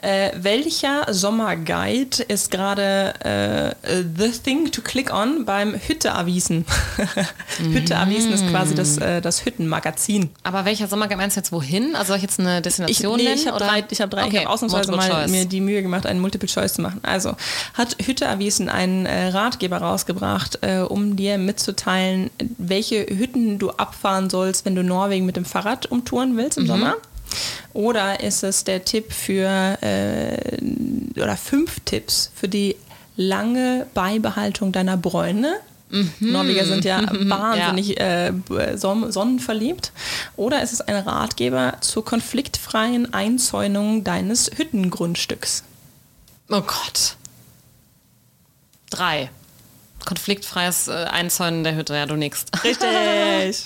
Äh, 0.01 0.31
welcher 0.35 1.05
Sommerguide 1.13 2.23
ist 2.27 2.49
gerade 2.49 3.13
äh, 3.23 4.03
the 4.17 4.31
thing 4.31 4.71
to 4.71 4.81
click 4.81 5.13
on 5.13 5.45
beim 5.45 5.75
Hütte-Avisen? 5.75 6.65
Hütte-Avisen 7.59 8.33
ist 8.33 8.49
quasi 8.49 8.73
das, 8.73 8.97
äh, 8.97 9.21
das 9.21 9.45
Hüttenmagazin. 9.45 10.31
Aber 10.41 10.65
welcher 10.65 10.87
Sommerguide 10.87 11.17
meinst 11.17 11.37
du 11.37 11.41
jetzt 11.41 11.51
wohin? 11.51 11.95
Also 11.95 12.07
soll 12.09 12.17
ich 12.17 12.23
jetzt 12.23 12.39
eine 12.39 12.63
Destination 12.63 13.19
ich, 13.19 13.25
nee, 13.25 13.33
Ich 13.33 13.47
habe 13.47 13.59
drei, 13.59 13.85
ich, 13.87 14.01
hab 14.01 14.09
drei, 14.09 14.25
okay. 14.25 14.37
ich 14.37 14.39
habe 14.39 14.49
ausnahmsweise 14.49 14.91
mal 14.91 15.07
choice. 15.07 15.29
mir 15.29 15.45
die 15.45 15.61
Mühe 15.61 15.83
gemacht, 15.83 16.07
einen 16.07 16.19
Multiple 16.19 16.49
Choice 16.49 16.73
zu 16.73 16.81
machen. 16.81 16.99
Also 17.03 17.35
hat 17.75 17.95
Hütte-Avisen 18.03 18.69
einen 18.69 19.05
äh, 19.05 19.27
Ratgeber 19.27 19.77
rausgebracht, 19.77 20.59
äh, 20.61 20.79
um 20.79 21.15
dir 21.15 21.37
mitzuteilen, 21.37 22.31
welche 22.57 23.05
Hütten 23.05 23.59
du 23.59 23.69
abfahren 23.69 24.31
sollst, 24.31 24.65
wenn 24.65 24.73
du 24.73 24.83
Norwegen 24.83 25.27
mit 25.27 25.35
dem 25.35 25.45
Fahrrad 25.45 25.85
umtouren 25.85 26.37
willst 26.37 26.57
im 26.57 26.63
mhm. 26.63 26.67
Sommer. 26.67 26.95
Oder 27.73 28.21
ist 28.21 28.43
es 28.43 28.63
der 28.63 28.83
Tipp 28.83 29.11
für 29.13 29.77
äh, 29.81 30.57
oder 31.15 31.37
fünf 31.37 31.79
Tipps 31.81 32.31
für 32.35 32.47
die 32.47 32.75
lange 33.15 33.87
Beibehaltung 33.93 34.71
deiner 34.71 34.97
Bräune? 34.97 35.55
Mhm. 35.89 36.13
Norweger 36.19 36.65
sind 36.65 36.85
ja 36.85 37.01
mhm. 37.13 37.29
wahnsinnig 37.29 37.99
ja. 37.99 38.27
Äh, 38.27 38.77
sonnenverliebt. 38.77 39.91
Oder 40.35 40.61
ist 40.63 40.73
es 40.73 40.81
ein 40.81 40.95
Ratgeber 40.95 41.77
zur 41.81 42.05
konfliktfreien 42.05 43.13
Einzäunung 43.13 44.03
deines 44.03 44.49
Hüttengrundstücks? 44.55 45.63
Oh 46.49 46.61
Gott. 46.61 47.15
Drei. 48.89 49.29
Konfliktfreies 50.05 50.87
äh, 50.87 50.91
Einzäunen 50.91 51.63
der 51.63 51.75
Hütte. 51.75 51.95
Ja, 51.95 52.05
du 52.05 52.15
nix. 52.15 52.45
Richtig. 52.63 52.87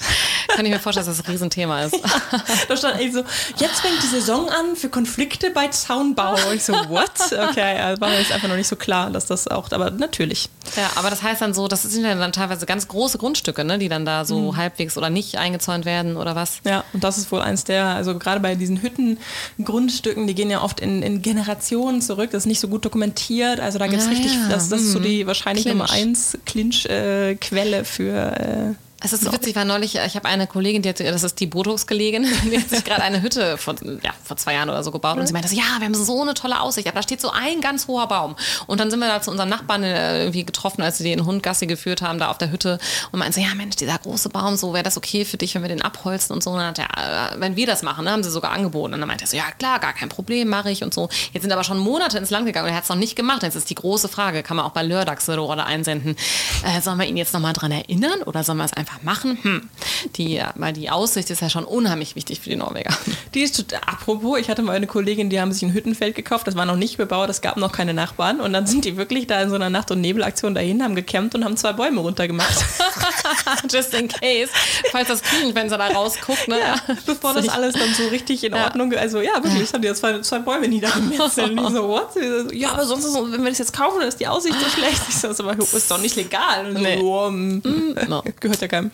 Kann 0.56 0.66
ich 0.66 0.72
mir 0.72 0.80
vorstellen, 0.80 1.08
dass 1.08 1.18
das 1.18 1.26
ein 1.26 1.32
Riesenthema 1.32 1.84
ist. 1.84 1.98
da 2.68 2.78
stand 2.78 3.00
echt 3.00 3.14
so, 3.14 3.24
jetzt 3.58 3.80
fängt 3.82 4.02
die 4.04 4.08
Saison 4.08 4.50
an 4.50 4.76
für 4.76 4.90
Konflikte 4.90 5.52
bei 5.52 5.68
Zaunbau. 5.68 6.34
Und 6.34 6.56
ich 6.56 6.64
so, 6.64 6.74
what? 6.90 7.12
Okay, 7.50 7.80
also 7.80 8.02
war 8.02 8.10
mir 8.10 8.20
jetzt 8.20 8.32
einfach 8.32 8.48
noch 8.48 8.56
nicht 8.56 8.68
so 8.68 8.76
klar, 8.76 9.10
dass 9.10 9.26
das 9.26 9.48
auch, 9.48 9.72
aber 9.72 9.92
natürlich. 9.92 10.50
Ja, 10.76 10.90
aber 10.96 11.10
das 11.10 11.24
heißt 11.24 11.42
dann 11.42 11.54
so, 11.54 11.68
das 11.68 11.84
sind 11.84 12.04
ja 12.04 12.16
dann 12.16 12.32
teilweise 12.32 12.66
ganz 12.66 12.88
große 12.88 13.18
Grundstücke, 13.18 13.64
ne, 13.64 13.78
die 13.78 13.90
dann 13.90 14.06
da 14.06 14.26
so 14.26 14.52
mhm. 14.52 14.58
halbwegs 14.58 14.98
oder 14.98 15.10
nicht 15.10 15.38
eingezäunt 15.38 15.86
werden 15.86 16.18
oder 16.18 16.36
was? 16.36 16.62
Ja, 16.64 16.84
und 16.94 17.04
das 17.04 17.18
ist 17.18 17.32
wohl 17.32 17.42
eins 17.42 17.64
der, 17.64 17.86
also 17.88 18.18
gerade 18.18 18.40
bei 18.40 18.56
diesen 18.56 18.82
Hüttengrundstücken, 18.82 20.28
die 20.28 20.36
gehen 20.36 20.50
ja 20.50 20.62
oft 20.62 20.80
in, 20.80 21.02
in 21.02 21.22
Generationen 21.22 22.02
zurück, 22.02 22.32
das 22.32 22.44
ist 22.44 22.48
nicht 22.48 22.60
so 22.60 22.68
gut 22.68 22.86
dokumentiert, 22.86 23.60
also 23.60 23.80
da 23.80 23.88
gibt 23.88 24.02
es 24.02 24.06
ja, 24.06 24.14
richtig, 24.14 24.34
ja. 24.34 24.50
Das, 24.50 24.70
das 24.70 24.82
ist 24.82 24.92
so 24.92 25.00
die 25.00 25.24
mhm. 25.24 25.28
wahrscheinlich 25.28 25.66
Clinch. 25.66 25.78
Nummer 25.78 25.92
eins 25.92 26.25
Clinch-Quelle 26.46 27.78
äh, 27.80 27.84
für 27.84 28.14
äh, 28.14 28.85
es 29.04 29.12
ist 29.12 29.24
so 29.24 29.34
witzig, 29.34 29.56
weil 29.56 29.66
neulich, 29.66 29.96
ich 29.96 30.16
habe 30.16 30.26
eine 30.28 30.48
Kollegin, 30.48 30.82
die 30.82 30.90
hat, 30.90 31.00
das 31.00 31.24
ist 31.24 31.40
die 31.40 31.48
Botox-Kollegin, 31.48 32.26
die 32.52 32.58
hat 32.58 32.70
sich 32.70 32.84
gerade 32.84 33.04
eine 33.04 33.22
Hütte 33.22 33.58
vor, 33.58 33.76
ja, 34.02 34.12
vor 34.24 34.38
zwei 34.38 34.54
Jahren 34.54 34.70
oder 34.70 34.84
so 34.84 34.92
gebaut 34.92 35.18
und 35.18 35.28
sie 35.28 35.34
meinte, 35.34 35.54
ja, 35.54 35.64
wir 35.80 35.86
haben 35.86 35.94
so 35.94 36.22
eine 36.22 36.34
tolle 36.34 36.62
Aussicht, 36.62 36.88
aber 36.88 37.00
da 37.00 37.04
steht 37.04 37.20
so 37.20 37.30
ein 37.30 37.60
ganz 37.60 37.88
hoher 37.88 38.08
Baum. 38.08 38.36
Und 38.68 38.80
dann 38.80 38.90
sind 38.90 39.00
wir 39.00 39.08
da 39.08 39.22
zu 39.22 39.32
unserem 39.32 39.50
Nachbarn 39.50 39.84
äh, 39.84 40.22
irgendwie 40.22 40.46
getroffen, 40.46 40.82
als 40.82 40.98
sie 40.98 41.04
den 41.04 41.26
Hund 41.26 41.44
Gassi 41.44 41.68
geführt 41.68 42.02
haben, 42.02 42.20
da 42.20 42.30
auf 42.30 42.38
der 42.38 42.52
Hütte 42.52 42.80
und 43.12 43.20
meinten 43.20 43.34
so, 43.34 43.42
ja 43.42 43.54
Mensch, 43.54 43.76
dieser 43.76 43.98
große 43.98 44.30
Baum, 44.30 44.56
so 44.56 44.74
wäre 44.74 44.84
das 44.84 44.96
okay 44.96 45.26
für 45.26 45.38
dich, 45.38 45.54
wenn 45.56 45.62
wir 45.62 45.70
den 45.70 45.82
abholzen 45.82 46.34
und 46.34 46.42
so. 46.42 46.52
Und 46.52 46.60
dann 46.60 46.68
hat 46.68 46.80
er, 46.80 47.34
äh, 47.34 47.40
wenn 47.40 47.58
wir 47.58 47.68
das 47.68 47.84
machen, 47.84 48.06
ne, 48.06 48.12
haben 48.12 48.24
sie 48.24 48.32
sogar 48.32 48.52
angeboten. 48.52 48.94
Und 48.94 49.02
dann 49.02 49.08
meinte 49.08 49.26
er 49.26 49.28
so, 49.28 49.36
ja 49.36 49.52
klar, 49.52 49.80
gar 49.80 49.94
kein 49.94 50.08
Problem, 50.08 50.48
mache 50.48 50.72
ich 50.72 50.84
und 50.84 50.94
so. 50.94 51.10
Jetzt 51.34 51.44
sind 51.44 51.52
aber 51.52 51.66
schon 51.66 51.80
Monate 51.80 52.18
ins 52.18 52.30
Land 52.30 52.46
gegangen 52.46 52.68
und 52.68 52.72
er 52.72 52.78
hat 52.78 52.84
es 52.84 52.90
noch 52.90 52.96
nicht 52.96 53.18
gemacht. 53.18 53.44
Jetzt 53.44 53.56
ist 53.56 53.70
die 53.70 53.76
große 53.76 54.08
Frage, 54.08 54.42
kann 54.42 54.56
man 54.56 54.66
auch 54.66 54.72
bei 54.72 54.84
Lördax 54.84 55.28
oder 55.28 55.66
einsenden, 55.66 56.16
äh, 56.64 56.82
sollen 56.82 56.98
wir 56.98 57.06
ihn 57.06 57.18
jetzt 57.18 57.34
nochmal 57.34 57.54
dran 57.54 57.72
erinnern 57.72 58.22
oder 58.24 58.44
sollen 58.44 58.58
wir 58.58 58.66
es 58.66 58.74
einfach 58.74 58.85
machen? 59.04 59.38
Hm. 59.42 59.70
Die, 60.16 60.42
weil 60.56 60.74
die 60.74 60.90
Aussicht 60.90 61.30
ist 61.30 61.42
ja 61.42 61.50
schon 61.50 61.64
unheimlich 61.64 62.16
wichtig 62.16 62.40
für 62.40 62.50
die 62.50 62.56
Norweger. 62.56 62.96
Die 63.34 63.42
ist, 63.42 63.74
apropos, 63.86 64.40
ich 64.40 64.50
hatte 64.50 64.62
mal 64.62 64.76
eine 64.76 64.88
Kollegin, 64.88 65.30
die 65.30 65.40
haben 65.40 65.52
sich 65.52 65.64
ein 65.64 65.74
Hüttenfeld 65.74 66.16
gekauft, 66.16 66.48
das 66.48 66.56
war 66.56 66.66
noch 66.66 66.76
nicht 66.76 66.98
bebaut, 66.98 67.30
es 67.30 67.42
gab 67.42 67.58
noch 67.58 67.72
keine 67.72 67.94
Nachbarn 67.94 68.42
und 68.42 68.54
dann 68.54 68.68
sind 68.68 68.86
die 68.86 68.98
wirklich 68.98 69.28
da 69.28 69.42
in 69.42 69.50
so 69.50 69.56
einer 69.56 69.70
Nacht- 69.70 69.92
und 69.92 70.02
Nebelaktion 70.02 70.56
dahin, 70.56 70.84
haben 70.84 70.96
gecampt 70.96 71.36
und 71.36 71.46
haben 71.46 71.58
zwei 71.58 71.74
Bäume 71.74 72.02
runtergemacht. 72.02 72.66
Just 73.72 73.94
in 73.94 74.08
case, 74.08 74.52
falls 74.92 75.08
das 75.08 75.22
Küchenfenster 75.22 75.78
da 75.78 75.88
rausguckt. 75.88 76.48
Ne? 76.48 76.60
Ja, 76.60 76.76
bevor 77.06 77.34
das 77.34 77.50
alles 77.50 77.74
dann 77.74 77.94
so 77.94 78.08
richtig 78.08 78.44
in 78.44 78.54
Ordnung, 78.54 78.92
ja. 78.92 79.00
also 79.00 79.22
ja, 79.22 79.44
wirklich, 79.44 79.74
haben 79.74 79.82
die 79.82 79.88
jetzt 79.88 80.00
zwei, 80.00 80.20
zwei 80.22 80.40
Bäume 80.40 80.68
niedergemetzelt. 80.68 81.52
und 81.52 81.60
ich 81.60 81.70
so, 81.74 81.88
what? 81.88 82.10
Ja, 82.54 82.72
aber 82.72 82.86
sonst, 82.86 83.06
ist, 83.06 83.16
wenn 83.16 83.44
wir 83.44 83.50
das 83.50 83.60
jetzt 83.60 83.74
kaufen, 83.74 84.00
dann 84.00 84.08
ist 84.08 84.20
die 84.20 84.28
Aussicht 84.28 84.56
so 84.60 84.70
schlecht. 84.70 85.02
Ich 85.10 85.16
so, 85.16 85.30
ist 85.30 85.92
doch 85.92 86.00
nicht 86.00 86.16
legal. 86.16 86.68
Und 86.68 86.82
nee. 86.82 86.98
so, 86.98 87.14
oh, 87.14 87.30
mm, 87.30 87.62
no. 88.08 88.24
gehört 88.40 88.62
ja 88.62 88.68
keinem. 88.76 88.92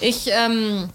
Ich, 0.00 0.28
ähm, 0.28 0.88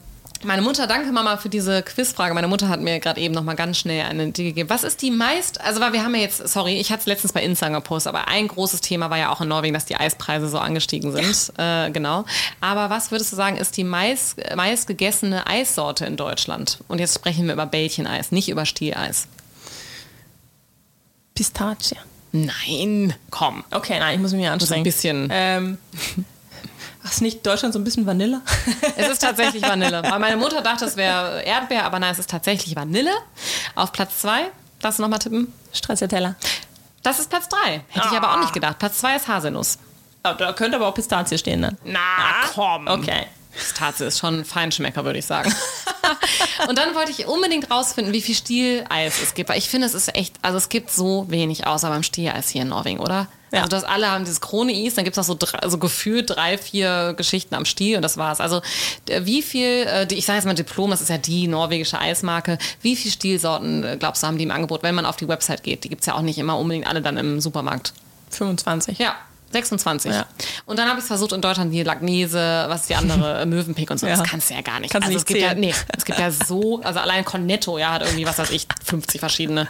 meine 0.43 0.61
Mutter, 0.61 0.88
danke 0.88 1.11
Mama 1.11 1.38
für 1.38 1.49
diese 1.49 1.84
Quizfrage. 1.84 2.34
Meine 2.34 2.47
Mutter 2.47 2.67
hat 2.67 2.81
mir 2.81 2.99
gerade 2.99 3.19
eben 3.21 3.34
noch 3.34 3.43
mal 3.43 3.55
ganz 3.55 3.77
schnell 3.77 4.05
eine 4.05 4.25
Idee 4.25 4.43
gegeben. 4.43 4.69
Was 4.69 4.84
ist 4.84 5.01
die 5.01 5.11
meist, 5.11 5.61
also 5.61 5.79
weil 5.79 5.93
wir 5.93 6.03
haben 6.03 6.13
ja 6.15 6.21
jetzt, 6.21 6.47
sorry, 6.47 6.79
ich 6.79 6.91
hatte 6.91 7.01
es 7.01 7.05
letztens 7.05 7.34
bei 7.34 7.41
Instagram 7.41 7.81
gepostet, 7.81 8.13
aber 8.13 8.27
ein 8.27 8.47
großes 8.47 8.81
Thema 8.81 9.09
war 9.09 9.17
ja 9.17 9.31
auch 9.31 9.41
in 9.41 9.47
Norwegen, 9.47 9.73
dass 9.73 9.86
die 9.86 9.95
Eispreise 9.95 10.49
so 10.49 10.59
angestiegen 10.59 11.11
sind. 11.11 11.53
Ja. 11.57 11.86
Äh, 11.86 11.91
genau. 11.91 12.25
Aber 12.59 12.89
was 12.89 13.11
würdest 13.11 13.31
du 13.31 13.36
sagen, 13.36 13.57
ist 13.57 13.77
die 13.77 13.84
meist, 13.84 14.38
meist 14.55 14.88
gegessene 14.88 15.47
Eissorte 15.47 16.05
in 16.05 16.17
Deutschland? 16.17 16.79
Und 16.88 16.99
jetzt 16.99 17.15
sprechen 17.15 17.45
wir 17.45 17.53
über 17.53 17.65
Bällcheneis, 17.65 18.31
nicht 18.31 18.49
über 18.49 18.65
Stieleis. 18.65 19.27
Pistazie. 21.36 21.97
Nein, 22.31 23.13
komm. 23.29 23.63
Okay, 23.71 23.99
nein, 23.99 24.15
ich 24.15 24.21
muss 24.21 24.34
mich 24.34 24.47
anstrengen. 24.47 24.67
So 24.67 24.75
ein 24.75 24.84
bisschen. 24.84 25.27
Ähm, 25.31 25.77
Ach, 27.06 27.12
ist 27.12 27.22
nicht 27.22 27.45
Deutschland 27.45 27.74
so 27.74 27.80
ein 27.80 27.84
bisschen 27.84 28.06
Vanille? 28.06 28.41
Es 28.95 29.10
ist 29.10 29.22
tatsächlich 29.22 29.64
Vanille. 29.64 30.04
Weil 30.04 30.20
meine 30.20 30.38
Mutter 30.38 30.62
dachte, 30.62 30.86
es 30.86 30.95
wäre 30.95 31.41
Erdbeer, 31.43 31.86
aber 31.86 31.99
nein, 31.99 32.12
es 32.12 32.20
ist 32.20 32.30
tatsächlich 32.30 32.76
Vanille. 32.76 33.12
Auf 33.76 33.91
Platz 33.91 34.22
zwei, 34.22 34.51
darfst 34.82 34.99
du 34.99 35.04
nochmal 35.04 35.20
tippen? 35.20 35.51
Stracciatella. 35.74 36.36
Das 37.01 37.20
ist 37.20 37.30
Platz 37.30 37.49
drei. 37.49 37.84
Hätte 37.89 38.06
ah. 38.06 38.10
ich 38.12 38.18
aber 38.18 38.34
auch 38.34 38.39
nicht 38.39 38.54
gedacht. 38.54 38.80
Platz 38.80 38.99
zwei 38.99 39.16
ist 39.16 39.28
Haselnuss. 39.28 39.78
Oh, 40.24 40.32
da 40.38 40.54
könnte 40.54 40.78
aber 40.78 40.88
auch 40.88 40.93
Pistazie 40.93 41.38
stehen 41.38 41.64
dann. 41.64 41.78
Na, 41.84 41.99
Na 42.18 42.47
komm. 42.54 42.88
Okay. 42.88 43.28
Pistazie 43.51 44.06
ist 44.06 44.20
schon 44.20 44.39
ein 44.39 44.45
Feinschmecker, 44.45 45.04
würde 45.04 45.20
ich 45.20 45.26
sagen. 45.26 45.54
und 46.67 46.78
dann 46.78 46.95
wollte 46.95 47.11
ich 47.11 47.28
unbedingt 47.28 47.69
rausfinden, 47.71 48.13
wie 48.13 48.21
viel 48.21 48.36
Stieleis 48.36 49.21
es 49.21 49.34
gibt. 49.34 49.49
Weil 49.49 49.57
ich 49.57 49.69
finde, 49.69 49.88
es 49.88 49.93
ist 49.93 50.15
echt, 50.15 50.36
also 50.41 50.57
es 50.57 50.69
gibt 50.69 50.91
so 50.91 51.26
wenig 51.30 51.67
außer 51.67 51.89
beim 51.89 52.03
Stieleis 52.03 52.49
hier 52.49 52.63
in 52.63 52.69
Norwegen, 52.69 52.99
oder? 52.99 53.28
Ja. 53.51 53.59
Also 53.59 53.69
das 53.69 53.84
alle 53.84 54.09
haben 54.09 54.26
dieses 54.26 54.41
Krone-Eis, 54.41 54.95
dann 54.95 55.03
gibt 55.03 55.15
es 55.15 55.17
noch 55.17 55.26
so 55.26 55.36
drei, 55.38 55.59
also 55.59 55.78
gefühlt 55.78 56.32
drei, 56.32 56.57
vier 56.57 57.13
Geschichten 57.15 57.53
am 57.53 57.65
Stiel 57.65 57.97
und 57.97 58.01
das 58.01 58.17
war's. 58.17 58.39
Also 58.41 58.61
wie 59.05 59.43
viel, 59.43 59.86
äh, 59.88 60.07
ich 60.11 60.26
sage 60.26 60.38
jetzt 60.38 60.45
mal 60.45 60.55
Diplom, 60.55 60.89
das 60.89 61.01
ist 61.01 61.09
ja 61.09 61.19
die 61.19 61.47
norwegische 61.47 61.99
Eismarke, 61.99 62.57
wie 62.82 62.95
viele 62.95 63.11
Stielsorten 63.11 63.84
äh, 63.84 63.97
glaubst 63.97 64.24
du 64.24 64.28
haben 64.28 64.39
die 64.39 64.43
im 64.45 64.51
Angebot, 64.51 64.82
wenn 64.82 64.95
man 64.95 65.05
auf 65.05 65.17
die 65.17 65.28
Website 65.28 65.61
geht? 65.61 65.84
Die 65.84 65.89
gibt 65.89 66.01
es 66.01 66.07
ja 66.07 66.15
auch 66.15 66.21
nicht 66.21 66.39
immer 66.39 66.57
unbedingt 66.57 66.88
alle 66.88 67.03
dann 67.03 67.15
im 67.17 67.39
Supermarkt. 67.39 67.93
25. 68.32 68.97
Ja, 68.97 69.15
26. 69.54 70.12
Ja. 70.12 70.26
Und 70.66 70.78
dann 70.78 70.88
habe 70.88 70.99
ich 70.99 71.04
es 71.04 71.08
versucht 71.08 71.32
in 71.32 71.41
Deutschland 71.41 71.72
hier 71.72 71.86
Lagnese, 71.86 72.66
was 72.68 72.82
ist 72.82 72.89
die 72.89 72.95
andere, 72.95 73.45
Möwenpick 73.45 73.89
und 73.89 73.99
so. 73.99 74.08
Ja. 74.08 74.18
Das 74.18 74.28
kannst 74.28 74.49
du 74.49 74.54
ja 74.54 74.62
gar 74.62 74.80
nicht. 74.80 74.91
Kannst 74.91 75.08
also 75.08 75.18
es 75.18 75.26
gibt 75.26 75.39
ja, 75.39 75.54
nee, 75.54 75.74
es 75.95 76.06
gibt 76.06 76.20
ja 76.20 76.32
so, 76.32 76.82
also 76.84 76.99
allein 76.99 77.24
Cornetto, 77.24 77.78
ja, 77.78 77.93
hat 77.93 78.01
irgendwie, 78.01 78.26
was 78.26 78.38
weiß 78.38 78.51
ich, 78.51 78.68
50 78.84 79.20
verschiedene. 79.20 79.68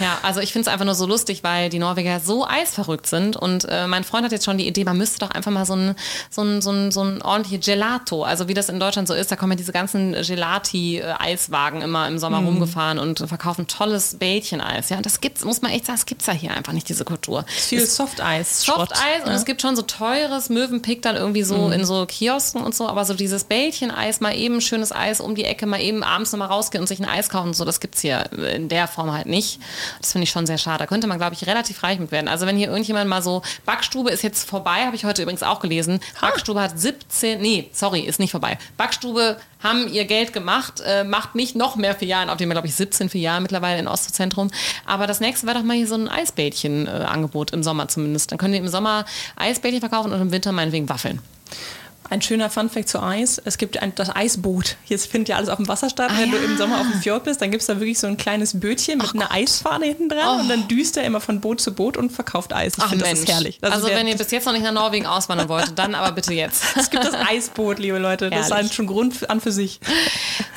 Ja, 0.00 0.18
also 0.22 0.40
ich 0.40 0.52
finde 0.52 0.68
es 0.68 0.72
einfach 0.72 0.84
nur 0.84 0.94
so 0.94 1.06
lustig, 1.06 1.42
weil 1.42 1.70
die 1.70 1.78
Norweger 1.78 2.20
so 2.20 2.46
eisverrückt 2.46 3.06
sind. 3.06 3.36
Und 3.36 3.66
äh, 3.68 3.86
mein 3.86 4.04
Freund 4.04 4.24
hat 4.24 4.32
jetzt 4.32 4.44
schon 4.44 4.58
die 4.58 4.66
Idee, 4.66 4.84
man 4.84 4.96
müsste 4.96 5.18
doch 5.20 5.30
einfach 5.30 5.50
mal 5.50 5.64
so 5.64 5.74
ein, 5.74 5.94
so 6.30 6.42
ein, 6.42 6.62
so 6.62 6.70
ein, 6.70 6.92
so 6.92 7.02
ein 7.02 7.22
ordentliches 7.22 7.66
Gelato, 7.66 8.22
also 8.22 8.48
wie 8.48 8.54
das 8.54 8.68
in 8.68 8.78
Deutschland 8.78 9.08
so 9.08 9.14
ist, 9.14 9.30
da 9.30 9.36
kommen 9.36 9.52
ja 9.52 9.56
diese 9.56 9.72
ganzen 9.72 10.12
Gelati-Eiswagen 10.12 11.82
immer 11.82 12.06
im 12.08 12.18
Sommer 12.18 12.40
mhm. 12.40 12.48
rumgefahren 12.48 12.98
und 12.98 13.20
verkaufen 13.26 13.66
tolles 13.66 14.18
Bällchen-Eis. 14.18 14.90
Ja, 14.90 14.98
und 14.98 15.06
das 15.06 15.20
gibt's, 15.20 15.44
muss 15.44 15.62
man 15.62 15.72
echt 15.72 15.86
sagen, 15.86 15.98
das 15.98 16.06
gibt 16.06 16.20
es 16.20 16.26
ja 16.26 16.32
hier 16.32 16.50
einfach 16.52 16.72
nicht, 16.72 16.88
diese 16.88 17.04
Kultur. 17.04 17.44
Viel 17.48 17.86
Softeis. 17.86 18.64
Softeis 18.66 19.22
und 19.22 19.30
ja. 19.30 19.34
es 19.34 19.44
gibt 19.44 19.62
schon 19.62 19.76
so 19.76 19.82
teures 19.82 20.48
Möwenpick 20.48 21.02
dann 21.02 21.16
irgendwie 21.16 21.42
so 21.42 21.56
mhm. 21.66 21.72
in 21.72 21.84
so 21.84 22.06
Kiosken 22.06 22.62
und 22.62 22.74
so, 22.74 22.88
aber 22.88 23.04
so 23.04 23.14
dieses 23.14 23.44
Bällchen-Eis, 23.44 24.20
mal 24.20 24.36
eben 24.36 24.60
schönes 24.60 24.92
Eis 24.92 25.20
um 25.20 25.34
die 25.34 25.44
Ecke, 25.44 25.66
mal 25.66 25.80
eben 25.80 26.02
abends 26.02 26.32
nochmal 26.32 26.48
rausgehen 26.48 26.82
und 26.82 26.86
sich 26.86 27.00
ein 27.00 27.08
Eis 27.08 27.28
kaufen 27.28 27.48
und 27.48 27.54
so, 27.54 27.64
das 27.64 27.80
gibt 27.80 27.94
es 27.94 28.00
hier 28.00 28.30
in 28.32 28.68
der 28.68 28.88
Form 28.88 29.12
halt 29.12 29.26
nicht. 29.26 29.60
Das 30.00 30.12
finde 30.12 30.24
ich 30.24 30.30
schon 30.30 30.46
sehr 30.46 30.58
schade. 30.58 30.78
Da 30.78 30.86
könnte 30.86 31.06
man, 31.06 31.18
glaube 31.18 31.34
ich, 31.34 31.46
relativ 31.46 31.82
reich 31.82 31.98
mit 31.98 32.12
werden. 32.12 32.28
Also 32.28 32.46
wenn 32.46 32.56
hier 32.56 32.68
irgendjemand 32.68 33.08
mal 33.08 33.22
so, 33.22 33.42
Backstube 33.64 34.10
ist 34.10 34.22
jetzt 34.22 34.48
vorbei, 34.48 34.86
habe 34.86 34.96
ich 34.96 35.04
heute 35.04 35.22
übrigens 35.22 35.42
auch 35.42 35.60
gelesen. 35.60 36.00
Ha. 36.20 36.26
Backstube 36.26 36.60
hat 36.60 36.78
17, 36.78 37.40
nee, 37.40 37.70
sorry, 37.72 38.00
ist 38.00 38.18
nicht 38.18 38.30
vorbei. 38.30 38.58
Backstube 38.76 39.36
haben 39.60 39.88
ihr 39.88 40.04
Geld 40.04 40.32
gemacht, 40.32 40.82
äh, 40.84 41.04
macht 41.04 41.34
nicht 41.34 41.56
noch 41.56 41.76
mehr 41.76 41.94
Filialen, 41.94 42.30
auf 42.30 42.36
dem 42.36 42.50
glaube 42.50 42.66
ich 42.66 42.74
17 42.74 43.08
Filialen 43.08 43.42
mittlerweile 43.42 43.78
in 43.78 43.88
Ostzentrum. 43.88 44.50
Aber 44.84 45.06
das 45.06 45.20
nächste 45.20 45.46
wäre 45.46 45.58
doch 45.58 45.64
mal 45.64 45.76
hier 45.76 45.88
so 45.88 45.94
ein 45.94 46.08
Eisbädchen-Angebot 46.08 47.52
äh, 47.52 47.56
im 47.56 47.62
Sommer 47.62 47.88
zumindest. 47.88 48.32
Dann 48.32 48.38
können 48.38 48.52
die 48.52 48.58
im 48.58 48.68
Sommer 48.68 49.04
Eisbällchen 49.36 49.80
verkaufen 49.80 50.12
und 50.12 50.20
im 50.20 50.32
Winter 50.32 50.52
meinetwegen 50.52 50.88
Waffeln. 50.88 51.20
Ein 52.08 52.22
schöner 52.22 52.50
Funfact 52.50 52.88
zu 52.88 53.02
Eis. 53.02 53.40
Es 53.44 53.58
gibt 53.58 53.82
ein, 53.82 53.94
das 53.94 54.14
Eisboot. 54.14 54.76
Jetzt 54.86 55.10
findet 55.10 55.28
ja 55.30 55.36
alles 55.36 55.48
auf 55.48 55.56
dem 55.56 55.68
Wasser 55.68 55.90
statt. 55.90 56.10
Ah, 56.12 56.18
Wenn 56.18 56.32
ja. 56.32 56.38
du 56.38 56.44
im 56.44 56.56
Sommer 56.56 56.80
auf 56.80 56.86
dem 56.90 57.00
Fjord 57.00 57.24
bist, 57.24 57.42
dann 57.42 57.50
gibt 57.50 57.62
es 57.62 57.66
da 57.66 57.80
wirklich 57.80 57.98
so 57.98 58.06
ein 58.06 58.16
kleines 58.16 58.58
Bötchen 58.58 58.98
mit 58.98 59.08
Ach 59.08 59.14
einer 59.14 59.26
Gott. 59.26 59.36
Eisfahne 59.36 59.86
hinten 59.86 60.08
dran 60.08 60.36
oh. 60.36 60.40
und 60.40 60.48
dann 60.48 60.68
düst 60.68 60.96
er 60.96 61.04
immer 61.04 61.20
von 61.20 61.40
Boot 61.40 61.60
zu 61.60 61.74
Boot 61.74 61.96
und 61.96 62.12
verkauft 62.12 62.52
Eis. 62.52 62.74
Ich 62.78 62.84
finde, 62.84 63.04
das 63.04 63.20
ist 63.20 63.28
herrlich. 63.28 63.58
Das 63.60 63.72
also 63.72 63.88
ist 63.88 63.94
wenn 63.94 64.06
ihr 64.06 64.16
bis 64.16 64.30
jetzt 64.30 64.46
noch 64.46 64.52
nicht 64.52 64.64
nach 64.64 64.72
Norwegen 64.72 65.06
auswandern 65.06 65.48
wollt, 65.48 65.78
dann 65.78 65.94
aber 65.94 66.12
bitte 66.12 66.32
jetzt. 66.32 66.64
Es 66.76 66.90
gibt 66.90 67.04
das 67.04 67.14
Eisboot, 67.14 67.78
liebe 67.78 67.98
Leute. 67.98 68.30
Das 68.30 68.50
herrlich. 68.50 68.66
ist 68.66 68.74
schon 68.74 68.86
Grund 68.86 69.28
an 69.28 69.40
für 69.40 69.50
sich. 69.50 69.80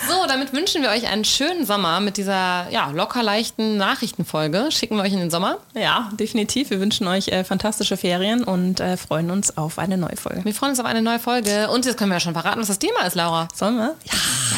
So, 0.07 0.27
damit 0.27 0.53
wünschen 0.53 0.81
wir 0.81 0.89
euch 0.89 1.07
einen 1.07 1.25
schönen 1.25 1.65
Sommer 1.65 1.99
mit 1.99 2.17
dieser 2.17 2.69
ja, 2.69 2.91
locker 2.91 3.23
leichten 3.23 3.77
Nachrichtenfolge. 3.77 4.69
Schicken 4.71 4.95
wir 4.97 5.03
euch 5.03 5.13
in 5.13 5.19
den 5.19 5.31
Sommer. 5.31 5.57
Ja, 5.73 6.09
definitiv. 6.13 6.69
Wir 6.69 6.79
wünschen 6.79 7.07
euch 7.07 7.29
äh, 7.29 7.43
fantastische 7.43 7.97
Ferien 7.97 8.43
und 8.43 8.79
äh, 8.79 8.97
freuen 8.97 9.31
uns 9.31 9.57
auf 9.57 9.79
eine 9.79 9.97
neue 9.97 10.17
Folge. 10.17 10.45
Wir 10.45 10.53
freuen 10.53 10.71
uns 10.71 10.79
auf 10.79 10.85
eine 10.85 11.01
neue 11.01 11.19
Folge 11.19 11.38
und 11.69 11.85
jetzt 11.85 11.97
können 11.97 12.11
wir 12.11 12.15
ja 12.15 12.19
schon 12.19 12.33
verraten, 12.33 12.59
was 12.59 12.67
das 12.67 12.79
Thema 12.79 13.05
ist, 13.05 13.15
Laura. 13.15 13.47
Sollen 13.53 13.77
wir? 13.77 13.95
Ja, 14.05 14.13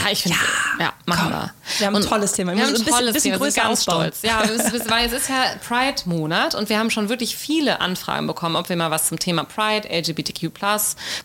ja 0.06 0.12
ich 0.12 0.24
finde, 0.24 0.38
ja, 0.80 0.86
ja, 0.86 0.94
machen 1.06 1.30
Komm. 1.30 1.32
wir. 1.32 1.54
Wir 1.78 1.88
haben 1.88 1.96
ein 1.96 2.02
tolles 2.04 2.34
Thema. 2.34 2.56
Wir, 2.56 2.64
haben 2.64 2.76
ein 2.76 2.86
tolles 2.86 3.14
bisschen, 3.14 3.34
Thema. 3.34 3.46
Wir 3.46 3.52
sind 3.52 3.64
ganz 3.64 3.80
ausbauen. 3.80 4.12
stolz. 4.14 4.22
Ja, 4.24 4.44
weil 4.90 5.06
es 5.06 5.14
ist 5.14 5.30
ja 5.30 5.36
Pride-Monat 5.68 6.56
und 6.56 6.70
wir 6.70 6.78
haben 6.78 6.90
schon 6.90 7.10
wirklich 7.10 7.36
viele 7.38 7.82
Anfragen 7.82 8.28
bekommen, 8.28 8.56
ob 8.56 8.70
wir 8.70 8.76
mal 8.76 8.92
was 8.92 9.08
zum 9.08 9.20
Thema 9.20 9.44
Pride, 9.44 9.88
LGBTQ+, 9.90 10.52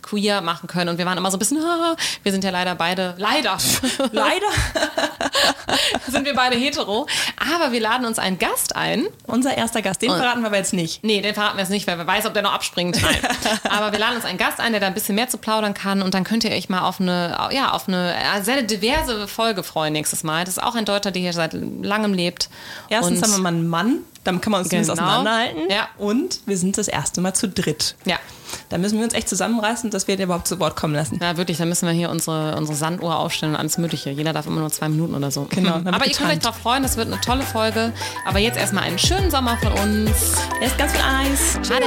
Queer 0.02 0.40
machen 0.40 0.66
können. 0.66 0.90
Und 0.90 0.98
wir 0.98 1.06
waren 1.06 1.18
immer 1.18 1.30
so 1.30 1.36
ein 1.36 1.38
bisschen, 1.38 1.58
wir 2.22 2.32
sind 2.32 2.44
ja 2.44 2.50
leider 2.50 2.74
beide, 2.74 3.14
leider, 3.18 3.58
leider 4.12 4.46
sind 6.08 6.24
wir 6.24 6.34
beide 6.34 6.56
hetero. 6.56 7.06
Aber 7.54 7.72
wir 7.72 7.80
laden 7.80 8.06
uns 8.06 8.18
einen 8.18 8.38
Gast 8.38 8.76
ein. 8.76 9.06
Unser 9.26 9.56
erster 9.56 9.82
Gast, 9.82 10.02
den 10.02 10.10
und, 10.10 10.18
verraten 10.18 10.40
wir 10.40 10.48
aber 10.48 10.56
jetzt 10.56 10.72
nicht. 10.72 11.02
Nee, 11.02 11.20
den 11.20 11.34
verraten 11.34 11.56
wir 11.56 11.62
jetzt 11.62 11.70
nicht, 11.70 11.86
weil 11.86 11.98
wer 11.98 12.06
weiß, 12.06 12.26
ob 12.26 12.34
der 12.34 12.42
noch 12.42 12.52
abspringt. 12.52 13.00
Nein. 13.00 13.16
aber 13.70 13.92
wir 13.92 13.98
laden 13.98 14.16
uns 14.16 14.24
einen 14.24 14.38
Gast 14.38 14.60
ein, 14.60 14.72
der 14.72 14.80
da 14.80 14.86
ein 14.86 14.94
bisschen 14.94 15.14
mehr 15.14 15.28
zu 15.28 15.38
plaudern 15.46 15.74
kann 15.74 16.02
und 16.02 16.12
dann 16.12 16.24
könnt 16.24 16.42
ihr 16.42 16.50
euch 16.50 16.68
mal 16.68 16.80
auf 16.80 17.00
eine, 17.00 17.38
ja, 17.52 17.70
auf 17.70 17.86
eine 17.86 18.16
sehr 18.42 18.62
diverse 18.62 19.28
Folge 19.28 19.62
freuen 19.62 19.92
nächstes 19.92 20.24
Mal. 20.24 20.44
Das 20.44 20.56
ist 20.56 20.62
auch 20.62 20.74
ein 20.74 20.84
Deutscher, 20.84 21.12
der 21.12 21.22
hier 21.22 21.32
seit 21.32 21.52
langem 21.54 22.12
lebt. 22.14 22.50
Erstens 22.88 23.18
und 23.18 23.22
haben 23.24 23.32
wir 23.32 23.42
mal 23.42 23.48
einen 23.50 23.68
Mann 23.68 23.98
Dann 24.24 24.40
kann 24.40 24.50
man 24.50 24.62
uns 24.62 24.70
zumindest 24.70 24.98
Genau. 24.98 25.08
auseinanderhalten. 25.08 25.70
Ja. 25.70 25.86
Und 25.98 26.40
wir 26.46 26.58
sind 26.58 26.76
das 26.78 26.88
erste 26.88 27.20
Mal 27.20 27.32
zu 27.34 27.48
dritt. 27.48 27.94
Ja. 28.06 28.16
Da 28.70 28.78
müssen 28.78 28.98
wir 28.98 29.04
uns 29.04 29.14
echt 29.14 29.28
zusammenreißen, 29.28 29.90
dass 29.90 30.08
wir 30.08 30.16
den 30.16 30.24
überhaupt 30.24 30.48
zu 30.48 30.58
Wort 30.58 30.74
kommen 30.74 30.94
lassen. 30.96 31.20
Ja, 31.22 31.36
wirklich, 31.36 31.58
da 31.58 31.64
müssen 31.64 31.86
wir 31.86 31.92
hier 31.94 32.10
unsere, 32.10 32.56
unsere 32.56 32.76
Sanduhr 32.76 33.16
aufstellen 33.16 33.54
und 33.54 33.60
alles 33.60 33.78
Mögliche. 33.78 34.10
Jeder 34.10 34.32
darf 34.32 34.46
immer 34.48 34.58
nur 34.60 34.70
zwei 34.72 34.88
Minuten 34.88 35.14
oder 35.14 35.30
so. 35.30 35.46
Genau, 35.50 35.76
wird 35.76 35.94
Aber 35.94 36.06
ihr 36.06 36.12
könnt 36.12 36.30
euch 36.32 36.40
drauf 36.40 36.56
freuen, 36.56 36.82
das 36.82 36.96
wird 36.96 37.06
eine 37.06 37.20
tolle 37.20 37.42
Folge. 37.42 37.92
Aber 38.26 38.40
jetzt 38.40 38.58
erstmal 38.58 38.82
einen 38.82 38.98
schönen 38.98 39.30
Sommer 39.30 39.56
von 39.58 39.70
uns. 39.74 40.10
Erst 40.60 40.76
ganz 40.76 40.90
viel 40.90 41.02
Eis. 41.02 41.70
Ade! 41.70 41.86